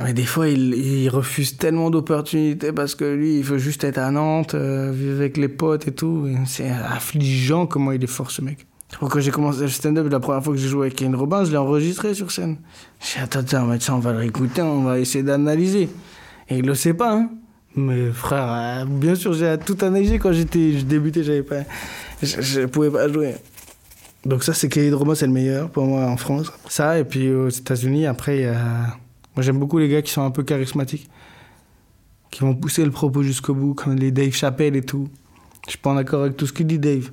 Mais 0.00 0.14
des 0.14 0.24
fois, 0.24 0.48
il, 0.48 1.08
refuse 1.08 1.56
tellement 1.56 1.90
d'opportunités 1.90 2.72
parce 2.72 2.96
que 2.96 3.04
lui, 3.04 3.36
il 3.38 3.44
veut 3.44 3.58
juste 3.58 3.84
être 3.84 3.98
à 3.98 4.10
Nantes, 4.10 4.54
euh, 4.54 4.90
vivre 4.92 5.18
avec 5.18 5.36
les 5.36 5.48
potes 5.48 5.86
et 5.86 5.92
tout. 5.92 6.28
C'est 6.46 6.68
affligeant 6.68 7.66
comment 7.66 7.92
il 7.92 8.02
est 8.02 8.08
fort, 8.08 8.32
ce 8.32 8.42
mec. 8.42 8.66
Quand 9.00 9.20
j'ai 9.20 9.30
commencé 9.30 9.62
le 9.62 9.68
stand-up, 9.68 10.08
la 10.10 10.20
première 10.20 10.44
fois 10.44 10.52
que 10.52 10.60
j'ai 10.60 10.68
joué 10.68 10.86
avec 10.86 10.96
Kane 10.96 11.14
Robin, 11.14 11.44
je 11.44 11.50
l'ai 11.50 11.56
enregistré 11.56 12.14
sur 12.14 12.30
scène. 12.30 12.58
J'ai 13.00 13.18
dit, 13.18 13.24
attends, 13.24 13.70
attends, 13.70 13.96
on 13.96 13.98
va 13.98 14.12
le 14.12 14.18
réécouter, 14.18 14.62
on 14.62 14.84
va 14.84 15.00
essayer 15.00 15.24
d'analyser. 15.24 15.88
Et 16.48 16.58
il 16.58 16.66
le 16.66 16.74
sait 16.74 16.94
pas, 16.94 17.14
hein. 17.14 17.30
Mais 17.74 18.10
frère, 18.10 18.48
euh, 18.48 18.84
bien 18.84 19.14
sûr, 19.14 19.32
j'ai 19.32 19.56
tout 19.64 19.78
analysé 19.80 20.18
quand 20.18 20.32
j'étais, 20.32 20.78
je 20.78 20.84
débutais, 20.84 21.24
j'avais 21.24 21.42
pas, 21.42 21.62
je, 22.22 22.40
je 22.42 22.60
pouvais 22.66 22.90
pas 22.90 23.10
jouer. 23.10 23.34
Donc 24.26 24.44
ça, 24.44 24.52
c'est 24.52 24.68
Kane 24.68 24.94
Robin, 24.94 25.14
c'est 25.14 25.26
le 25.26 25.32
meilleur 25.32 25.70
pour 25.70 25.84
moi 25.86 26.04
en 26.04 26.18
France. 26.18 26.52
Ça, 26.68 26.98
et 26.98 27.04
puis 27.04 27.32
aux 27.32 27.48
États-Unis, 27.48 28.06
après, 28.06 28.44
a... 28.44 28.98
moi 29.34 29.42
j'aime 29.42 29.58
beaucoup 29.58 29.78
les 29.78 29.88
gars 29.88 30.02
qui 30.02 30.12
sont 30.12 30.22
un 30.22 30.30
peu 30.30 30.42
charismatiques, 30.42 31.08
qui 32.30 32.40
vont 32.40 32.54
pousser 32.54 32.84
le 32.84 32.90
propos 32.90 33.22
jusqu'au 33.22 33.54
bout, 33.54 33.72
comme 33.72 33.96
les 33.96 34.12
Dave 34.12 34.32
Chappelle 34.32 34.76
et 34.76 34.82
tout. 34.82 35.08
Je 35.64 35.70
suis 35.70 35.78
pas 35.78 35.90
en 35.90 35.96
accord 35.96 36.22
avec 36.22 36.36
tout 36.36 36.46
ce 36.46 36.52
qu'il 36.52 36.66
dit, 36.66 36.78
Dave, 36.78 37.10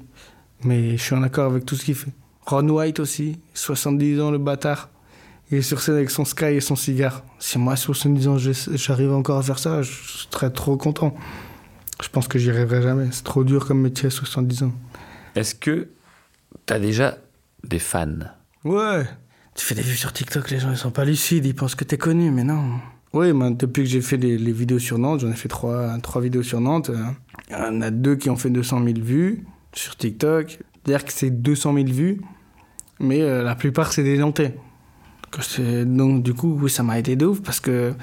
mais 0.63 0.97
je 0.97 1.01
suis 1.03 1.15
en 1.15 1.23
accord 1.23 1.51
avec 1.51 1.65
tout 1.65 1.75
ce 1.75 1.85
qu'il 1.85 1.95
fait. 1.95 2.11
Ron 2.45 2.67
White 2.69 2.99
aussi, 2.99 3.39
70 3.53 4.21
ans, 4.21 4.31
le 4.31 4.37
bâtard. 4.37 4.89
Il 5.51 5.57
est 5.59 5.61
sur 5.61 5.81
scène 5.81 5.95
avec 5.95 6.09
son 6.11 6.25
Sky 6.25 6.45
et 6.45 6.61
son 6.61 6.75
cigare. 6.75 7.23
Si 7.39 7.57
moi, 7.57 7.73
à 7.73 7.75
70 7.75 8.27
ans, 8.27 8.37
je- 8.37 8.51
j'arrive 8.75 9.11
encore 9.11 9.37
à 9.39 9.43
faire 9.43 9.57
ça, 9.59 9.81
je 9.81 9.91
serais 10.31 10.51
trop 10.51 10.77
content. 10.77 11.15
Je 12.03 12.07
pense 12.09 12.27
que 12.27 12.37
j'y 12.39 12.49
arriverai 12.51 12.81
jamais. 12.81 13.07
C'est 13.11 13.23
trop 13.23 13.43
dur 13.43 13.65
comme 13.67 13.81
métier 13.81 14.07
à 14.07 14.09
70 14.11 14.63
ans. 14.63 14.71
Est-ce 15.35 15.55
que 15.55 15.89
t'as 16.65 16.79
déjà 16.79 17.17
des 17.63 17.79
fans? 17.79 18.07
Ouais. 18.63 19.05
Tu 19.55 19.65
fais 19.65 19.75
des 19.75 19.81
vues 19.81 19.95
sur 19.95 20.13
TikTok, 20.13 20.49
les 20.51 20.59
gens 20.59 20.71
ils 20.71 20.77
sont 20.77 20.91
pas 20.91 21.03
lucides, 21.03 21.45
ils 21.45 21.55
pensent 21.55 21.75
que 21.75 21.83
t'es 21.83 21.97
connu, 21.97 22.31
mais 22.31 22.43
non. 22.43 22.79
Oui, 23.11 23.33
mais 23.33 23.51
depuis 23.51 23.83
que 23.83 23.89
j'ai 23.89 24.01
fait 24.01 24.17
les, 24.17 24.37
les 24.37 24.51
vidéos 24.53 24.79
sur 24.79 24.97
Nantes, 24.99 25.21
j'en 25.21 25.29
ai 25.31 25.35
fait 25.35 25.49
trois, 25.49 25.97
trois 25.97 26.21
vidéos 26.21 26.43
sur 26.43 26.61
Nantes. 26.61 26.91
euh, 26.91 27.03
Il 27.49 27.53
y 27.53 27.55
en 27.55 27.81
a 27.81 27.89
deux 27.91 28.15
qui 28.15 28.29
ont 28.29 28.35
fait 28.37 28.49
200 28.51 28.83
000 28.83 28.99
vues 29.01 29.43
sur 29.73 29.95
TikTok. 29.95 30.59
C'est-à-dire 30.85 31.05
que 31.05 31.13
c'est 31.13 31.29
200 31.29 31.73
000 31.73 31.87
vues, 31.87 32.21
mais 32.99 33.21
euh, 33.21 33.43
la 33.43 33.55
plupart 33.55 33.91
c'est 33.91 34.03
des 34.03 34.17
Nantais. 34.17 34.55
Donc 35.85 36.23
du 36.23 36.33
coup, 36.33 36.57
oui, 36.59 36.69
ça 36.69 36.83
m'a 36.83 36.97
été 36.97 37.15
de 37.15 37.25
ouf 37.25 37.41
parce 37.41 37.59
que 37.59 37.93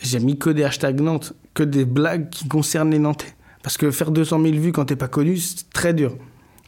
j'ai 0.00 0.20
mis 0.20 0.38
que 0.38 0.50
des 0.50 0.64
hashtags 0.64 1.00
Nantes, 1.00 1.34
que 1.54 1.62
des 1.62 1.84
blagues 1.84 2.30
qui 2.30 2.48
concernent 2.48 2.90
les 2.90 2.98
Nantais. 2.98 3.34
Parce 3.62 3.76
que 3.76 3.90
faire 3.90 4.10
200 4.10 4.42
000 4.42 4.54
vues 4.56 4.72
quand 4.72 4.86
t'es 4.86 4.96
pas 4.96 5.08
connu, 5.08 5.36
c'est 5.36 5.70
très 5.70 5.94
dur. 5.94 6.16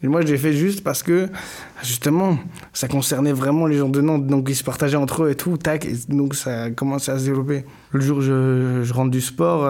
Et 0.02 0.06
moi, 0.06 0.20
j'ai 0.20 0.36
fait 0.36 0.52
juste 0.52 0.84
parce 0.84 1.02
que, 1.02 1.28
justement, 1.82 2.38
ça 2.74 2.88
concernait 2.88 3.32
vraiment 3.32 3.66
les 3.66 3.78
gens 3.78 3.88
de 3.88 4.02
Nantes. 4.02 4.26
Donc, 4.26 4.48
ils 4.50 4.54
se 4.54 4.62
partageaient 4.62 4.98
entre 4.98 5.24
eux 5.24 5.30
et 5.30 5.34
tout, 5.34 5.56
tac. 5.56 5.86
Et 5.86 5.94
donc, 6.08 6.34
ça 6.34 6.64
a 6.64 6.70
commencé 6.70 7.10
à 7.10 7.18
se 7.18 7.24
développer. 7.24 7.64
Le 7.90 8.00
jour 8.00 8.18
où 8.18 8.20
je, 8.20 8.82
je 8.84 8.92
rentre 8.92 9.10
du 9.10 9.22
sport, 9.22 9.64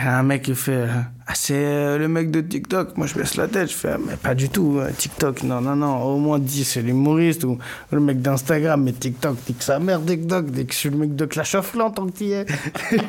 il 0.00 0.06
un 0.06 0.22
mec 0.22 0.42
qui 0.42 0.54
fait 0.54 0.72
euh, 0.72 0.86
Ah, 1.26 1.34
c'est 1.34 1.54
euh, 1.56 1.98
le 1.98 2.06
mec 2.06 2.30
de 2.30 2.40
TikTok. 2.40 2.96
Moi, 2.96 3.08
je 3.08 3.14
baisse 3.14 3.34
la 3.34 3.48
tête. 3.48 3.68
Je 3.68 3.74
fais 3.74 3.90
Ah, 3.94 3.98
Mais 3.98 4.16
pas 4.16 4.34
du 4.36 4.48
tout. 4.48 4.78
euh, 4.78 4.90
TikTok, 4.96 5.42
non, 5.42 5.60
non, 5.60 5.74
non. 5.74 6.00
Au 6.02 6.18
moins, 6.18 6.38
dis, 6.38 6.62
c'est 6.62 6.82
l'humoriste. 6.82 7.42
Ou 7.42 7.58
le 7.90 7.98
mec 7.98 8.22
d'Instagram. 8.22 8.80
Mais 8.82 8.92
TikTok, 8.92 9.36
nique 9.48 9.60
sa 9.62 9.80
mère, 9.80 10.00
TikTok. 10.04 10.50
Dès 10.52 10.66
que 10.66 10.72
je 10.72 10.78
suis 10.78 10.90
le 10.90 10.98
mec 10.98 11.16
de 11.16 11.24
Clash 11.24 11.56
of 11.56 11.72
Clans, 11.72 11.90
tant 11.90 12.06
que 12.06 12.12
t'y 12.12 12.30
es. 12.30 12.46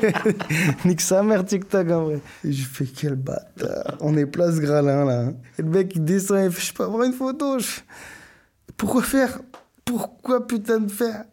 nique 0.86 1.02
sa 1.02 1.22
mère, 1.22 1.46
TikTok, 1.46 1.92
en 1.92 2.04
vrai. 2.06 2.20
Et 2.44 2.52
je 2.52 2.66
fais 2.66 2.86
Quel 2.86 3.16
bâtard. 3.16 3.96
On 4.00 4.18
est 4.18 4.26
place 4.26 4.60
Gralin, 4.60 5.06
là. 5.06 5.26
Et 5.60 5.62
le 5.62 5.70
mec, 5.70 5.92
il 5.96 6.04
descend 6.04 6.40
et 6.40 6.50
fait 6.50 6.66
Je 6.66 6.74
peux 6.74 6.84
avoir 6.84 7.04
une 7.04 7.14
photo 7.14 7.60
Je 7.60 7.68
Pourquoi 8.78 9.04
faire? 9.04 9.40
Pourquoi 9.86 10.48
putain 10.48 10.80
de 10.80 10.92
faire? 10.92 11.26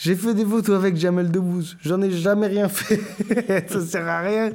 J'ai 0.00 0.14
fait 0.14 0.32
des 0.32 0.44
photos 0.44 0.76
avec 0.76 0.96
Jamel 0.96 1.28
Debbouze. 1.28 1.76
J'en 1.82 2.00
ai 2.02 2.10
jamais 2.12 2.46
rien 2.46 2.68
fait. 2.68 3.00
ça 3.68 3.80
sert 3.80 4.06
à 4.06 4.20
rien. 4.20 4.50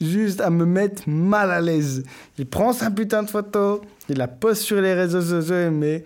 Juste 0.00 0.40
à 0.40 0.50
me 0.50 0.64
mettre 0.64 1.02
mal 1.08 1.50
à 1.50 1.60
l'aise. 1.60 2.04
Il 2.38 2.46
prend 2.46 2.72
sa 2.72 2.90
putain 2.90 3.24
de 3.24 3.30
photo, 3.30 3.80
il 4.08 4.16
la 4.16 4.28
poste 4.28 4.62
sur 4.62 4.80
les 4.80 4.94
réseaux 4.94 5.22
sociaux, 5.22 5.70
mais 5.72 6.04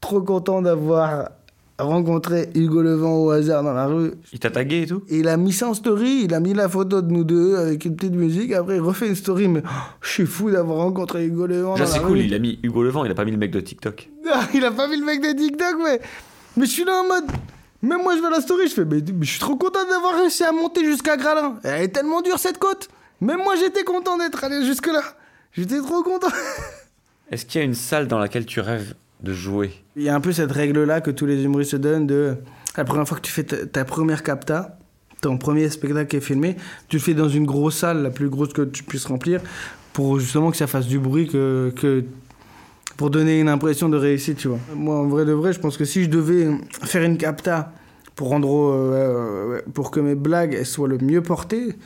trop 0.00 0.22
content 0.22 0.62
d'avoir 0.62 1.30
rencontré 1.78 2.48
Hugo 2.54 2.80
Levent 2.80 3.16
au 3.16 3.30
hasard 3.30 3.62
dans 3.62 3.74
la 3.74 3.86
rue. 3.86 4.12
Il 4.32 4.38
t'a 4.38 4.50
tagué 4.50 4.82
et 4.82 4.86
tout? 4.86 5.02
Et 5.08 5.18
il 5.18 5.28
a 5.28 5.36
mis 5.36 5.52
ça 5.52 5.68
en 5.68 5.74
story, 5.74 6.22
il 6.24 6.34
a 6.34 6.40
mis 6.40 6.54
la 6.54 6.68
photo 6.68 7.02
de 7.02 7.12
nous 7.12 7.24
deux 7.24 7.56
avec 7.56 7.84
une 7.84 7.96
petite 7.96 8.14
musique. 8.14 8.52
Après, 8.52 8.76
il 8.76 8.80
refait 8.80 9.08
une 9.08 9.14
story, 9.14 9.48
mais 9.48 9.62
oh, 9.64 9.70
je 10.00 10.10
suis 10.10 10.26
fou 10.26 10.50
d'avoir 10.50 10.78
rencontré 10.78 11.26
Hugo 11.26 11.46
Levent. 11.46 11.76
Dans 11.76 11.86
c'est 11.86 12.00
cool, 12.00 12.18
rue. 12.18 12.24
il 12.24 12.34
a 12.34 12.38
mis 12.38 12.58
Hugo 12.62 12.82
Levent, 12.82 13.04
il 13.04 13.10
a 13.10 13.14
pas 13.14 13.24
mis 13.24 13.32
le 13.32 13.38
mec 13.38 13.50
de 13.50 13.60
TikTok. 13.60 14.08
Il 14.54 14.64
a 14.64 14.72
pas 14.72 14.88
mis 14.88 14.98
le 14.98 15.04
mec 15.04 15.20
de 15.20 15.38
TikTok, 15.38 15.76
mais. 15.84 16.00
Mais 16.56 16.66
je 16.66 16.70
suis 16.70 16.84
là 16.84 17.00
en 17.00 17.06
mode. 17.06 17.26
Même 17.82 18.02
moi, 18.02 18.16
je 18.16 18.20
vais 18.20 18.26
à 18.26 18.30
la 18.30 18.40
story, 18.40 18.66
je 18.66 18.74
fais. 18.74 18.84
Mais, 18.84 18.96
mais 19.00 19.24
je 19.24 19.30
suis 19.30 19.40
trop 19.40 19.56
content 19.56 19.84
d'avoir 19.88 20.18
réussi 20.18 20.42
à 20.42 20.50
monter 20.50 20.84
jusqu'à 20.84 21.16
Gralin. 21.16 21.58
Elle 21.62 21.82
est 21.82 21.88
tellement 21.88 22.22
dure 22.22 22.38
cette 22.38 22.58
côte. 22.58 22.88
Même 23.20 23.42
moi, 23.42 23.54
j'étais 23.56 23.84
content 23.84 24.18
d'être 24.18 24.44
allé 24.44 24.64
jusque-là. 24.64 25.02
J'étais 25.52 25.78
trop 25.78 26.02
content. 26.02 26.28
Est-ce 27.30 27.46
qu'il 27.46 27.60
y 27.60 27.62
a 27.62 27.64
une 27.64 27.74
salle 27.74 28.08
dans 28.08 28.18
laquelle 28.18 28.46
tu 28.46 28.60
rêves 28.60 28.94
de 29.22 29.32
jouer? 29.32 29.72
Il 29.96 30.02
y 30.02 30.08
a 30.08 30.14
un 30.14 30.20
peu 30.20 30.32
cette 30.32 30.52
règle-là 30.52 31.00
que 31.00 31.10
tous 31.10 31.26
les 31.26 31.42
humoristes 31.42 31.72
se 31.72 31.76
donnent 31.76 32.06
de. 32.06 32.36
La 32.76 32.84
première 32.84 33.08
fois 33.08 33.16
que 33.16 33.22
tu 33.22 33.32
fais 33.32 33.44
ta, 33.44 33.64
ta 33.64 33.84
première 33.86 34.22
capta, 34.22 34.78
ton 35.22 35.38
premier 35.38 35.68
spectacle 35.70 36.08
qui 36.08 36.16
est 36.16 36.20
filmé, 36.20 36.56
tu 36.88 36.96
le 36.96 37.02
fais 37.02 37.14
dans 37.14 37.28
une 37.28 37.46
grosse 37.46 37.76
salle, 37.78 38.02
la 38.02 38.10
plus 38.10 38.28
grosse 38.28 38.52
que 38.52 38.62
tu 38.62 38.82
puisses 38.82 39.06
remplir, 39.06 39.40
pour 39.94 40.20
justement 40.20 40.50
que 40.50 40.58
ça 40.58 40.66
fasse 40.66 40.86
du 40.86 40.98
bruit, 40.98 41.26
que, 41.26 41.72
que 41.74 42.04
pour 42.96 43.10
donner 43.10 43.40
une 43.40 43.48
impression 43.48 43.88
de 43.88 43.96
réussite, 43.96 44.38
tu 44.38 44.48
vois. 44.48 44.58
Moi, 44.74 44.94
en 44.94 45.06
vrai 45.06 45.24
de 45.24 45.32
vrai, 45.32 45.52
je 45.52 45.60
pense 45.60 45.76
que 45.76 45.84
si 45.84 46.04
je 46.04 46.10
devais 46.10 46.48
faire 46.82 47.02
une 47.02 47.16
capta 47.16 47.72
pour 48.14 48.28
rendre, 48.28 48.50
euh, 48.50 49.56
euh, 49.56 49.60
pour 49.74 49.90
que 49.90 50.00
mes 50.00 50.14
blagues 50.14 50.54
elles 50.54 50.66
soient 50.66 50.88
le 50.88 50.98
mieux 50.98 51.22
portées, 51.22 51.76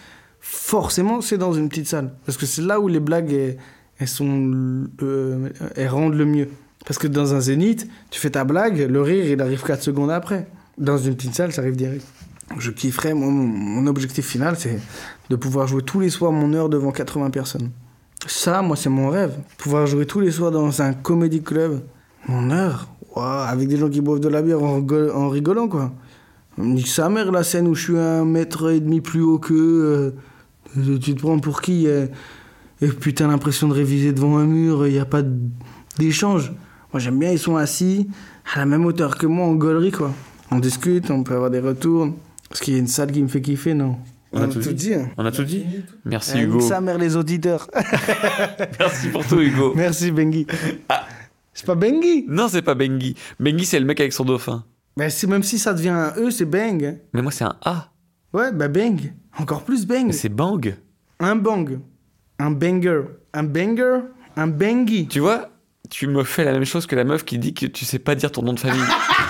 forcément, 0.40 1.20
c'est 1.20 1.38
dans 1.38 1.52
une 1.52 1.68
petite 1.68 1.86
salle. 1.86 2.12
Parce 2.26 2.38
que 2.38 2.46
c'est 2.46 2.62
là 2.62 2.80
où 2.80 2.88
les 2.88 3.00
blagues, 3.00 3.56
elles, 3.98 4.08
sont, 4.08 4.86
euh, 5.02 5.48
elles 5.76 5.88
rendent 5.88 6.14
le 6.14 6.24
mieux. 6.24 6.48
Parce 6.86 6.98
que 6.98 7.06
dans 7.06 7.34
un 7.34 7.40
zénith, 7.40 7.86
tu 8.10 8.18
fais 8.18 8.30
ta 8.30 8.44
blague, 8.44 8.78
le 8.78 9.02
rire, 9.02 9.24
il 9.26 9.40
arrive 9.40 9.62
4 9.62 9.82
secondes 9.82 10.10
après. 10.10 10.48
Dans 10.78 10.96
une 10.96 11.14
petite 11.14 11.34
salle, 11.34 11.52
ça 11.52 11.60
arrive 11.60 11.76
direct. 11.76 12.06
Je 12.58 12.70
kifferais, 12.70 13.14
mon, 13.14 13.86
objectif 13.86 14.26
final, 14.26 14.56
c'est 14.58 14.80
de 15.28 15.36
pouvoir 15.36 15.68
jouer 15.68 15.82
tous 15.82 16.00
les 16.00 16.10
soirs 16.10 16.32
mon 16.32 16.52
heure 16.54 16.68
devant 16.68 16.90
80 16.90 17.30
personnes. 17.30 17.70
Ça, 18.26 18.60
moi, 18.62 18.76
c'est 18.76 18.88
mon 18.88 19.08
rêve. 19.08 19.34
Pouvoir 19.56 19.86
jouer 19.86 20.06
tous 20.06 20.20
les 20.20 20.30
soirs 20.30 20.50
dans 20.50 20.82
un 20.82 20.92
comédie 20.92 21.42
club, 21.42 21.82
mon 22.26 22.50
heure, 22.50 22.88
Ouah, 23.14 23.46
avec 23.46 23.68
des 23.68 23.76
gens 23.76 23.88
qui 23.88 24.00
boivent 24.00 24.20
de 24.20 24.28
la 24.28 24.42
bière 24.42 24.62
en 24.62 25.28
rigolant, 25.28 25.68
quoi. 25.68 25.92
On 26.60 26.64
me 26.64 26.76
dit 26.76 26.86
sa 26.86 27.08
mère, 27.08 27.32
la 27.32 27.42
scène 27.42 27.66
où 27.66 27.74
je 27.74 27.82
suis 27.84 27.98
un 27.98 28.24
mètre 28.26 28.70
et 28.70 28.80
demi 28.80 29.00
plus 29.00 29.22
haut 29.22 29.38
qu'eux, 29.38 30.14
euh, 30.76 30.98
tu 30.98 31.14
te 31.14 31.20
prends 31.20 31.38
pour 31.38 31.62
qui 31.62 31.86
euh, 31.86 32.06
Et 32.82 32.88
puis 32.88 33.14
t'as 33.14 33.26
l'impression 33.26 33.66
de 33.68 33.72
réviser 33.72 34.12
devant 34.12 34.36
un 34.36 34.44
mur, 34.44 34.86
il 34.86 34.92
n'y 34.92 34.98
a 34.98 35.06
pas 35.06 35.22
d'échange. 35.98 36.52
Moi, 36.92 37.00
j'aime 37.00 37.18
bien, 37.18 37.30
ils 37.30 37.38
sont 37.38 37.56
assis 37.56 38.08
à 38.54 38.58
la 38.58 38.66
même 38.66 38.84
hauteur 38.84 39.16
que 39.16 39.26
moi 39.26 39.46
en 39.46 39.54
gaulerie, 39.54 39.90
quoi. 39.92 40.12
On 40.50 40.58
discute, 40.58 41.10
on 41.10 41.22
peut 41.22 41.34
avoir 41.34 41.50
des 41.50 41.60
retours. 41.60 42.12
Parce 42.48 42.60
qu'il 42.60 42.74
y 42.74 42.76
a 42.76 42.80
une 42.80 42.88
salle 42.88 43.12
qui 43.12 43.22
me 43.22 43.28
fait 43.28 43.40
kiffer, 43.40 43.74
non? 43.74 43.96
On 44.32 44.42
a 44.42 44.48
tout 44.48 44.60
dit. 44.72 44.94
hein. 44.94 45.08
On 45.16 45.24
a 45.24 45.32
tout 45.32 45.44
dit 45.44 45.64
Merci 46.04 46.32
Eh, 46.36 46.42
Hugo. 46.42 46.60
Sa 46.60 46.80
mère, 46.80 46.98
les 46.98 47.16
auditeurs. 47.16 47.68
Merci 48.78 49.08
pour 49.08 49.26
tout 49.26 49.40
Hugo. 49.40 49.72
Merci, 49.74 50.10
Bengi. 50.10 50.46
C'est 51.54 51.66
pas 51.66 51.74
Bengi? 51.74 52.26
Non, 52.28 52.48
c'est 52.48 52.62
pas 52.62 52.74
Bengi. 52.74 53.14
Bengi, 53.38 53.64
c'est 53.64 53.78
le 53.80 53.86
mec 53.86 53.98
avec 54.00 54.12
son 54.12 54.24
dauphin. 54.24 54.64
Mais 54.96 55.10
c'est- 55.10 55.26
même 55.26 55.42
si 55.42 55.58
ça 55.58 55.72
devient 55.74 55.88
un 55.90 56.12
E, 56.16 56.30
c'est 56.30 56.44
Bang. 56.44 56.98
Mais 57.14 57.22
moi, 57.22 57.32
c'est 57.32 57.44
un 57.44 57.56
A. 57.64 57.90
Ouais, 58.32 58.52
bah 58.52 58.68
Bang. 58.68 59.12
Encore 59.38 59.64
plus 59.64 59.86
Bang. 59.86 60.06
Mais 60.06 60.12
c'est 60.12 60.28
Bang. 60.28 60.76
Un 61.20 61.36
bang. 61.36 61.78
Un 62.38 62.50
banger. 62.50 63.02
Un 63.34 63.42
banger. 63.44 64.00
Un 64.36 64.46
bangy. 64.46 65.06
Tu 65.08 65.20
vois, 65.20 65.50
tu 65.90 66.06
me 66.06 66.24
fais 66.24 66.44
la 66.44 66.52
même 66.52 66.64
chose 66.64 66.86
que 66.86 66.96
la 66.96 67.04
meuf 67.04 67.24
qui 67.24 67.38
dit 67.38 67.52
que 67.54 67.66
tu 67.66 67.84
sais 67.84 67.98
pas 67.98 68.14
dire 68.14 68.32
ton 68.32 68.42
nom 68.42 68.52
de 68.54 68.60
famille. 68.60 68.80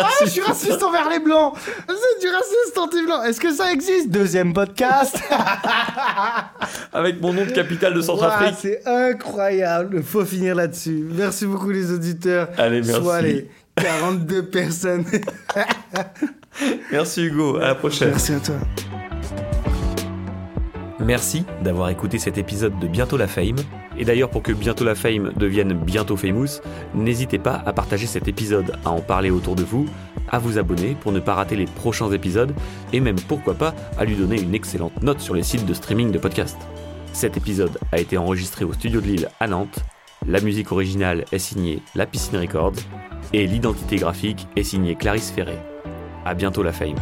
Ah, 0.00 0.08
je 0.24 0.30
suis 0.30 0.40
raciste 0.40 0.82
envers 0.82 1.08
les 1.08 1.18
blancs. 1.18 1.54
C'est 1.86 2.20
du 2.20 2.32
raciste 2.32 2.78
anti-blanc. 2.78 3.22
Est-ce 3.24 3.40
que 3.40 3.52
ça 3.52 3.72
existe? 3.72 4.10
Deuxième 4.10 4.52
podcast. 4.52 5.18
Avec 6.92 7.20
mon 7.20 7.32
nom 7.32 7.44
de 7.44 7.50
capitale 7.50 7.94
de 7.94 7.98
Ouah, 7.98 8.04
Centrafrique. 8.04 8.54
c'est 8.60 8.86
incroyable. 8.86 10.02
Faut 10.02 10.24
finir 10.24 10.54
là-dessus. 10.54 11.06
Merci 11.10 11.46
beaucoup 11.46 11.70
les 11.70 11.92
auditeurs. 11.92 12.48
Allez, 12.56 12.82
merci. 12.82 13.02
Soit 13.02 13.20
les 13.22 13.48
42 13.76 14.46
personnes. 14.46 15.04
Merci 16.90 17.22
Hugo, 17.22 17.56
à 17.58 17.68
la 17.68 17.74
prochaine. 17.76 18.10
Merci 18.10 18.32
à 18.32 18.40
toi. 18.40 18.56
Merci 20.98 21.44
d'avoir 21.62 21.88
écouté 21.90 22.18
cet 22.18 22.36
épisode 22.38 22.78
de 22.80 22.88
Bientôt 22.88 23.16
la 23.16 23.28
Fame. 23.28 23.56
Et 23.98 24.04
d'ailleurs, 24.04 24.30
pour 24.30 24.42
que 24.42 24.52
Bientôt 24.52 24.84
la 24.84 24.94
Fame 24.94 25.32
devienne 25.36 25.72
bientôt 25.72 26.16
famous, 26.16 26.60
n'hésitez 26.94 27.38
pas 27.38 27.62
à 27.66 27.72
partager 27.72 28.06
cet 28.06 28.28
épisode, 28.28 28.76
à 28.84 28.90
en 28.90 29.00
parler 29.00 29.30
autour 29.30 29.56
de 29.56 29.64
vous, 29.64 29.86
à 30.28 30.38
vous 30.38 30.58
abonner 30.58 30.96
pour 31.00 31.12
ne 31.12 31.20
pas 31.20 31.34
rater 31.34 31.56
les 31.56 31.64
prochains 31.64 32.10
épisodes, 32.12 32.54
et 32.92 33.00
même 33.00 33.20
pourquoi 33.26 33.54
pas 33.54 33.74
à 33.98 34.04
lui 34.04 34.14
donner 34.14 34.40
une 34.40 34.54
excellente 34.54 35.02
note 35.02 35.20
sur 35.20 35.34
les 35.34 35.42
sites 35.42 35.66
de 35.66 35.74
streaming 35.74 36.12
de 36.12 36.18
podcasts. 36.18 36.60
Cet 37.12 37.36
épisode 37.36 37.78
a 37.90 37.98
été 37.98 38.16
enregistré 38.16 38.64
au 38.64 38.72
studio 38.72 39.00
de 39.00 39.06
Lille 39.06 39.28
à 39.40 39.48
Nantes. 39.48 39.80
La 40.26 40.40
musique 40.40 40.72
originale 40.72 41.24
est 41.32 41.38
signée 41.38 41.82
La 41.94 42.06
Piscine 42.06 42.38
Records 42.38 42.74
et 43.32 43.46
l'identité 43.46 43.96
graphique 43.96 44.46
est 44.56 44.62
signée 44.62 44.94
Clarisse 44.94 45.30
Ferré. 45.30 45.58
À 46.24 46.34
bientôt 46.34 46.62
la 46.62 46.72
Fame. 46.72 46.96